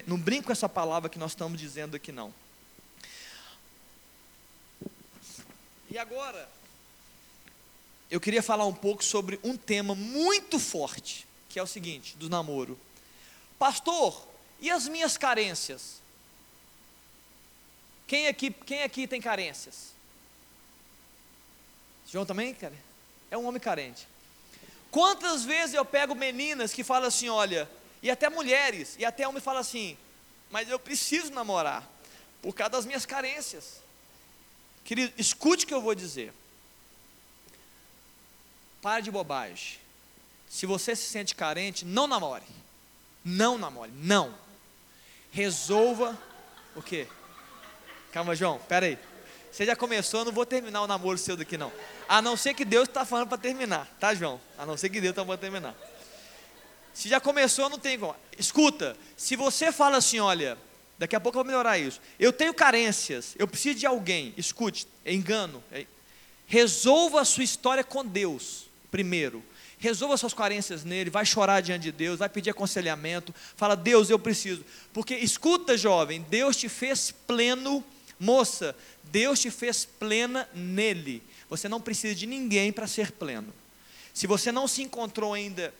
Não 0.05 0.19
brinco 0.19 0.45
com 0.45 0.51
essa 0.51 0.69
palavra 0.69 1.09
que 1.09 1.17
nós 1.17 1.31
estamos 1.31 1.59
dizendo 1.59 1.95
aqui, 1.95 2.11
não. 2.11 2.31
E 5.89 5.97
agora, 5.97 6.47
eu 8.11 8.21
queria 8.21 8.43
falar 8.43 8.67
um 8.67 8.73
pouco 8.73 9.03
sobre 9.03 9.39
um 9.43 9.57
tema 9.57 9.95
muito 9.95 10.59
forte, 10.59 11.27
que 11.49 11.57
é 11.57 11.63
o 11.63 11.67
seguinte, 11.67 12.15
do 12.17 12.29
namoro. 12.29 12.79
Pastor, 13.57 14.27
e 14.59 14.69
as 14.69 14.87
minhas 14.87 15.17
carências? 15.17 16.03
Quem 18.05 18.27
aqui, 18.27 18.51
quem 18.51 18.83
aqui 18.83 19.07
tem 19.07 19.19
carências? 19.19 19.93
João 22.13 22.27
também, 22.27 22.53
cara? 22.53 22.75
É 23.31 23.35
um 23.35 23.47
homem 23.47 23.59
carente. 23.59 24.07
Quantas 24.91 25.43
vezes 25.43 25.73
eu 25.73 25.83
pego 25.83 26.13
meninas 26.13 26.71
que 26.71 26.83
falam 26.83 27.07
assim, 27.07 27.27
olha, 27.27 27.67
e 28.03 28.11
até 28.11 28.29
mulheres, 28.29 28.95
e 28.99 29.03
até 29.03 29.27
homem 29.27 29.41
fala 29.41 29.61
assim, 29.61 29.97
mas 30.51 30.69
eu 30.69 30.77
preciso 30.77 31.31
namorar, 31.31 31.83
por 32.39 32.53
causa 32.53 32.73
das 32.73 32.85
minhas 32.85 33.03
carências. 33.03 33.81
Querido, 34.85 35.11
escute 35.17 35.65
o 35.65 35.67
que 35.67 35.73
eu 35.73 35.81
vou 35.81 35.95
dizer. 35.95 36.31
Para 38.79 39.01
de 39.01 39.09
bobagem. 39.09 39.79
Se 40.47 40.67
você 40.67 40.95
se 40.95 41.09
sente 41.09 41.33
carente, 41.33 41.83
não 41.83 42.05
namore. 42.05 42.43
Não 43.25 43.57
namore, 43.57 43.91
não. 43.91 44.37
Resolva 45.31 46.15
o 46.75 46.81
quê? 46.83 47.07
Calma, 48.11 48.35
João, 48.35 48.59
pera 48.59 48.85
aí. 48.85 48.99
Você 49.53 49.67
já 49.67 49.75
começou, 49.75 50.21
eu 50.21 50.25
não 50.25 50.31
vou 50.31 50.47
terminar 50.47 50.81
o 50.81 50.87
namoro 50.87 51.15
seu 51.15 51.37
daqui 51.37 51.59
não. 51.59 51.71
A 52.09 52.23
não 52.23 52.35
ser 52.35 52.55
que 52.55 52.65
Deus 52.65 52.87
está 52.87 53.05
falando 53.05 53.27
para 53.27 53.37
terminar, 53.37 53.87
tá, 53.99 54.11
João? 54.15 54.41
A 54.57 54.65
não 54.65 54.75
ser 54.75 54.89
que 54.89 54.99
Deus 54.99 55.11
está 55.11 55.21
falando 55.21 55.37
para 55.37 55.47
terminar. 55.47 55.75
Se 56.91 57.07
já 57.07 57.19
começou, 57.19 57.69
não 57.69 57.77
tem 57.77 57.99
como. 57.99 58.15
Escuta, 58.35 58.97
se 59.15 59.35
você 59.35 59.71
fala 59.71 59.97
assim, 59.97 60.19
olha, 60.19 60.57
daqui 60.97 61.15
a 61.15 61.19
pouco 61.19 61.37
eu 61.37 61.43
vou 61.43 61.47
melhorar 61.47 61.77
isso. 61.77 62.01
Eu 62.19 62.33
tenho 62.33 62.51
carências, 62.51 63.35
eu 63.37 63.47
preciso 63.47 63.77
de 63.77 63.85
alguém. 63.85 64.33
Escute, 64.35 64.87
é 65.05 65.13
engano. 65.13 65.63
É, 65.71 65.85
resolva 66.47 67.21
a 67.21 67.25
sua 67.25 67.43
história 67.43 67.83
com 67.83 68.03
Deus, 68.03 68.67
primeiro. 68.89 69.43
Resolva 69.77 70.17
suas 70.17 70.33
carências 70.33 70.83
nele, 70.83 71.11
vai 71.11 71.27
chorar 71.27 71.61
diante 71.61 71.83
de 71.83 71.91
Deus, 71.91 72.17
vai 72.17 72.29
pedir 72.29 72.49
aconselhamento. 72.49 73.31
Fala, 73.55 73.75
Deus, 73.75 74.09
eu 74.09 74.17
preciso. 74.17 74.65
Porque 74.91 75.13
escuta, 75.13 75.77
jovem, 75.77 76.25
Deus 76.27 76.57
te 76.57 76.67
fez 76.67 77.11
pleno 77.11 77.85
Moça, 78.19 78.75
Deus 79.03 79.39
te 79.39 79.49
fez 79.51 79.85
plena 79.85 80.47
nele. 80.53 81.23
Você 81.49 81.67
não 81.67 81.81
precisa 81.81 82.15
de 82.15 82.25
ninguém 82.25 82.71
para 82.71 82.87
ser 82.87 83.11
pleno. 83.11 83.53
Se 84.13 84.27
você 84.27 84.51
não 84.51 84.67
se 84.67 84.81
encontrou 84.81 85.33
ainda 85.33 85.73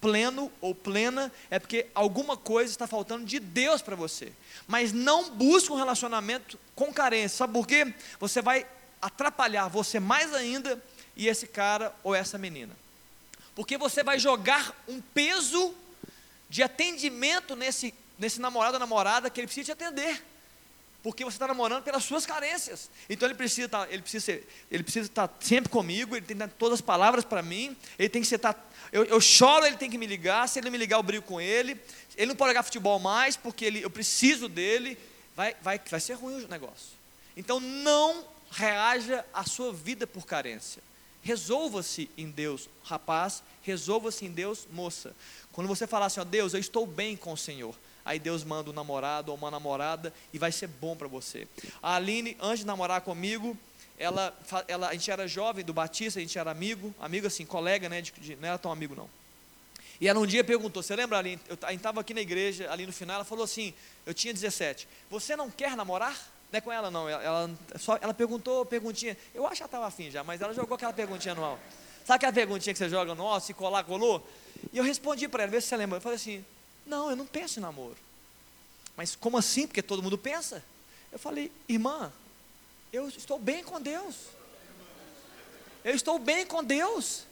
pleno 0.00 0.52
ou 0.60 0.74
plena, 0.74 1.32
é 1.50 1.58
porque 1.58 1.86
alguma 1.94 2.36
coisa 2.36 2.70
está 2.70 2.86
faltando 2.86 3.24
de 3.24 3.40
Deus 3.40 3.82
para 3.82 3.96
você. 3.96 4.32
Mas 4.66 4.92
não 4.92 5.30
busque 5.30 5.72
um 5.72 5.76
relacionamento 5.76 6.58
com 6.74 6.92
carência. 6.92 7.38
Sabe 7.38 7.52
por 7.52 7.66
quê? 7.66 7.92
Você 8.20 8.40
vai 8.40 8.66
atrapalhar 9.00 9.68
você 9.68 9.98
mais 9.98 10.32
ainda 10.34 10.82
e 11.16 11.28
esse 11.28 11.46
cara 11.46 11.94
ou 12.02 12.14
essa 12.14 12.38
menina. 12.38 12.76
Porque 13.54 13.76
você 13.76 14.04
vai 14.04 14.18
jogar 14.18 14.72
um 14.86 15.00
peso 15.00 15.74
de 16.48 16.62
atendimento 16.62 17.56
nesse, 17.56 17.92
nesse 18.18 18.40
namorado 18.40 18.74
ou 18.74 18.80
namorada 18.80 19.28
que 19.28 19.40
ele 19.40 19.46
precisa 19.46 19.66
te 19.66 19.72
atender. 19.72 20.24
Porque 21.02 21.24
você 21.24 21.36
está 21.36 21.46
namorando 21.46 21.84
pelas 21.84 22.04
suas 22.04 22.26
carências. 22.26 22.90
Então 23.08 23.28
ele 23.28 23.34
precisa 23.34 23.68
tá, 23.68 23.86
ele 23.88 24.02
precisa 24.02 24.24
ser, 24.24 24.48
ele 24.70 24.82
precisa 24.82 25.06
estar 25.06 25.32
sempre 25.40 25.70
comigo, 25.70 26.16
ele 26.16 26.26
tem 26.26 26.36
que 26.36 26.40
dar 26.40 26.48
todas 26.48 26.74
as 26.74 26.80
palavras 26.80 27.24
para 27.24 27.40
mim, 27.40 27.76
ele 27.98 28.08
tem 28.08 28.20
que 28.20 28.26
ser. 28.28 28.38
Tá, 28.38 28.54
eu, 28.90 29.04
eu, 29.04 29.20
choro, 29.20 29.64
ele 29.64 29.76
tem 29.76 29.88
que 29.88 29.98
me 29.98 30.06
ligar, 30.06 30.48
se 30.48 30.58
ele 30.58 30.70
me 30.70 30.78
ligar, 30.78 30.96
eu 30.96 31.02
brigo 31.02 31.24
com 31.24 31.40
ele. 31.40 31.80
Ele 32.16 32.26
não 32.26 32.36
pode 32.36 32.50
jogar 32.50 32.64
futebol 32.64 32.98
mais, 32.98 33.36
porque 33.36 33.64
ele, 33.64 33.82
eu 33.82 33.90
preciso 33.90 34.48
dele. 34.48 34.98
Vai, 35.36 35.54
vai, 35.62 35.80
vai 35.88 36.00
ser 36.00 36.14
ruim 36.14 36.44
o 36.44 36.48
negócio. 36.48 36.98
Então 37.36 37.60
não 37.60 38.24
reaja 38.50 39.24
à 39.32 39.44
sua 39.44 39.72
vida 39.72 40.04
por 40.04 40.26
carência. 40.26 40.82
Resolva-se 41.22 42.10
em 42.16 42.28
Deus, 42.28 42.68
rapaz, 42.82 43.42
resolva-se 43.62 44.24
em 44.24 44.30
Deus, 44.32 44.66
moça. 44.72 45.14
Quando 45.52 45.68
você 45.68 45.86
falar 45.86 46.06
assim, 46.06 46.20
ó 46.20 46.24
Deus, 46.24 46.54
eu 46.54 46.60
estou 46.60 46.86
bem 46.86 47.16
com 47.16 47.32
o 47.32 47.36
Senhor 47.36 47.74
aí 48.08 48.18
Deus 48.18 48.42
manda 48.42 48.70
um 48.70 48.72
namorado 48.72 49.30
ou 49.30 49.36
uma 49.36 49.50
namorada 49.50 50.14
e 50.32 50.38
vai 50.38 50.50
ser 50.50 50.66
bom 50.66 50.96
para 50.96 51.06
você. 51.06 51.46
A 51.82 51.96
Aline, 51.96 52.38
antes 52.40 52.60
de 52.60 52.66
namorar 52.66 53.02
comigo, 53.02 53.54
ela, 53.98 54.34
ela, 54.66 54.88
a 54.88 54.92
gente 54.94 55.10
era 55.10 55.28
jovem 55.28 55.62
do 55.62 55.74
Batista, 55.74 56.18
a 56.18 56.22
gente 56.22 56.38
era 56.38 56.50
amigo, 56.50 56.94
amigo 56.98 57.26
assim, 57.26 57.44
colega, 57.44 57.86
né, 57.86 58.00
de, 58.00 58.10
de, 58.12 58.36
não 58.36 58.48
era 58.48 58.56
tão 58.56 58.72
amigo 58.72 58.94
não. 58.94 59.10
E 60.00 60.08
ela 60.08 60.18
um 60.18 60.26
dia 60.26 60.42
perguntou, 60.42 60.82
você 60.82 60.96
lembra 60.96 61.18
Aline, 61.18 61.38
eu, 61.48 61.58
a 61.60 61.70
gente 61.70 61.80
estava 61.80 62.00
aqui 62.00 62.14
na 62.14 62.22
igreja, 62.22 62.70
ali 62.72 62.86
no 62.86 62.92
final, 62.94 63.16
ela 63.16 63.24
falou 63.24 63.44
assim, 63.44 63.74
eu 64.06 64.14
tinha 64.14 64.32
17, 64.32 64.88
você 65.10 65.36
não 65.36 65.50
quer 65.50 65.76
namorar? 65.76 66.16
Não 66.50 66.56
é 66.56 66.60
com 66.62 66.72
ela 66.72 66.90
não, 66.90 67.06
ela, 67.06 67.22
ela, 67.22 67.50
só, 67.78 67.98
ela 68.00 68.14
perguntou, 68.14 68.64
perguntinha, 68.64 69.18
eu 69.34 69.46
acho 69.46 69.56
que 69.56 69.62
ela 69.62 69.68
estava 69.68 69.86
afim 69.86 70.10
já, 70.10 70.24
mas 70.24 70.40
ela 70.40 70.54
jogou 70.54 70.76
aquela 70.76 70.94
perguntinha 70.94 71.34
alto. 71.34 71.60
Sabe 72.06 72.16
aquela 72.16 72.32
perguntinha 72.32 72.72
que 72.72 72.78
você 72.78 72.88
joga 72.88 73.14
no 73.14 73.26
alto, 73.26 73.44
se 73.44 73.52
colar, 73.52 73.84
colou? 73.84 74.26
E 74.72 74.78
eu 74.78 74.84
respondi 74.84 75.28
para 75.28 75.42
ela, 75.42 75.52
vê 75.52 75.60
se 75.60 75.66
você 75.66 75.76
lembra, 75.76 75.98
eu 75.98 76.00
falei 76.00 76.16
assim, 76.16 76.42
não, 76.88 77.10
eu 77.10 77.16
não 77.16 77.26
penso 77.26 77.58
em 77.58 77.62
namoro. 77.62 77.96
Mas 78.96 79.14
como 79.14 79.38
assim? 79.38 79.66
Porque 79.66 79.82
todo 79.82 80.02
mundo 80.02 80.18
pensa. 80.18 80.64
Eu 81.12 81.18
falei, 81.18 81.52
irmã, 81.68 82.12
eu 82.92 83.08
estou 83.08 83.38
bem 83.38 83.62
com 83.62 83.80
Deus. 83.80 84.16
Eu 85.84 85.94
estou 85.94 86.18
bem 86.18 86.44
com 86.44 86.64
Deus. 86.64 87.24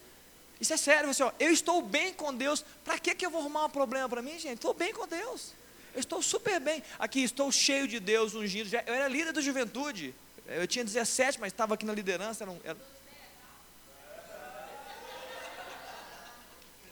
Isso 0.61 0.73
é 0.73 0.77
sério, 0.77 1.13
você, 1.13 1.23
ó, 1.23 1.33
eu 1.39 1.51
estou 1.51 1.83
bem 1.83 2.15
com 2.15 2.33
Deus. 2.33 2.65
Para 2.85 2.99
que, 2.99 3.15
que 3.15 3.27
eu 3.27 3.31
vou 3.31 3.41
arrumar 3.41 3.67
um 3.67 3.71
problema 3.71 4.09
para 4.09 4.23
mim, 4.23 4.39
gente? 4.39 4.55
Estou 4.55 4.73
bem 4.73 4.93
com 4.93 5.07
Deus. 5.07 5.53
Eu 5.93 6.01
estou 6.01 6.23
super 6.23 6.61
bem. 6.61 6.83
Aqui, 6.99 7.23
estou 7.23 7.51
cheio 7.51 7.89
de 7.89 7.99
Deus, 7.99 8.35
ungido. 8.35 8.69
Já, 8.69 8.83
eu 8.87 8.95
era 8.95 9.09
líder 9.09 9.33
da 9.33 9.41
juventude. 9.41 10.15
Eu 10.47 10.67
tinha 10.67 10.85
17, 10.85 11.41
mas 11.41 11.53
estava 11.53 11.75
aqui 11.75 11.85
na 11.85 11.93
liderança. 11.93 12.45
Era 12.45 12.51
um, 12.51 12.61
era... 12.65 12.77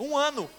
um 0.01 0.17
ano. 0.17 0.51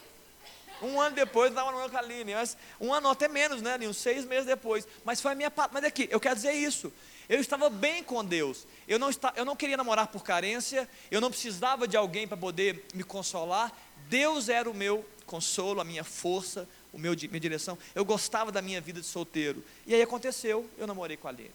Um 0.81 0.99
ano 0.99 1.15
depois, 1.15 1.49
estava 1.49 1.71
no 1.71 1.89
com 1.89 1.97
a 1.97 1.99
Aline. 1.99 2.33
Um 2.79 2.93
ano 2.93 3.09
até 3.09 3.27
menos, 3.27 3.61
né, 3.61 3.73
Aline? 3.73 3.89
Uns 3.89 3.97
seis 3.97 4.25
meses 4.25 4.45
depois. 4.45 4.87
Mas 5.03 5.21
foi 5.21 5.31
a 5.31 5.35
minha 5.35 5.51
parte. 5.51 5.73
Mas 5.73 5.83
aqui, 5.83 6.07
eu 6.11 6.19
quero 6.19 6.35
dizer 6.35 6.53
isso. 6.53 6.91
Eu 7.27 7.39
estava 7.39 7.69
bem 7.69 8.03
com 8.03 8.23
Deus. 8.23 8.67
Eu 8.87 8.99
não, 8.99 9.09
está, 9.09 9.33
eu 9.35 9.45
não 9.45 9.55
queria 9.55 9.77
namorar 9.77 10.07
por 10.07 10.23
carência. 10.23 10.87
Eu 11.09 11.19
não 11.21 11.29
precisava 11.29 11.87
de 11.87 11.97
alguém 11.97 12.27
para 12.27 12.37
poder 12.37 12.85
me 12.93 13.03
consolar. 13.03 13.71
Deus 14.07 14.49
era 14.49 14.69
o 14.69 14.73
meu 14.73 15.05
consolo, 15.25 15.81
a 15.81 15.83
minha 15.83 16.03
força, 16.03 16.67
o 16.93 16.97
meu, 16.97 17.13
minha 17.13 17.39
direção. 17.39 17.77
Eu 17.93 18.05
gostava 18.05 18.51
da 18.51 18.61
minha 18.61 18.79
vida 18.79 19.01
de 19.01 19.07
solteiro. 19.07 19.63
E 19.87 19.95
aí 19.95 20.01
aconteceu, 20.01 20.69
eu 20.77 20.85
namorei 20.85 21.17
com 21.17 21.27
a 21.27 21.31
Aline. 21.31 21.51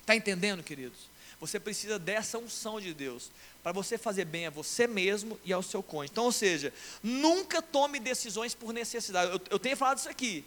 Está 0.00 0.14
entendendo, 0.14 0.62
queridos? 0.62 1.11
Você 1.42 1.58
precisa 1.58 1.98
dessa 1.98 2.38
unção 2.38 2.80
de 2.80 2.94
Deus 2.94 3.28
para 3.64 3.72
você 3.72 3.98
fazer 3.98 4.24
bem 4.24 4.46
a 4.46 4.50
você 4.50 4.86
mesmo 4.86 5.36
e 5.44 5.52
ao 5.52 5.60
seu 5.60 5.82
cônjuge. 5.82 6.12
Então, 6.12 6.26
ou 6.26 6.30
seja, 6.30 6.72
nunca 7.02 7.60
tome 7.60 7.98
decisões 7.98 8.54
por 8.54 8.72
necessidade. 8.72 9.32
Eu, 9.32 9.40
eu 9.50 9.58
tenho 9.58 9.76
falado 9.76 9.98
isso 9.98 10.08
aqui. 10.08 10.44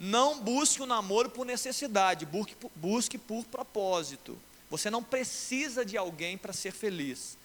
Não 0.00 0.40
busque 0.40 0.80
o 0.80 0.84
um 0.84 0.88
namoro 0.88 1.30
por 1.30 1.46
necessidade, 1.46 2.26
busque, 2.26 2.56
busque 2.74 3.16
por 3.16 3.44
propósito. 3.44 4.36
Você 4.68 4.90
não 4.90 5.04
precisa 5.04 5.84
de 5.84 5.96
alguém 5.96 6.36
para 6.36 6.52
ser 6.52 6.72
feliz. 6.72 7.38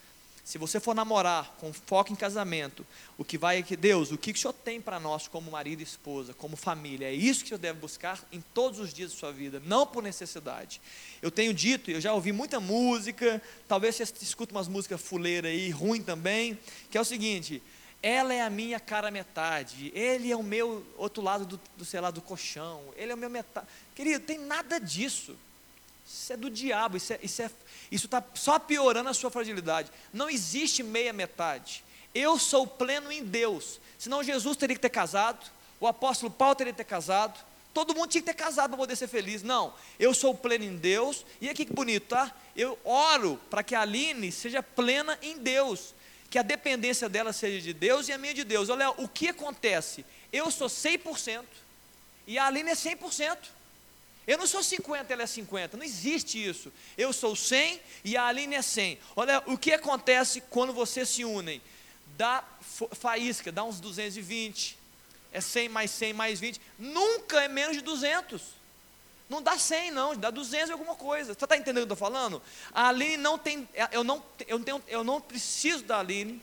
Se 0.48 0.58
você 0.58 0.80
for 0.80 0.96
namorar 0.96 1.58
com 1.60 1.74
foco 1.74 2.14
em 2.14 2.16
casamento, 2.16 2.88
o 3.18 3.26
que 3.26 3.38
vai 3.38 3.58
é 3.58 3.62
que 3.62 3.76
Deus, 3.76 4.14
o 4.14 4.18
que 4.18 4.32
o 4.32 4.38
Senhor 4.38 4.54
tem 4.54 4.80
para 4.80 4.98
nós 4.98 5.28
como 5.28 5.52
marido 5.52 5.82
e 5.82 5.84
esposa, 5.84 6.34
como 6.34 6.56
família, 6.56 7.08
é 7.08 7.14
isso 7.14 7.42
que 7.42 7.48
o 7.48 7.50
Senhor 7.50 7.60
deve 7.60 7.82
buscar 7.82 8.26
em 8.32 8.40
todos 8.54 8.80
os 8.80 8.94
dias 8.94 9.12
da 9.12 9.18
sua 9.18 9.34
vida, 9.34 9.62
não 9.66 9.86
por 9.86 10.02
necessidade. 10.02 10.80
Eu 11.22 11.30
tenho 11.30 11.54
dito, 11.54 11.92
eu 11.92 12.00
já 12.00 12.14
ouvi 12.14 12.32
muita 12.32 12.62
música, 12.62 13.42
talvez 13.68 13.96
você 13.96 14.04
escute 14.22 14.54
umas 14.54 14.70
músicas 14.70 15.02
fuleiras 15.02 15.52
aí, 15.52 15.70
ruim 15.70 16.02
também, 16.02 16.58
que 16.90 16.98
é 16.98 17.02
o 17.02 17.04
seguinte: 17.04 17.62
ela 18.02 18.34
é 18.34 18.42
a 18.42 18.50
minha 18.50 18.80
cara 18.80 19.12
metade, 19.12 19.92
ele 19.94 20.32
é 20.32 20.38
o 20.38 20.42
meu 20.42 20.82
outro 20.96 21.22
lado 21.22 21.46
do, 21.46 21.60
do 21.76 21.84
sei 21.84 22.00
lá, 22.00 22.10
do 22.10 22.22
colchão, 22.22 22.86
ele 22.96 23.12
é 23.12 23.16
o 23.16 23.18
meu 23.18 23.30
metade. 23.30 23.68
Querido, 23.94 24.24
tem 24.24 24.38
nada 24.38 24.80
disso. 24.80 25.36
Isso 26.08 26.32
é 26.32 26.38
do 26.38 26.50
diabo, 26.50 26.96
isso 26.96 27.12
é, 27.12 27.20
isso 27.22 27.42
é 27.42 27.52
está 27.92 28.24
só 28.34 28.58
piorando 28.58 29.10
a 29.10 29.14
sua 29.14 29.30
fragilidade. 29.30 29.92
Não 30.14 30.30
existe 30.30 30.82
meia 30.82 31.12
metade. 31.12 31.84
Eu 32.16 32.40
sou 32.40 32.66
pleno 32.66 33.12
em 33.12 33.24
Deus. 33.24 33.80
Senão 33.98 34.24
Jesus 34.24 34.56
teria 34.56 34.76
que 34.76 34.82
ter 34.82 34.90
casado, 34.90 35.46
o 35.80 35.88
apóstolo 35.88 36.32
Paulo 36.32 36.56
teria 36.56 36.72
que 36.72 36.78
ter 36.78 36.86
casado, 36.86 37.38
todo 37.74 37.94
mundo 37.94 38.10
tinha 38.10 38.22
que 38.22 38.28
ter 38.28 38.34
casado 38.34 38.70
para 38.70 38.78
poder 38.78 38.96
ser 38.96 39.08
feliz. 39.08 39.44
Não, 39.44 39.74
eu 40.00 40.14
sou 40.14 40.34
pleno 40.34 40.64
em 40.64 40.78
Deus. 40.78 41.26
E 41.42 41.50
aqui 41.50 41.66
que 41.66 41.74
bonito, 41.74 42.08
tá? 42.08 42.34
Eu 42.56 42.80
oro 42.84 43.40
para 43.50 43.62
que 43.62 43.76
a 43.76 43.82
Aline 43.82 44.32
seja 44.32 44.64
plena 44.64 45.20
em 45.22 45.38
Deus, 45.38 45.94
que 46.30 46.40
a 46.40 46.44
dependência 46.44 47.10
dela 47.10 47.34
seja 47.34 47.62
de 47.62 47.74
Deus 47.74 48.08
e 48.08 48.14
a 48.14 48.18
minha 48.18 48.34
de 48.34 48.44
Deus. 48.44 48.70
Olha, 48.70 48.90
o 48.92 49.08
que 49.08 49.30
acontece? 49.30 50.06
Eu 50.32 50.50
sou 50.50 50.68
100% 50.68 51.44
e 52.26 52.38
a 52.38 52.46
Aline 52.46 52.72
é 52.72 52.76
100%. 52.76 53.38
Eu 54.28 54.38
não 54.38 54.46
sou 54.46 54.62
50, 54.62 55.14
ela 55.14 55.24
é 55.24 55.26
50. 55.26 55.78
Não 55.78 55.86
existe 55.86 56.46
isso. 56.46 56.72
Eu 56.98 57.14
sou 57.14 57.34
100 57.34 57.80
e 58.04 58.18
a 58.18 58.26
Aline 58.26 58.56
é 58.56 58.62
100. 58.62 59.00
Olha, 59.16 59.42
o 59.46 59.58
que 59.58 59.72
acontece 59.72 60.42
quando 60.50 60.74
vocês 60.74 61.08
se 61.08 61.24
unem? 61.24 61.62
Dá 62.18 62.44
faísca, 62.92 63.54
dá 63.54 63.64
uns 63.64 63.80
220. 63.80 64.78
É 65.32 65.40
100 65.40 65.70
mais 65.70 65.92
100 65.92 66.14
mais 66.14 66.40
20. 66.42 66.60
Nunca 66.78 67.42
é 67.42 67.48
menos 67.48 67.78
de 67.78 67.82
200. 67.82 68.58
Não 69.30 69.42
dá 69.42 69.58
100 69.58 69.92
não, 69.92 70.16
dá 70.16 70.30
200 70.30 70.72
alguma 70.72 70.96
coisa. 70.96 71.34
Você 71.34 71.46
está 71.46 71.56
entendendo 71.56 71.84
o 71.84 71.88
que 71.88 71.92
eu 71.92 71.96
estou 71.96 71.98
falando? 71.98 72.42
A 72.74 72.90
Aline 72.90 73.18
não 73.18 73.38
tem, 73.38 73.68
eu 73.92 74.04
não, 74.04 74.24
eu, 74.46 74.60
tenho, 74.60 74.84
eu 74.88 75.04
não 75.04 75.22
preciso 75.22 75.84
da 75.84 76.00
Aline 76.00 76.42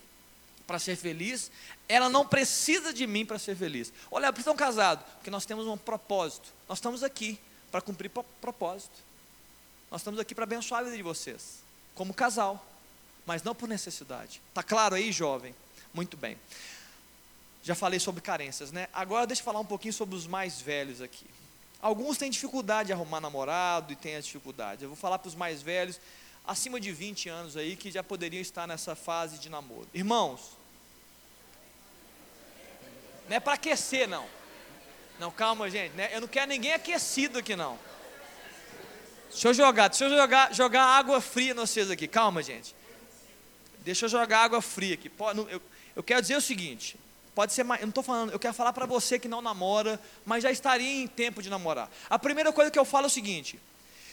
para 0.66 0.78
ser 0.78 0.96
feliz. 0.96 1.50
Ela 1.86 2.08
não 2.08 2.26
precisa 2.26 2.94
de 2.94 3.06
mim 3.06 3.26
para 3.26 3.38
ser 3.38 3.56
feliz. 3.56 3.92
Olha, 4.10 4.30
vocês 4.30 4.38
estão 4.38 4.56
casados, 4.56 5.04
porque 5.16 5.30
nós 5.30 5.44
temos 5.44 5.66
um 5.66 5.76
propósito. 5.76 6.52
Nós 6.66 6.78
estamos 6.78 7.02
aqui 7.02 7.38
para 7.74 7.80
cumprir 7.80 8.08
propósito. 8.40 8.94
Nós 9.90 10.00
estamos 10.00 10.20
aqui 10.20 10.32
para 10.32 10.44
abençoar 10.44 10.82
a 10.82 10.84
vida 10.84 10.96
de 10.96 11.02
vocês, 11.02 11.58
como 11.92 12.14
casal, 12.14 12.64
mas 13.26 13.42
não 13.42 13.52
por 13.52 13.68
necessidade. 13.68 14.40
Está 14.48 14.62
claro 14.62 14.94
aí, 14.94 15.10
jovem? 15.10 15.52
Muito 15.92 16.16
bem. 16.16 16.38
Já 17.64 17.74
falei 17.74 17.98
sobre 17.98 18.20
carências, 18.20 18.70
né? 18.70 18.86
Agora 18.92 19.26
deixa 19.26 19.42
eu 19.42 19.44
falar 19.44 19.58
um 19.58 19.64
pouquinho 19.64 19.92
sobre 19.92 20.14
os 20.14 20.24
mais 20.24 20.60
velhos 20.60 21.00
aqui. 21.00 21.26
Alguns 21.82 22.16
têm 22.16 22.30
dificuldade 22.30 22.86
de 22.86 22.92
arrumar 22.92 23.20
namorado 23.20 23.92
e 23.92 23.96
têm 23.96 24.14
as 24.14 24.24
dificuldades. 24.24 24.84
Eu 24.84 24.88
vou 24.88 24.96
falar 24.96 25.18
para 25.18 25.30
os 25.30 25.34
mais 25.34 25.60
velhos, 25.60 26.00
acima 26.46 26.78
de 26.78 26.92
20 26.92 27.28
anos 27.28 27.56
aí, 27.56 27.74
que 27.74 27.90
já 27.90 28.04
poderiam 28.04 28.40
estar 28.40 28.68
nessa 28.68 28.94
fase 28.94 29.36
de 29.40 29.50
namoro. 29.50 29.88
Irmãos, 29.92 30.52
não 33.28 33.34
é 33.34 33.40
para 33.40 33.54
aquecer, 33.54 34.08
não. 34.08 34.28
Não, 35.18 35.30
calma, 35.30 35.70
gente. 35.70 35.92
Né? 35.94 36.10
Eu 36.12 36.20
não 36.20 36.28
quero 36.28 36.48
ninguém 36.48 36.72
aquecido 36.72 37.38
aqui, 37.38 37.54
não. 37.54 37.78
Deixa 39.30 39.48
eu 39.48 39.54
jogar, 39.54 39.88
deixa 39.88 40.04
eu 40.04 40.10
jogar, 40.10 40.54
jogar 40.54 40.84
água 40.84 41.20
fria 41.20 41.52
em 41.52 41.54
vocês 41.54 41.90
aqui. 41.90 42.06
Calma, 42.06 42.42
gente. 42.42 42.74
Deixa 43.80 44.04
eu 44.04 44.08
jogar 44.08 44.40
água 44.40 44.62
fria 44.62 44.94
aqui. 44.94 45.10
Eu, 45.50 45.62
eu 45.96 46.02
quero 46.02 46.20
dizer 46.22 46.36
o 46.36 46.40
seguinte. 46.40 46.96
Pode 47.34 47.52
ser 47.52 47.62
eu 47.62 47.66
não 47.66 47.88
estou 47.88 48.04
falando, 48.04 48.30
eu 48.30 48.38
quero 48.38 48.54
falar 48.54 48.72
para 48.72 48.86
você 48.86 49.18
que 49.18 49.26
não 49.26 49.42
namora, 49.42 50.00
mas 50.24 50.44
já 50.44 50.52
estaria 50.52 51.02
em 51.02 51.08
tempo 51.08 51.42
de 51.42 51.50
namorar. 51.50 51.90
A 52.08 52.16
primeira 52.16 52.52
coisa 52.52 52.70
que 52.70 52.78
eu 52.78 52.84
falo 52.84 53.06
é 53.06 53.08
o 53.08 53.10
seguinte: 53.10 53.58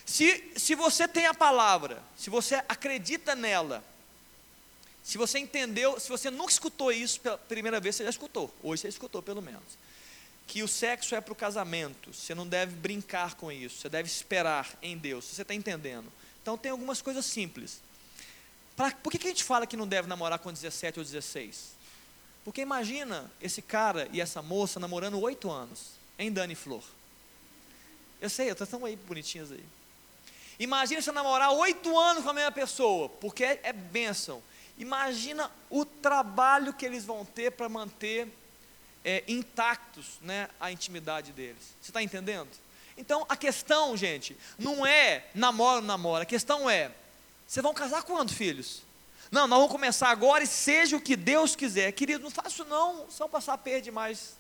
se, 0.04 0.52
se 0.58 0.74
você 0.74 1.08
tem 1.08 1.28
a 1.28 1.34
palavra, 1.34 2.02
se 2.18 2.32
você 2.32 2.56
acredita 2.68 3.36
nela, 3.36 3.84
se 5.04 5.20
você 5.20 5.38
entendeu, 5.38 6.00
se 6.00 6.10
você 6.10 6.32
nunca 6.32 6.52
escutou 6.52 6.92
isso 6.92 7.22
pela 7.22 7.38
primeira 7.38 7.80
vez, 7.80 7.96
você 7.96 8.04
já 8.04 8.10
escutou. 8.10 8.52
Hoje 8.64 8.82
você 8.82 8.88
escutou 8.88 9.22
pelo 9.22 9.42
menos 9.42 9.62
que 10.52 10.62
o 10.62 10.68
sexo 10.68 11.16
é 11.16 11.22
para 11.22 11.32
o 11.32 11.36
casamento, 11.36 12.14
você 12.14 12.36
não 12.36 12.46
deve 12.46 12.76
brincar 12.76 13.36
com 13.36 13.50
isso, 13.50 13.80
você 13.80 13.88
deve 13.88 14.10
esperar 14.10 14.78
em 14.82 14.98
Deus, 14.98 15.24
você 15.24 15.44
está 15.44 15.54
entendendo? 15.54 16.12
Então 16.42 16.58
tem 16.58 16.74
algumas 16.74 17.02
coisas 17.02 17.26
simples. 17.26 17.82
Pra, 18.76 18.92
por 18.92 19.10
que, 19.10 19.18
que 19.18 19.28
a 19.28 19.30
gente 19.30 19.46
fala 19.46 19.66
que 19.66 19.78
não 19.78 19.88
deve 19.88 20.10
namorar 20.10 20.40
com 20.40 20.52
17 20.52 21.00
ou 21.00 21.06
16? 21.06 21.72
Porque 22.44 22.60
imagina 22.60 23.32
esse 23.42 23.62
cara 23.62 24.10
e 24.12 24.20
essa 24.20 24.42
moça 24.42 24.78
namorando 24.78 25.22
oito 25.22 25.50
anos, 25.50 25.92
em 26.20 26.30
Dani 26.30 26.54
Flor. 26.54 26.84
Eu 28.20 28.30
sei, 28.30 28.50
estão 28.50 28.84
aí 28.84 28.98
bonitinhas 28.98 29.54
aí. 29.54 29.64
Imagina 30.60 31.02
você 31.02 31.14
namorar 31.14 31.54
oito 31.54 31.98
anos 31.98 32.26
com 32.26 32.30
a 32.30 32.34
mesma 32.34 32.52
pessoa, 32.52 33.08
porque 33.08 33.46
é, 33.46 33.62
é 33.64 33.72
bênção. 33.72 34.44
Imagina 34.78 35.50
o 35.70 35.86
trabalho 35.86 36.74
que 36.74 36.86
eles 36.86 37.06
vão 37.06 37.24
ter 37.24 37.54
para 37.54 37.70
manter 37.70 38.28
é, 39.04 39.24
intactos 39.28 40.20
né, 40.22 40.50
a 40.60 40.72
intimidade 40.72 41.32
deles. 41.32 41.62
Você 41.82 41.90
está 41.90 42.02
entendendo? 42.02 42.50
Então 42.98 43.26
a 43.28 43.36
questão, 43.36 43.96
gente, 43.98 44.38
não 44.58 44.86
é 44.86 45.26
namoro 45.34 45.78
ou 45.78 45.82
namora, 45.82 46.24
a 46.24 46.26
questão 46.26 46.70
é: 46.70 46.92
vocês 47.48 47.64
vão 47.64 47.74
casar 47.74 48.04
quando, 48.04 48.34
filhos? 48.34 48.84
Não, 49.32 49.48
nós 49.48 49.58
vamos 49.58 49.72
começar 49.72 50.10
agora 50.10 50.44
e 50.44 50.48
seja 50.48 50.98
o 50.98 51.02
que 51.02 51.16
Deus 51.16 51.56
quiser. 51.56 51.92
Querido, 51.94 52.24
não 52.24 52.30
faço 52.30 52.66
não, 52.66 53.10
só 53.10 53.30
passar 53.30 53.58
perto 53.58 53.86
demais. 53.86 54.36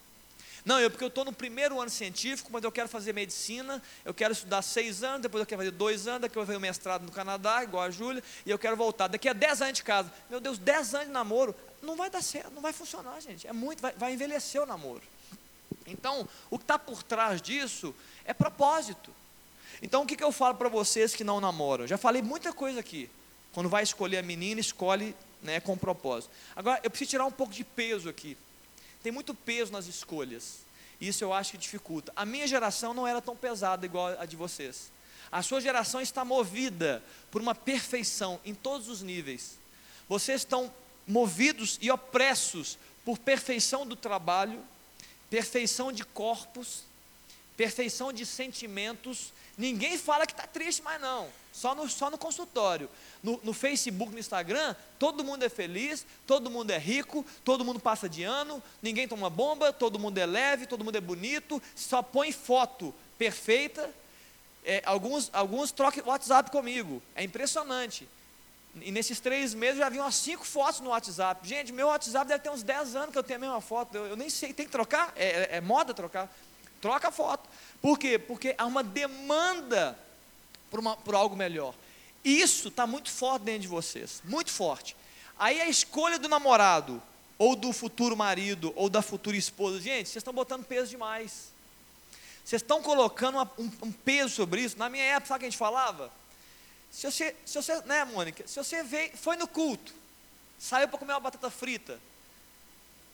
Não, 0.63 0.79
eu 0.79 0.91
porque 0.91 1.03
eu 1.03 1.07
estou 1.07 1.25
no 1.25 1.33
primeiro 1.33 1.79
ano 1.79 1.89
científico, 1.89 2.49
mas 2.51 2.63
eu 2.63 2.71
quero 2.71 2.87
fazer 2.87 3.13
medicina, 3.13 3.81
eu 4.05 4.13
quero 4.13 4.33
estudar 4.33 4.61
seis 4.61 5.01
anos, 5.01 5.21
depois 5.21 5.41
eu 5.41 5.45
quero 5.45 5.59
fazer 5.59 5.71
dois 5.71 6.07
anos, 6.07 6.21
depois 6.21 6.35
eu 6.35 6.41
vou 6.41 6.45
fazer 6.45 6.57
o 6.57 6.61
mestrado 6.61 7.03
no 7.03 7.11
Canadá, 7.11 7.63
igual 7.63 7.83
a 7.83 7.89
Júlia, 7.89 8.23
e 8.45 8.51
eu 8.51 8.59
quero 8.59 8.75
voltar. 8.75 9.07
Daqui 9.07 9.27
a 9.27 9.33
dez 9.33 9.61
anos 9.61 9.73
de 9.73 9.83
casa. 9.83 10.11
Meu 10.29 10.39
Deus, 10.39 10.59
dez 10.59 10.93
anos 10.93 11.07
de 11.07 11.13
namoro, 11.13 11.55
não 11.81 11.95
vai 11.95 12.09
dar 12.09 12.21
certo, 12.21 12.51
não 12.51 12.61
vai 12.61 12.73
funcionar, 12.73 13.19
gente. 13.19 13.47
É 13.47 13.53
muito, 13.53 13.81
vai, 13.81 13.93
vai 13.93 14.13
envelhecer 14.13 14.61
o 14.61 14.65
namoro. 14.65 15.01
Então, 15.85 16.27
o 16.49 16.57
que 16.57 16.63
está 16.63 16.77
por 16.77 17.03
trás 17.03 17.41
disso 17.41 17.93
é 18.25 18.33
propósito. 18.33 19.13
Então, 19.81 20.03
o 20.03 20.05
que, 20.05 20.15
que 20.15 20.23
eu 20.23 20.31
falo 20.31 20.55
para 20.55 20.69
vocês 20.69 21.15
que 21.15 21.23
não 21.23 21.41
namoram? 21.41 21.87
Já 21.87 21.97
falei 21.97 22.21
muita 22.21 22.53
coisa 22.53 22.79
aqui. 22.79 23.09
Quando 23.53 23.67
vai 23.67 23.83
escolher 23.83 24.19
a 24.19 24.23
menina, 24.23 24.61
escolhe 24.61 25.15
né, 25.41 25.59
com 25.59 25.77
propósito. 25.77 26.31
Agora, 26.55 26.79
eu 26.83 26.89
preciso 26.89 27.11
tirar 27.11 27.25
um 27.25 27.31
pouco 27.31 27.53
de 27.53 27.63
peso 27.63 28.07
aqui. 28.07 28.37
Tem 29.01 29.11
muito 29.11 29.33
peso 29.33 29.71
nas 29.71 29.87
escolhas. 29.87 30.59
Isso 30.99 31.23
eu 31.23 31.33
acho 31.33 31.51
que 31.51 31.57
dificulta. 31.57 32.13
A 32.15 32.25
minha 32.25 32.47
geração 32.47 32.93
não 32.93 33.07
era 33.07 33.21
tão 33.21 33.35
pesada 33.35 33.85
igual 33.85 34.19
a 34.19 34.25
de 34.25 34.35
vocês. 34.35 34.91
A 35.31 35.41
sua 35.41 35.59
geração 35.59 35.99
está 35.99 36.23
movida 36.23 37.03
por 37.31 37.41
uma 37.41 37.55
perfeição 37.55 38.39
em 38.45 38.53
todos 38.53 38.87
os 38.87 39.01
níveis. 39.01 39.57
Vocês 40.07 40.41
estão 40.41 40.71
movidos 41.07 41.77
e 41.81 41.91
opressos 41.91 42.77
por 43.03 43.17
perfeição 43.17 43.85
do 43.85 43.95
trabalho, 43.95 44.63
perfeição 45.29 45.91
de 45.91 46.03
corpos, 46.03 46.83
perfeição 47.57 48.11
de 48.11 48.25
sentimentos. 48.25 49.33
Ninguém 49.57 49.97
fala 49.97 50.25
que 50.25 50.33
está 50.33 50.47
triste 50.47 50.81
mais 50.81 50.99
não, 51.01 51.27
só 51.51 51.75
no, 51.75 51.87
só 51.89 52.09
no 52.09 52.17
consultório. 52.17 52.89
No, 53.21 53.39
no, 53.43 53.53
Facebook, 53.53 54.11
no 54.11 54.19
Instagram, 54.19 54.75
todo 54.97 55.23
mundo 55.23 55.43
é 55.43 55.49
feliz, 55.49 56.05
todo 56.25 56.49
mundo 56.49 56.71
é 56.71 56.77
rico, 56.77 57.25
todo 57.43 57.63
mundo 57.63 57.79
passa 57.79 58.09
de 58.09 58.23
ano, 58.23 58.61
ninguém 58.81 59.07
toma 59.07 59.29
bomba, 59.29 59.71
todo 59.71 59.99
mundo 59.99 60.17
é 60.17 60.25
leve, 60.25 60.65
todo 60.65 60.83
mundo 60.83 60.95
é 60.95 61.01
bonito, 61.01 61.61
só 61.75 62.01
põe 62.01 62.31
foto 62.31 62.93
perfeita. 63.17 63.89
É, 64.63 64.81
alguns, 64.85 65.29
alguns 65.33 65.71
trocam 65.71 66.03
WhatsApp 66.05 66.51
comigo, 66.51 67.01
é 67.15 67.23
impressionante. 67.23 68.07
E 68.79 68.91
nesses 68.91 69.19
três 69.19 69.53
meses 69.53 69.79
já 69.79 69.89
vi 69.89 69.99
umas 69.99 70.15
cinco 70.15 70.45
fotos 70.45 70.79
no 70.79 70.89
WhatsApp. 70.89 71.45
Gente, 71.47 71.73
meu 71.73 71.87
WhatsApp 71.87 72.27
deve 72.27 72.41
ter 72.41 72.49
uns 72.49 72.63
10 72.63 72.95
anos 72.95 73.11
que 73.11 73.17
eu 73.17 73.23
tenho 73.23 73.37
a 73.37 73.41
mesma 73.41 73.61
foto. 73.61 73.95
Eu, 73.95 74.05
eu 74.07 74.15
nem 74.15 74.29
sei, 74.29 74.53
tem 74.53 74.65
que 74.65 74.71
trocar? 74.71 75.11
É, 75.15 75.25
é, 75.25 75.49
é, 75.57 75.61
moda 75.61 75.93
trocar? 75.93 76.33
Troca 76.79 77.09
a 77.09 77.11
foto. 77.11 77.49
Por 77.81 77.99
quê? 77.99 78.17
Porque 78.17 78.55
há 78.57 78.65
uma 78.65 78.83
demanda 78.83 79.97
por, 80.69 80.79
uma, 80.79 80.95
por 80.95 81.15
algo 81.15 81.35
melhor. 81.35 81.75
Isso 82.23 82.69
está 82.69 82.87
muito 82.87 83.11
forte 83.11 83.43
dentro 83.43 83.63
de 83.63 83.67
vocês, 83.67 84.21
muito 84.23 84.51
forte. 84.51 84.95
Aí 85.37 85.59
a 85.59 85.67
escolha 85.67 86.17
do 86.17 86.29
namorado, 86.29 87.01
ou 87.37 87.55
do 87.55 87.73
futuro 87.73 88.15
marido, 88.15 88.71
ou 88.75 88.89
da 88.89 89.01
futura 89.01 89.35
esposa, 89.35 89.81
gente, 89.81 90.07
vocês 90.07 90.17
estão 90.17 90.33
botando 90.33 90.63
peso 90.63 90.89
demais. 90.91 91.51
Vocês 92.45 92.61
estão 92.61 92.81
colocando 92.81 93.35
uma, 93.35 93.51
um, 93.57 93.71
um, 93.83 93.91
peso 93.91 94.35
sobre 94.35 94.61
isso. 94.61 94.77
Na 94.77 94.89
minha 94.89 95.03
época, 95.03 95.27
sabe 95.27 95.37
o 95.37 95.39
que 95.39 95.45
a 95.45 95.49
gente 95.49 95.57
falava? 95.57 96.11
Se 96.91 97.09
você, 97.09 97.35
se 97.45 97.55
você 97.61 97.81
né, 97.81 98.03
Mônica? 98.03 98.45
Se 98.47 98.55
você 98.57 98.83
veio, 98.83 99.15
foi 99.15 99.37
no 99.37 99.47
culto, 99.47 99.93
saiu 100.59 100.87
para 100.87 100.99
comer 100.99 101.13
uma 101.13 101.19
batata 101.21 101.49
frita, 101.49 101.99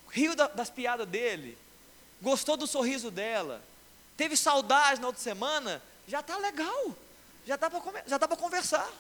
riu 0.09 0.35
da, 0.35 0.47
das 0.47 0.69
piadas 0.69 1.07
dele, 1.07 1.57
gostou 2.21 2.57
do 2.57 2.65
sorriso 2.65 3.11
dela, 3.11 3.61
teve 4.17 4.35
saudade 4.35 4.99
na 4.99 5.07
outra 5.07 5.21
semana, 5.21 5.81
já 6.07 6.21
está 6.21 6.37
legal, 6.37 6.95
já 7.45 7.55
dá 7.55 7.69
para 8.27 8.37
conversar. 8.37 8.91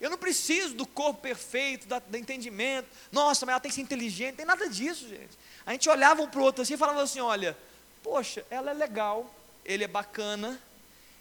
Eu 0.00 0.10
não 0.10 0.16
preciso 0.16 0.74
do 0.74 0.86
corpo 0.86 1.20
perfeito, 1.20 1.86
da, 1.86 1.98
do 1.98 2.16
entendimento. 2.16 2.88
Nossa, 3.10 3.44
mas 3.44 3.52
ela 3.52 3.60
tem 3.60 3.68
que 3.68 3.74
ser 3.74 3.80
inteligente, 3.80 4.36
tem 4.36 4.46
nada 4.46 4.68
disso, 4.68 5.08
gente. 5.08 5.36
A 5.66 5.72
gente 5.72 5.88
olhava 5.88 6.22
um 6.22 6.28
para 6.28 6.40
o 6.40 6.44
outro 6.44 6.62
assim 6.62 6.74
e 6.74 6.78
falava 6.78 7.02
assim: 7.02 7.20
olha, 7.20 7.56
poxa, 8.02 8.46
ela 8.48 8.70
é 8.70 8.74
legal, 8.74 9.32
ele 9.64 9.84
é 9.84 9.88
bacana, 9.88 10.60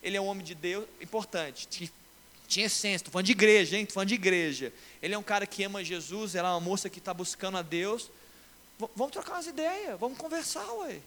ele 0.02 0.16
é 0.16 0.22
um 0.22 0.28
homem 0.28 0.46
de 0.46 0.54
Deus, 0.54 0.88
importante, 1.02 1.68
tinha 2.48 2.66
essência, 2.66 2.95
estou 2.95 3.12
falando 3.12 3.26
de 3.26 3.34
igreja, 3.34 3.76
hein? 3.76 3.84
Estou 3.84 3.95
falando 3.95 4.10
de 4.10 4.16
igreja. 4.16 4.74
Ele 5.02 5.14
é 5.14 5.18
um 5.18 5.24
cara 5.24 5.45
que 5.45 5.64
ama 5.64 5.84
Jesus, 5.84 6.34
ela 6.34 6.50
é 6.50 6.52
uma 6.52 6.60
moça 6.60 6.89
que 6.89 7.00
está 7.00 7.14
buscando 7.14 7.58
a 7.58 7.62
Deus. 7.62 8.10
V 8.80 8.88
vamos 8.95 9.12
trocar 9.12 9.34
umas 9.34 9.48
ideias, 9.48 10.00
vamos 10.00 10.18
conversar, 10.18 10.72
ué. 10.74 11.00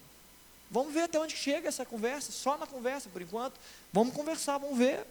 Vamos 0.71 0.93
ver 0.93 1.03
até 1.03 1.19
onde 1.19 1.37
chega 1.37 1.69
essa 1.69 1.85
conversa, 1.85 2.31
só 2.31 2.57
na 2.57 2.67
conversa 2.67 3.09
por 3.09 3.23
enquanto. 3.23 3.55
Vamos 3.93 4.15
conversar, 4.15 4.59
vamos 4.59 4.79
ver. 4.79 5.05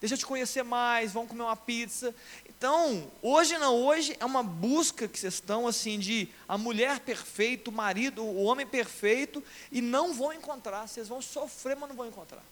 Deixa 0.00 0.14
eu 0.14 0.18
te 0.18 0.26
conhecer 0.26 0.62
mais, 0.62 1.12
vamos 1.12 1.28
comer 1.28 1.42
uma 1.42 1.56
pizza. 1.56 2.14
Então, 2.48 3.10
hoje 3.20 3.58
não, 3.58 3.74
hoje 3.74 4.16
é 4.18 4.24
uma 4.24 4.42
busca 4.42 5.06
que 5.06 5.18
vocês 5.18 5.34
estão 5.34 5.66
assim 5.66 5.98
de 5.98 6.28
a 6.48 6.56
mulher 6.56 7.00
perfeita, 7.00 7.70
o 7.70 7.72
marido, 7.72 8.22
o 8.24 8.44
homem 8.44 8.66
perfeito, 8.66 9.42
e 9.70 9.80
não 9.80 10.14
vão 10.14 10.32
encontrar, 10.32 10.88
vocês 10.88 11.08
vão 11.08 11.20
sofrer, 11.20 11.76
mas 11.76 11.88
não 11.88 11.96
vão 11.96 12.06
encontrar. 12.06 12.42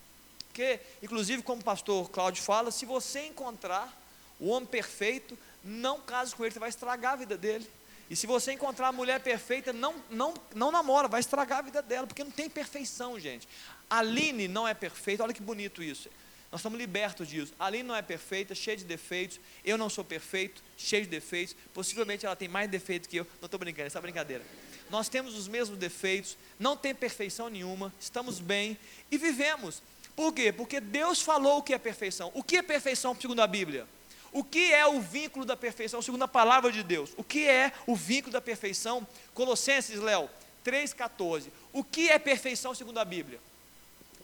Porque, 0.57 0.81
inclusive, 1.03 1.43
como 1.43 1.61
o 1.61 1.65
pastor 1.65 2.09
Cláudio 2.09 2.43
fala, 2.43 2.71
se 2.71 2.87
você 2.87 3.27
encontrar 3.27 3.95
o 4.41 4.49
homem 4.49 4.67
perfeito, 4.67 5.39
não 5.63 6.01
case 6.01 6.35
com 6.35 6.43
ele, 6.43 6.55
você 6.55 6.59
vai 6.59 6.71
estragar 6.71 7.13
a 7.13 7.17
vida 7.17 7.37
dele. 7.37 7.69
E 8.09 8.17
se 8.17 8.27
você 8.27 8.53
encontrar 8.53 8.89
a 8.89 8.93
mulher 8.93 9.21
perfeita, 9.21 9.71
não, 9.71 9.95
não, 10.09 10.33
não 10.55 10.71
namora, 10.73 11.09
vai 11.09 11.21
estragar 11.21 11.59
a 11.59 11.63
vida 11.63 11.83
dela, 11.83 12.07
porque 12.07 12.25
não 12.25 12.31
tem 12.31 12.49
perfeição, 12.49 13.21
gente. 13.21 13.47
Aline 13.91 14.49
não 14.49 14.67
é 14.67 14.73
perfeita, 14.73 15.23
olha 15.23 15.35
que 15.35 15.43
bonito 15.43 15.83
isso. 15.83 16.09
Nós 16.51 16.61
estamos 16.61 16.79
libertos 16.79 17.29
disso. 17.29 17.53
Aline 17.59 17.83
não 17.83 17.95
é 17.95 18.01
perfeita, 18.01 18.55
cheia 18.55 18.79
de 18.79 18.85
defeitos. 18.85 19.39
Eu 19.63 19.77
não 19.77 19.91
sou 19.91 20.05
perfeito, 20.05 20.63
cheio 20.79 21.03
de 21.03 21.11
defeitos. 21.11 21.55
Possivelmente 21.75 22.25
ela 22.25 22.35
tem 22.35 22.49
mais 22.49 22.71
defeitos 22.71 23.07
que 23.11 23.19
eu. 23.19 23.27
Não 23.43 23.47
estou 23.47 23.61
brincando, 23.61 23.89
essa 23.89 23.99
é 23.99 24.01
brincadeira. 24.01 24.43
Nós 24.89 25.11
temos 25.11 25.35
os 25.35 25.49
mesmos 25.49 25.77
defeitos, 25.79 26.39
não 26.59 26.79
tem 26.79 26.95
perfeição 26.95 27.51
nenhuma, 27.51 27.93
estamos 28.01 28.41
bem 28.41 28.79
e 29.11 29.19
vivemos. 29.19 29.83
Por 30.17 30.33
quê? 30.33 30.51
Porque 30.51 30.81
Deus 30.81 31.21
falou 31.21 31.59
o 31.59 31.63
que 31.63 31.75
é 31.75 31.79
perfeição. 31.79 32.33
O 32.35 32.43
que 32.43 32.57
é 32.57 32.63
perfeição 32.63 33.15
segundo 33.15 33.43
a 33.43 33.47
Bíblia? 33.47 33.87
O 34.33 34.43
que 34.43 34.73
é 34.73 34.87
o 34.87 35.01
vínculo 35.01 35.45
da 35.45 35.57
perfeição 35.57 36.01
segundo 36.01 36.23
a 36.23 36.29
palavra 36.29 36.73
de 36.73 36.83
Deus? 36.83 37.11
O 37.19 37.23
que 37.23 37.47
é 37.47 37.71
o 37.87 37.95
vínculo 37.95 38.33
da 38.33 38.41
perfeição? 38.41 39.07
Colossenses, 39.35 40.01
Léo, 40.01 40.29
3,14. 40.65 41.49
O 41.73 41.85
que 41.85 42.09
é 42.09 42.19
perfeição 42.19 42.75
segundo 42.75 42.99
a 42.99 43.05
Bíblia? 43.05 43.39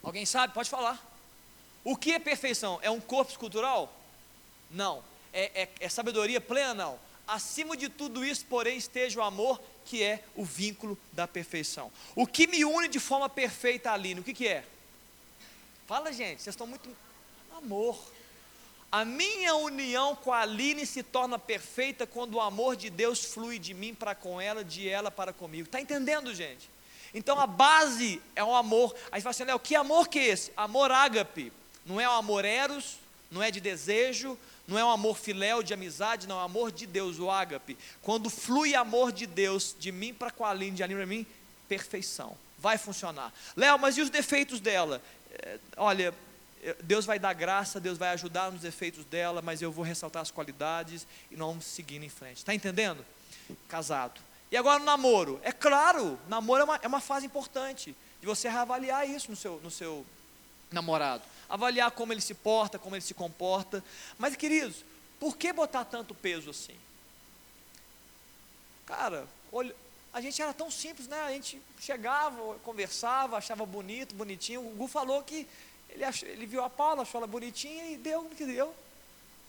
Alguém 0.03 0.25
sabe? 0.25 0.55
Pode 0.55 0.71
falar. 0.71 1.01
O 1.85 1.95
que 1.95 2.13
é 2.13 2.19
perfeição? 2.19 2.79
É 2.83 2.91
um 2.91 3.01
corpo 3.01 3.31
escultural? 3.31 3.95
Não. 4.71 5.05
É, 5.33 5.63
é, 5.63 5.69
é 5.81 5.89
sabedoria 5.89 6.41
plena? 6.41 6.75
Não. 6.75 6.99
Acima 7.27 7.77
de 7.77 7.89
tudo 7.89 8.25
isso, 8.25 8.45
porém, 8.47 8.77
esteja 8.77 9.21
o 9.21 9.23
amor, 9.23 9.61
que 9.85 10.03
é 10.03 10.25
o 10.35 10.45
vínculo 10.45 10.99
da 11.13 11.29
perfeição. 11.29 11.93
O 12.15 12.27
que 12.27 12.47
me 12.47 12.65
une 12.65 12.89
de 12.89 12.99
forma 12.99 13.29
perfeita 13.29 13.93
ali, 13.93 14.15
o 14.15 14.23
que, 14.25 14.35
que 14.35 14.49
é? 14.49 14.65
Fala, 15.93 16.11
gente, 16.11 16.41
vocês 16.41 16.55
estão 16.55 16.67
muito. 16.67 16.89
Amor. 17.55 18.03
A 18.91 19.05
minha 19.05 19.55
união 19.57 20.17
com 20.17 20.33
a 20.33 20.41
Aline 20.41 20.87
se 20.87 21.03
torna 21.03 21.39
perfeita 21.39 22.07
quando 22.07 22.37
o 22.37 22.41
amor 22.41 22.77
de 22.77 22.89
Deus 22.89 23.23
flui 23.23 23.59
de 23.59 23.75
mim 23.75 23.95
para 23.95 24.15
com 24.15 24.41
ela, 24.41 24.65
de 24.65 24.89
ela 24.89 25.11
para 25.11 25.35
comigo. 25.35 25.67
Está 25.67 25.83
entendendo, 25.83 26.35
gente? 26.35 26.71
Então 27.13 27.39
a 27.39 27.47
base 27.47 28.23
é 28.35 28.43
o 28.43 28.55
amor. 28.55 28.97
Aí 29.13 29.21
você 29.21 29.25
fala 29.25 29.31
assim, 29.33 29.45
Léo, 29.45 29.59
que 29.61 29.77
amor 29.77 30.09
que 30.09 30.19
é 30.19 30.29
esse? 30.29 30.51
Amor 30.57 30.91
ágape. 30.91 31.53
Não 31.85 32.01
é 32.01 32.09
o 32.09 32.13
amor 32.13 32.47
eros, 32.47 32.97
não 33.31 33.43
é 33.43 33.51
de 33.51 33.61
desejo, 33.61 34.39
não 34.67 34.79
é 34.79 34.85
um 34.87 34.91
amor 34.91 35.19
filéu 35.19 35.63
de 35.63 35.75
amizade, 35.75 36.27
não, 36.27 36.39
é 36.39 36.41
o 36.41 36.45
amor 36.45 36.73
de 36.73 36.87
Deus, 36.87 37.19
o 37.19 37.31
ágape. 37.31 37.77
Quando 38.01 38.31
flui 38.31 38.75
amor 38.75 39.13
de 39.13 39.27
Deus 39.27 39.77
de 39.79 39.93
mim 39.93 40.15
para 40.15 40.31
com 40.31 40.47
a 40.47 40.53
Aline, 40.53 40.75
de 40.75 40.83
Aline 40.83 41.01
para 41.01 41.07
mim, 41.07 41.27
perfeição. 41.69 42.35
Vai 42.59 42.79
funcionar. 42.79 43.31
Léo, 43.55 43.79
mas 43.79 43.99
e 43.99 44.01
os 44.01 44.09
defeitos 44.09 44.59
dela? 44.59 45.03
É, 45.33 45.59
olha, 45.77 46.15
Deus 46.83 47.05
vai 47.05 47.19
dar 47.19 47.33
graça, 47.33 47.81
Deus 47.81 47.99
vai 47.99 48.11
ajudar 48.11 48.53
nos 48.53 48.65
efeitos 48.65 49.05
dela, 49.05 49.43
mas 49.43 49.61
eu 49.63 49.73
vou 49.73 49.85
ressaltar 49.85 50.23
as 50.23 50.31
qualidades 50.31 51.07
e 51.31 51.37
nós 51.37 51.49
vamos 51.49 51.65
seguindo 51.65 52.05
em 52.05 52.09
frente. 52.09 52.39
Está 52.39 52.55
entendendo? 52.55 53.05
Casado. 53.69 54.21
E 54.51 54.57
agora 54.57 54.79
no 54.79 54.85
namoro. 54.85 55.41
É 55.43 55.51
claro, 55.51 56.19
namoro 56.29 56.61
é 56.61 56.65
uma, 56.65 56.77
é 56.83 56.87
uma 56.87 57.01
fase 57.01 57.27
importante 57.27 57.97
de 58.21 58.27
você 58.27 58.49
reavaliar 58.49 59.09
isso 59.09 59.31
no 59.31 59.37
seu, 59.37 59.61
no 59.63 59.71
seu 59.71 60.07
namorado. 60.71 61.25
Avaliar 61.49 61.91
como 61.91 62.13
ele 62.13 62.21
se 62.21 62.35
porta, 62.35 62.79
como 62.79 62.95
ele 62.95 63.03
se 63.03 63.15
comporta. 63.15 63.83
Mas, 64.19 64.37
queridos, 64.37 64.85
por 65.19 65.37
que 65.37 65.53
botar 65.53 65.85
tanto 65.85 66.15
peso 66.15 66.51
assim? 66.51 66.77
Cara, 68.87 69.27
olha, 69.51 69.75
a 70.13 70.21
gente 70.21 70.41
era 70.43 70.53
tão 70.53 70.71
simples, 70.71 71.09
né? 71.09 71.21
A 71.23 71.31
gente 71.31 71.61
chegava, 71.81 72.59
conversava, 72.59 73.39
achava 73.39 73.65
bonito, 73.65 74.15
bonitinho. 74.15 74.61
O 74.61 74.71
Gu 74.71 74.87
falou 74.87 75.23
que 75.23 75.47
ele, 75.89 76.05
achou, 76.05 76.29
ele 76.29 76.45
viu 76.45 76.63
a 76.63 76.69
Paula, 76.69 77.03
achou 77.03 77.19
ela 77.19 77.27
bonitinha 77.27 77.91
e 77.91 77.97
deu 77.97 78.21
o 78.21 78.31
que 78.31 78.45
deu. 78.45 78.75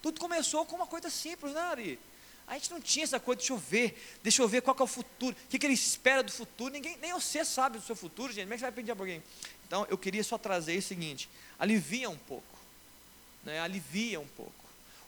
Tudo 0.01 0.19
começou 0.19 0.65
com 0.65 0.75
uma 0.75 0.87
coisa 0.87 1.09
simples, 1.09 1.53
né, 1.53 1.61
Ari? 1.61 1.99
A 2.47 2.53
gente 2.55 2.71
não 2.71 2.81
tinha 2.81 3.03
essa 3.03 3.19
coisa, 3.19 3.39
deixa 3.39 3.53
eu 3.53 3.57
ver, 3.57 4.17
deixa 4.21 4.41
eu 4.41 4.47
ver 4.47 4.61
qual 4.61 4.75
é 4.77 4.83
o 4.83 4.87
futuro, 4.87 5.35
o 5.45 5.47
que, 5.49 5.57
que 5.57 5.65
ele 5.65 5.73
espera 5.73 6.21
do 6.21 6.31
futuro. 6.31 6.73
Ninguém, 6.73 6.97
nem 6.97 7.13
você 7.13 7.43
sabe 7.43 7.77
do 7.77 7.83
seu 7.83 7.95
futuro, 7.95 8.31
gente. 8.31 8.43
Como 8.43 8.53
é 8.53 8.57
que 8.57 8.59
você 8.59 8.65
vai 8.65 8.71
pedir 8.71 8.93
para 8.93 9.03
alguém? 9.03 9.23
Então, 9.65 9.87
eu 9.89 9.97
queria 9.97 10.23
só 10.23 10.37
trazer 10.37 10.77
o 10.77 10.81
seguinte: 10.81 11.29
alivia 11.57 12.09
um 12.09 12.17
pouco, 12.17 12.59
né? 13.43 13.59
alivia 13.59 14.19
um 14.19 14.27
pouco. 14.27 14.62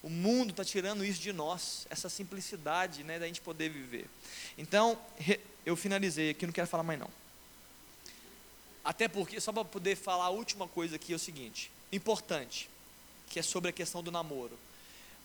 O 0.06 0.10
mundo 0.10 0.52
está 0.52 0.64
tirando 0.64 1.04
isso 1.04 1.20
de 1.20 1.34
nós, 1.34 1.86
essa 1.90 2.08
simplicidade 2.08 3.04
né, 3.04 3.20
da 3.20 3.26
gente 3.26 3.42
poder 3.42 3.70
viver. 3.70 4.08
Então, 4.58 4.98
eu 5.66 5.76
finalizei 5.76 6.30
aqui, 6.30 6.46
não 6.46 6.54
quero 6.54 6.68
falar 6.68 6.84
mais 6.84 7.00
não. 7.00 7.10
Até 8.84 9.08
porque, 9.08 9.42
só 9.42 9.52
para 9.52 9.66
poder 9.66 9.98
falar 9.98 10.26
a 10.26 10.30
última 10.30 10.68
coisa 10.68 10.96
aqui, 10.96 11.12
é 11.12 11.16
o 11.16 11.20
seguinte: 11.20 11.72
importante, 11.92 12.70
que 13.30 13.40
é 13.40 13.42
sobre 13.42 13.72
a 13.72 13.74
questão 13.74 14.02
do 14.02 14.12
namoro 14.12 14.58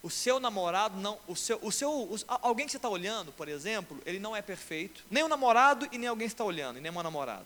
o 0.02 0.08
seu 0.08 0.40
namorado 0.40 0.98
não, 0.98 1.18
o 1.26 1.36
seu, 1.36 1.58
o 1.62 1.70
seu, 1.70 1.90
o, 1.90 2.16
alguém 2.26 2.64
que 2.64 2.72
você 2.72 2.78
está 2.78 2.88
olhando, 2.88 3.32
por 3.32 3.48
exemplo, 3.48 4.00
ele 4.06 4.18
não 4.18 4.34
é 4.34 4.40
perfeito, 4.40 5.04
nem 5.10 5.22
o 5.22 5.28
namorado 5.28 5.86
e 5.92 5.98
nem 5.98 6.08
alguém 6.08 6.26
que 6.26 6.32
está 6.32 6.44
olhando, 6.44 6.78
e 6.78 6.80
nem 6.80 6.90
uma 6.90 7.02
namorada. 7.02 7.44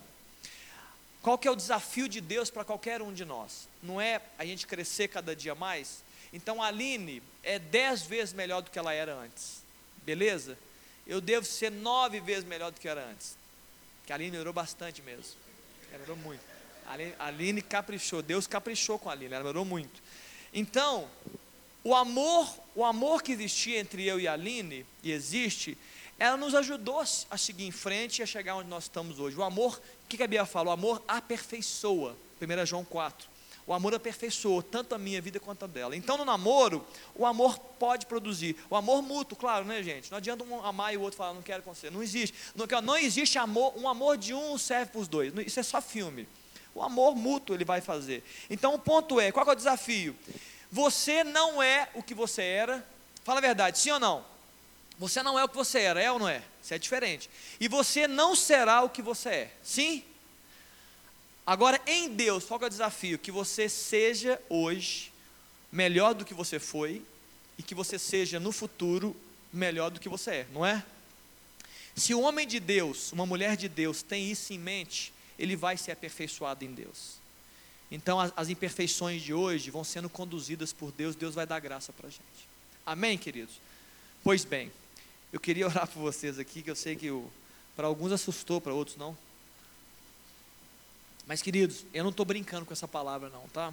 Qual 1.20 1.38
que 1.38 1.48
é 1.48 1.50
o 1.50 1.56
desafio 1.56 2.08
de 2.08 2.20
Deus 2.20 2.50
para 2.50 2.64
qualquer 2.64 3.02
um 3.02 3.12
de 3.12 3.24
nós? 3.24 3.66
Não 3.82 4.00
é 4.00 4.20
a 4.38 4.44
gente 4.44 4.66
crescer 4.66 5.08
cada 5.08 5.34
dia 5.34 5.54
mais? 5.54 6.03
Então 6.34 6.60
a 6.60 6.66
Aline 6.66 7.22
é 7.44 7.60
dez 7.60 8.02
vezes 8.02 8.34
melhor 8.34 8.60
do 8.60 8.70
que 8.70 8.78
ela 8.78 8.92
era 8.92 9.14
antes, 9.14 9.62
beleza? 10.04 10.58
Eu 11.06 11.20
devo 11.20 11.46
ser 11.46 11.70
nove 11.70 12.18
vezes 12.18 12.44
melhor 12.44 12.72
do 12.72 12.80
que 12.80 12.88
era 12.88 13.06
antes, 13.06 13.36
que 14.04 14.12
a 14.12 14.16
Aline 14.16 14.32
melhorou 14.32 14.52
bastante 14.52 15.00
mesmo, 15.00 15.36
ela 15.90 16.00
melhorou 16.00 16.16
muito. 16.16 16.42
A 16.86 16.92
Aline, 16.92 17.14
a 17.20 17.26
Aline 17.26 17.62
caprichou, 17.62 18.20
Deus 18.20 18.48
caprichou 18.48 18.98
com 18.98 19.08
a 19.08 19.12
Aline, 19.12 19.32
ela 19.32 19.44
melhorou 19.44 19.64
muito. 19.64 20.02
Então, 20.52 21.08
o 21.84 21.94
amor, 21.94 22.52
o 22.74 22.84
amor 22.84 23.22
que 23.22 23.30
existia 23.30 23.78
entre 23.78 24.04
eu 24.04 24.18
e 24.18 24.26
a 24.26 24.32
Aline, 24.32 24.84
e 25.04 25.12
existe, 25.12 25.78
ela 26.18 26.36
nos 26.36 26.54
ajudou 26.56 27.00
a 27.00 27.38
seguir 27.38 27.64
em 27.64 27.70
frente 27.70 28.18
e 28.18 28.22
a 28.22 28.26
chegar 28.26 28.56
onde 28.56 28.68
nós 28.68 28.84
estamos 28.84 29.20
hoje. 29.20 29.36
O 29.36 29.42
amor, 29.44 29.80
o 30.04 30.08
que 30.08 30.16
a 30.16 30.26
Bíblia 30.26 30.46
fala? 30.46 30.70
O 30.70 30.72
amor 30.72 31.02
aperfeiçoa. 31.06 32.16
1 32.40 32.66
João 32.66 32.84
4. 32.84 33.33
O 33.66 33.72
amor 33.72 33.94
aperfeiçoou 33.94 34.62
tanto 34.62 34.94
a 34.94 34.98
minha 34.98 35.20
vida 35.20 35.40
quanto 35.40 35.64
a 35.64 35.68
dela. 35.68 35.96
Então, 35.96 36.18
no 36.18 36.24
namoro, 36.24 36.84
o 37.14 37.24
amor 37.24 37.58
pode 37.58 38.04
produzir. 38.04 38.56
O 38.68 38.76
amor 38.76 39.00
mútuo, 39.00 39.36
claro, 39.36 39.64
né, 39.64 39.82
gente? 39.82 40.10
Não 40.10 40.18
adianta 40.18 40.44
um 40.44 40.64
amar 40.64 40.92
e 40.92 40.98
o 40.98 41.00
outro 41.00 41.16
falar, 41.16 41.32
não 41.32 41.42
quero 41.42 41.62
com 41.62 41.74
você. 41.74 41.88
Não 41.88 42.02
existe. 42.02 42.34
Não, 42.54 42.66
não 42.82 42.96
existe 42.96 43.38
amor, 43.38 43.72
um 43.76 43.88
amor 43.88 44.18
de 44.18 44.34
um 44.34 44.58
serve 44.58 44.92
para 44.92 45.00
os 45.00 45.08
dois. 45.08 45.32
Isso 45.46 45.58
é 45.58 45.62
só 45.62 45.80
filme. 45.80 46.28
O 46.74 46.82
amor 46.82 47.14
mútuo 47.14 47.56
ele 47.56 47.64
vai 47.64 47.80
fazer. 47.80 48.22
Então, 48.50 48.74
o 48.74 48.78
ponto 48.78 49.18
é: 49.18 49.32
qual 49.32 49.46
é 49.48 49.52
o 49.52 49.54
desafio? 49.54 50.14
Você 50.70 51.24
não 51.24 51.62
é 51.62 51.88
o 51.94 52.02
que 52.02 52.14
você 52.14 52.42
era. 52.42 52.86
Fala 53.22 53.38
a 53.38 53.42
verdade, 53.42 53.78
sim 53.78 53.90
ou 53.90 54.00
não? 54.00 54.24
Você 54.98 55.22
não 55.22 55.38
é 55.38 55.44
o 55.44 55.48
que 55.48 55.56
você 55.56 55.80
era, 55.80 56.02
é 56.02 56.12
ou 56.12 56.18
não 56.18 56.28
é? 56.28 56.42
Você 56.60 56.74
é 56.74 56.78
diferente. 56.78 57.30
E 57.58 57.66
você 57.66 58.06
não 58.06 58.36
será 58.36 58.82
o 58.82 58.90
que 58.90 59.00
você 59.00 59.28
é. 59.28 59.52
Sim? 59.62 60.04
Agora, 61.46 61.80
em 61.86 62.08
Deus, 62.08 62.44
qual 62.44 62.60
é 62.62 62.66
o 62.66 62.70
desafio? 62.70 63.18
Que 63.18 63.30
você 63.30 63.68
seja 63.68 64.40
hoje 64.48 65.12
melhor 65.70 66.14
do 66.14 66.24
que 66.24 66.32
você 66.32 66.58
foi 66.58 67.02
e 67.58 67.62
que 67.62 67.74
você 67.74 67.98
seja 67.98 68.40
no 68.40 68.50
futuro 68.50 69.14
melhor 69.52 69.90
do 69.90 70.00
que 70.00 70.08
você 70.08 70.30
é, 70.30 70.46
não 70.52 70.64
é? 70.64 70.84
Se 71.94 72.14
um 72.14 72.22
homem 72.22 72.46
de 72.46 72.58
Deus, 72.58 73.12
uma 73.12 73.26
mulher 73.26 73.56
de 73.56 73.68
Deus 73.68 74.02
tem 74.02 74.30
isso 74.30 74.52
em 74.52 74.58
mente, 74.58 75.12
ele 75.38 75.54
vai 75.54 75.76
ser 75.76 75.92
aperfeiçoado 75.92 76.64
em 76.64 76.72
Deus. 76.72 77.18
Então 77.90 78.18
as, 78.18 78.32
as 78.36 78.48
imperfeições 78.48 79.22
de 79.22 79.32
hoje 79.32 79.70
vão 79.70 79.84
sendo 79.84 80.08
conduzidas 80.08 80.72
por 80.72 80.90
Deus, 80.90 81.14
Deus 81.14 81.34
vai 81.34 81.46
dar 81.46 81.60
graça 81.60 81.92
para 81.92 82.08
a 82.08 82.10
gente. 82.10 82.48
Amém, 82.84 83.16
queridos? 83.16 83.54
Pois 84.24 84.44
bem, 84.44 84.72
eu 85.32 85.38
queria 85.38 85.66
orar 85.68 85.86
por 85.86 86.00
vocês 86.00 86.38
aqui, 86.38 86.62
que 86.62 86.70
eu 86.70 86.76
sei 86.76 86.96
que 86.96 87.08
para 87.76 87.86
alguns 87.86 88.12
assustou, 88.12 88.60
para 88.60 88.72
outros 88.72 88.96
não. 88.96 89.16
Mas, 91.26 91.40
queridos, 91.40 91.84
eu 91.92 92.02
não 92.02 92.10
estou 92.10 92.26
brincando 92.26 92.66
com 92.66 92.72
essa 92.72 92.86
palavra, 92.86 93.28
não, 93.28 93.48
tá? 93.48 93.72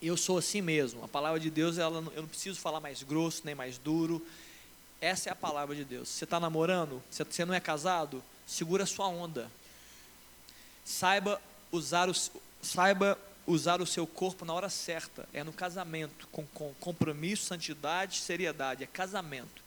Eu 0.00 0.16
sou 0.16 0.38
assim 0.38 0.60
mesmo. 0.60 1.04
A 1.04 1.08
palavra 1.08 1.38
de 1.38 1.50
Deus, 1.50 1.78
ela, 1.78 1.98
eu 2.14 2.22
não 2.22 2.28
preciso 2.28 2.58
falar 2.60 2.80
mais 2.80 3.02
grosso, 3.02 3.42
nem 3.44 3.54
mais 3.54 3.78
duro. 3.78 4.24
Essa 5.00 5.28
é 5.28 5.32
a 5.32 5.36
palavra 5.36 5.76
de 5.76 5.84
Deus. 5.84 6.08
Você 6.08 6.24
está 6.24 6.40
namorando? 6.40 7.02
Você 7.10 7.44
não 7.44 7.54
é 7.54 7.60
casado? 7.60 8.22
Segura 8.46 8.82
a 8.82 8.86
sua 8.86 9.06
onda. 9.06 9.50
Saiba 10.84 11.40
usar 11.70 12.08
os, 12.08 12.32
saiba 12.60 13.16
usar 13.46 13.80
o 13.80 13.86
seu 13.86 14.06
corpo 14.06 14.44
na 14.44 14.52
hora 14.52 14.68
certa, 14.68 15.28
é 15.32 15.42
no 15.42 15.52
casamento, 15.52 16.28
com, 16.30 16.46
com 16.46 16.72
compromisso, 16.74 17.46
santidade, 17.46 18.20
seriedade, 18.20 18.84
é 18.84 18.86
casamento. 18.86 19.62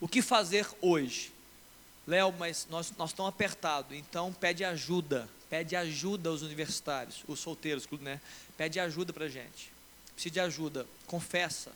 O 0.00 0.08
que 0.08 0.22
fazer 0.22 0.68
hoje? 0.80 1.32
Léo, 2.06 2.32
mas 2.38 2.66
nós, 2.70 2.92
nós 2.96 3.10
estamos 3.10 3.28
apertados, 3.28 3.96
então 3.96 4.32
pede 4.32 4.64
ajuda, 4.64 5.28
pede 5.48 5.76
ajuda 5.76 6.30
aos 6.30 6.42
universitários, 6.42 7.22
os 7.26 7.40
solteiros, 7.40 7.88
né? 8.00 8.20
Pede 8.56 8.78
ajuda 8.78 9.12
para 9.12 9.26
a 9.26 9.28
gente. 9.28 9.72
Precisa 10.12 10.32
de 10.32 10.40
ajuda, 10.40 10.86
confessa. 11.06 11.72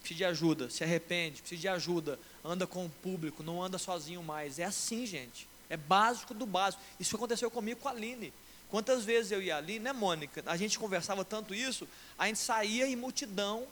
Precisa 0.00 0.18
de 0.18 0.24
ajuda, 0.24 0.70
se 0.70 0.84
arrepende, 0.84 1.40
precisa 1.40 1.60
de 1.60 1.68
ajuda, 1.68 2.18
anda 2.44 2.66
com 2.66 2.86
o 2.86 2.90
público, 2.90 3.42
não 3.42 3.62
anda 3.62 3.78
sozinho 3.78 4.22
mais. 4.22 4.58
É 4.58 4.64
assim, 4.64 5.06
gente. 5.06 5.48
É 5.68 5.76
básico 5.76 6.32
do 6.32 6.46
básico. 6.46 6.82
Isso 6.98 7.14
aconteceu 7.16 7.50
comigo 7.50 7.80
com 7.80 7.88
a 7.88 7.90
Aline. 7.90 8.32
Quantas 8.70 9.04
vezes 9.04 9.32
eu 9.32 9.40
ia 9.40 9.56
ali, 9.56 9.78
né, 9.78 9.92
Mônica? 9.92 10.42
A 10.46 10.56
gente 10.56 10.78
conversava 10.78 11.24
tanto 11.24 11.54
isso, 11.54 11.88
a 12.18 12.26
gente 12.26 12.38
saía 12.38 12.86
em 12.86 12.96
multidão 12.96 13.66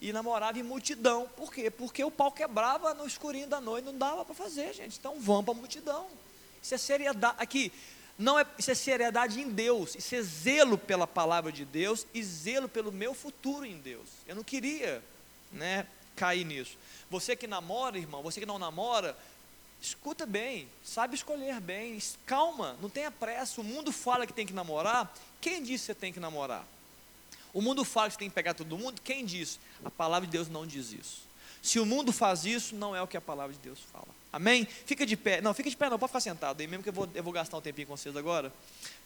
e 0.00 0.12
namorava 0.12 0.58
em 0.58 0.62
multidão. 0.62 1.28
Por 1.36 1.52
quê? 1.52 1.70
Porque 1.70 2.04
o 2.04 2.10
pau 2.10 2.30
quebrava 2.30 2.92
no 2.92 3.06
escurinho 3.06 3.46
da 3.46 3.60
noite, 3.60 3.84
não 3.84 3.96
dava 3.96 4.24
para 4.24 4.34
fazer, 4.34 4.74
gente. 4.74 4.98
Então 4.98 5.18
vamos 5.20 5.44
para 5.44 5.54
a 5.54 5.56
multidão. 5.56 6.06
Isso 6.62 6.74
é 6.74 6.78
seriedade. 6.78 7.36
Aqui, 7.38 7.72
não 8.18 8.38
é, 8.38 8.46
isso 8.58 8.70
é 8.70 8.74
seriedade 8.74 9.40
em 9.40 9.48
Deus, 9.48 9.94
isso 9.94 10.14
é 10.14 10.22
zelo 10.22 10.78
pela 10.78 11.06
palavra 11.06 11.50
de 11.50 11.64
Deus 11.64 12.06
e 12.12 12.22
zelo 12.22 12.68
pelo 12.68 12.92
meu 12.92 13.14
futuro 13.14 13.64
em 13.64 13.78
Deus. 13.78 14.08
Eu 14.26 14.36
não 14.36 14.44
queria, 14.44 15.02
né, 15.50 15.86
cair 16.14 16.44
nisso. 16.44 16.76
Você 17.10 17.34
que 17.34 17.46
namora, 17.46 17.98
irmão, 17.98 18.22
você 18.22 18.40
que 18.40 18.46
não 18.46 18.58
namora, 18.58 19.16
Escuta 19.82 20.24
bem, 20.24 20.68
sabe 20.84 21.16
escolher 21.16 21.60
bem, 21.60 22.00
calma, 22.24 22.76
não 22.80 22.88
tenha 22.88 23.10
pressa. 23.10 23.60
O 23.60 23.64
mundo 23.64 23.90
fala 23.90 24.28
que 24.28 24.32
tem 24.32 24.46
que 24.46 24.52
namorar, 24.52 25.12
quem 25.40 25.60
disse 25.60 25.86
que 25.86 25.86
você 25.86 25.94
tem 25.96 26.12
que 26.12 26.20
namorar? 26.20 26.64
O 27.52 27.60
mundo 27.60 27.84
fala 27.84 28.06
que 28.06 28.14
você 28.14 28.20
tem 28.20 28.28
que 28.28 28.34
pegar 28.34 28.54
todo 28.54 28.78
mundo, 28.78 29.02
quem 29.02 29.26
disse? 29.26 29.58
A 29.84 29.90
palavra 29.90 30.24
de 30.24 30.30
Deus 30.30 30.48
não 30.48 30.64
diz 30.64 30.92
isso. 30.92 31.22
Se 31.62 31.78
o 31.78 31.86
mundo 31.86 32.12
faz 32.12 32.44
isso, 32.44 32.74
não 32.74 32.94
é 32.94 33.00
o 33.00 33.06
que 33.06 33.16
a 33.16 33.20
palavra 33.20 33.54
de 33.54 33.60
Deus 33.60 33.78
fala. 33.92 34.08
Amém? 34.32 34.66
Fica 34.84 35.06
de 35.06 35.16
pé. 35.16 35.40
Não, 35.40 35.54
fica 35.54 35.70
de 35.70 35.76
pé 35.76 35.88
não, 35.88 35.98
pode 35.98 36.10
ficar 36.10 36.20
sentado 36.20 36.60
aí, 36.60 36.66
mesmo 36.66 36.82
que 36.82 36.88
eu 36.88 36.92
vou, 36.92 37.08
eu 37.14 37.22
vou 37.22 37.32
gastar 37.32 37.56
um 37.56 37.60
tempinho 37.60 37.86
com 37.86 37.96
vocês 37.96 38.16
agora. 38.16 38.52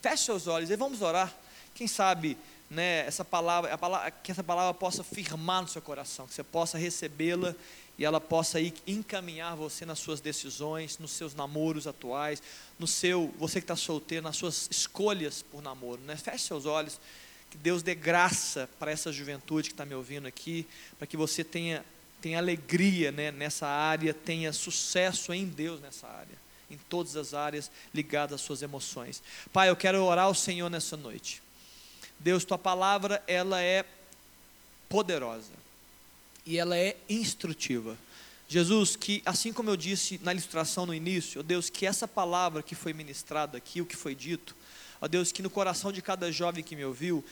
Feche 0.01 0.25
seus 0.25 0.47
olhos 0.47 0.71
e 0.71 0.77
vamos 0.77 1.03
orar. 1.03 1.35
Quem 1.75 1.87
sabe, 1.87 2.39
né, 2.71 3.07
essa 3.07 3.25
palavra, 3.25 3.77
palavra, 3.77 4.11
que 4.11 4.33
essa 4.33 4.43
palavra 4.43 4.73
possa 4.73 5.05
firmar 5.05 5.63
no 5.63 5.69
seu 5.69 5.83
coração, 5.83 6.27
que 6.27 6.33
você 6.33 6.43
possa 6.43 6.79
recebê-la 6.79 7.55
e 7.99 8.05
ela 8.05 8.21
possa 8.21 8.61
ir 8.61 8.75
encaminhar 8.87 9.57
você 9.57 9.85
nas 9.85 9.99
suas 9.99 10.21
decisões, 10.21 10.99
nos 10.99 11.13
seus 11.13 11.35
namoros 11.35 11.87
atuais, 11.87 12.43
no 12.79 12.87
seu, 12.87 13.35
você 13.39 13.61
que 13.61 13.65
está 13.65 13.77
solteiro, 13.77 14.25
nas 14.25 14.37
suas 14.37 14.69
escolhas 14.71 15.43
por 15.43 15.63
namoro. 15.63 16.01
Né? 16.03 16.17
Feche 16.17 16.47
seus 16.47 16.67
olhos, 16.67 17.01
que 17.51 17.57
Deus 17.57 17.83
dê 17.83 17.95
graça 17.95 18.69
para 18.79 18.91
essa 18.91 19.13
juventude 19.13 19.69
que 19.69 19.75
está 19.75 19.87
me 19.87 19.95
ouvindo 19.95 20.27
aqui, 20.27 20.67
para 20.99 21.07
que 21.07 21.17
você 21.17 21.43
tenha, 21.43 21.85
tenha 22.21 22.39
alegria 22.39 23.13
né, 23.13 23.31
nessa 23.31 23.67
área, 23.67 24.13
tenha 24.13 24.53
sucesso 24.53 25.33
em 25.33 25.47
Deus 25.47 25.81
nessa 25.81 26.07
área, 26.07 26.37
em 26.71 26.77
todas 26.89 27.17
as 27.17 27.35
áreas 27.35 27.71
ligadas 27.95 28.41
às 28.41 28.41
suas 28.41 28.63
emoções. 28.63 29.23
Pai, 29.53 29.69
eu 29.69 29.77
quero 29.77 30.03
orar 30.03 30.27
ao 30.27 30.35
Senhor 30.35 30.69
nessa 30.71 30.97
noite. 30.97 31.43
Deus, 32.19 32.45
tua 32.45 32.59
palavra, 32.59 33.23
ela 33.27 33.61
é 33.61 33.85
poderosa 34.89 35.53
e 36.45 36.59
ela 36.59 36.77
é 36.77 36.97
instrutiva. 37.09 37.97
Jesus, 38.49 38.95
que 38.95 39.23
assim 39.27 39.53
como 39.53 39.71
eu 39.71 39.77
disse 39.77 40.21
na 40.23 40.33
ilustração 40.33 40.87
no 40.87 40.95
início, 40.95 41.41
ó 41.41 41.43
Deus, 41.43 41.69
que 41.69 41.85
essa 41.85 42.07
palavra 42.07 42.63
que 42.63 42.75
foi 42.75 42.93
ministrada 42.93 43.59
aqui, 43.59 43.81
o 43.81 43.87
que 43.87 43.97
foi 43.97 44.15
dito, 44.15 44.55
ó 45.01 45.09
Deus, 45.09 45.33
que 45.33 45.43
no 45.43 45.51
coração 45.51 45.93
de 45.93 46.01
cada 46.01 46.31
jovem 46.31 46.63
que 46.63 46.77
me 46.77 46.85
ouviu, 46.85 47.25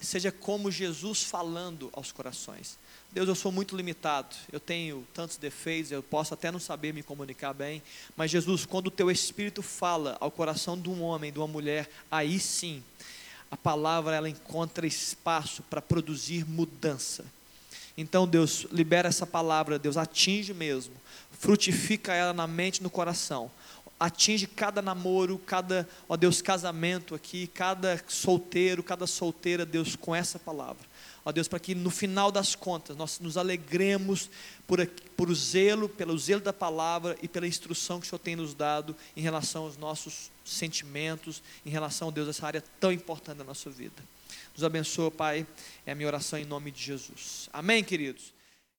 seja 0.00 0.30
como 0.30 0.70
Jesus 0.70 1.24
falando 1.24 1.90
aos 1.92 2.12
corações. 2.12 2.78
Deus, 3.12 3.28
eu 3.28 3.34
sou 3.34 3.50
muito 3.50 3.76
limitado, 3.76 4.36
eu 4.52 4.60
tenho 4.60 5.06
tantos 5.12 5.36
defeitos, 5.36 5.90
eu 5.90 6.02
posso 6.02 6.32
até 6.32 6.50
não 6.50 6.60
saber 6.60 6.94
me 6.94 7.02
comunicar 7.02 7.52
bem, 7.52 7.82
mas 8.16 8.30
Jesus, 8.30 8.64
quando 8.64 8.86
o 8.86 8.90
teu 8.90 9.10
Espírito 9.10 9.62
fala 9.62 10.16
ao 10.20 10.30
coração 10.30 10.80
de 10.80 10.88
um 10.88 11.02
homem, 11.02 11.32
de 11.32 11.38
uma 11.38 11.48
mulher, 11.48 11.90
aí 12.10 12.38
sim, 12.38 12.82
a 13.50 13.56
palavra 13.56 14.14
ela 14.14 14.28
encontra 14.28 14.86
espaço 14.86 15.62
para 15.64 15.82
produzir 15.82 16.48
mudança 16.48 17.24
então, 18.00 18.26
Deus, 18.26 18.66
libera 18.72 19.08
essa 19.08 19.26
palavra, 19.26 19.78
Deus, 19.78 19.98
atinge 19.98 20.54
mesmo, 20.54 20.94
frutifica 21.38 22.14
ela 22.14 22.32
na 22.32 22.46
mente 22.46 22.78
e 22.78 22.82
no 22.82 22.88
coração. 22.88 23.50
atinge 23.98 24.46
cada 24.46 24.80
namoro, 24.80 25.38
cada, 25.38 25.86
ó 26.08 26.16
Deus, 26.16 26.40
casamento 26.40 27.14
aqui, 27.14 27.46
cada 27.48 28.02
solteiro, 28.08 28.82
cada 28.82 29.06
solteira, 29.06 29.66
Deus, 29.66 29.94
com 29.94 30.16
essa 30.16 30.38
palavra. 30.38 30.82
Ó 31.24 31.32
Deus, 31.32 31.48
para 31.48 31.60
que 31.60 31.74
no 31.74 31.90
final 31.90 32.32
das 32.32 32.54
contas 32.54 32.96
nós 32.96 33.20
nos 33.20 33.36
alegremos 33.36 34.30
por, 34.66 34.86
por 35.16 35.30
o 35.30 35.34
zelo, 35.34 35.88
pelo 35.88 36.18
zelo 36.18 36.40
da 36.40 36.52
palavra 36.52 37.16
e 37.22 37.28
pela 37.28 37.46
instrução 37.46 38.00
que 38.00 38.06
o 38.06 38.08
Senhor 38.08 38.18
tem 38.18 38.36
nos 38.36 38.54
dado 38.54 38.96
em 39.16 39.20
relação 39.20 39.64
aos 39.64 39.76
nossos 39.76 40.30
sentimentos, 40.44 41.42
em 41.64 41.70
relação, 41.70 42.10
Deus, 42.10 42.28
a 42.28 42.30
essa 42.30 42.46
área 42.46 42.64
tão 42.78 42.90
importante 42.90 43.38
da 43.38 43.44
nossa 43.44 43.68
vida. 43.68 44.02
Nos 44.54 44.64
abençoa, 44.64 45.10
Pai, 45.10 45.46
é 45.84 45.92
a 45.92 45.94
minha 45.94 46.06
oração 46.06 46.38
em 46.38 46.44
nome 46.44 46.70
de 46.70 46.82
Jesus. 46.82 47.48
Amém, 47.52 47.84
queridos? 47.84 48.39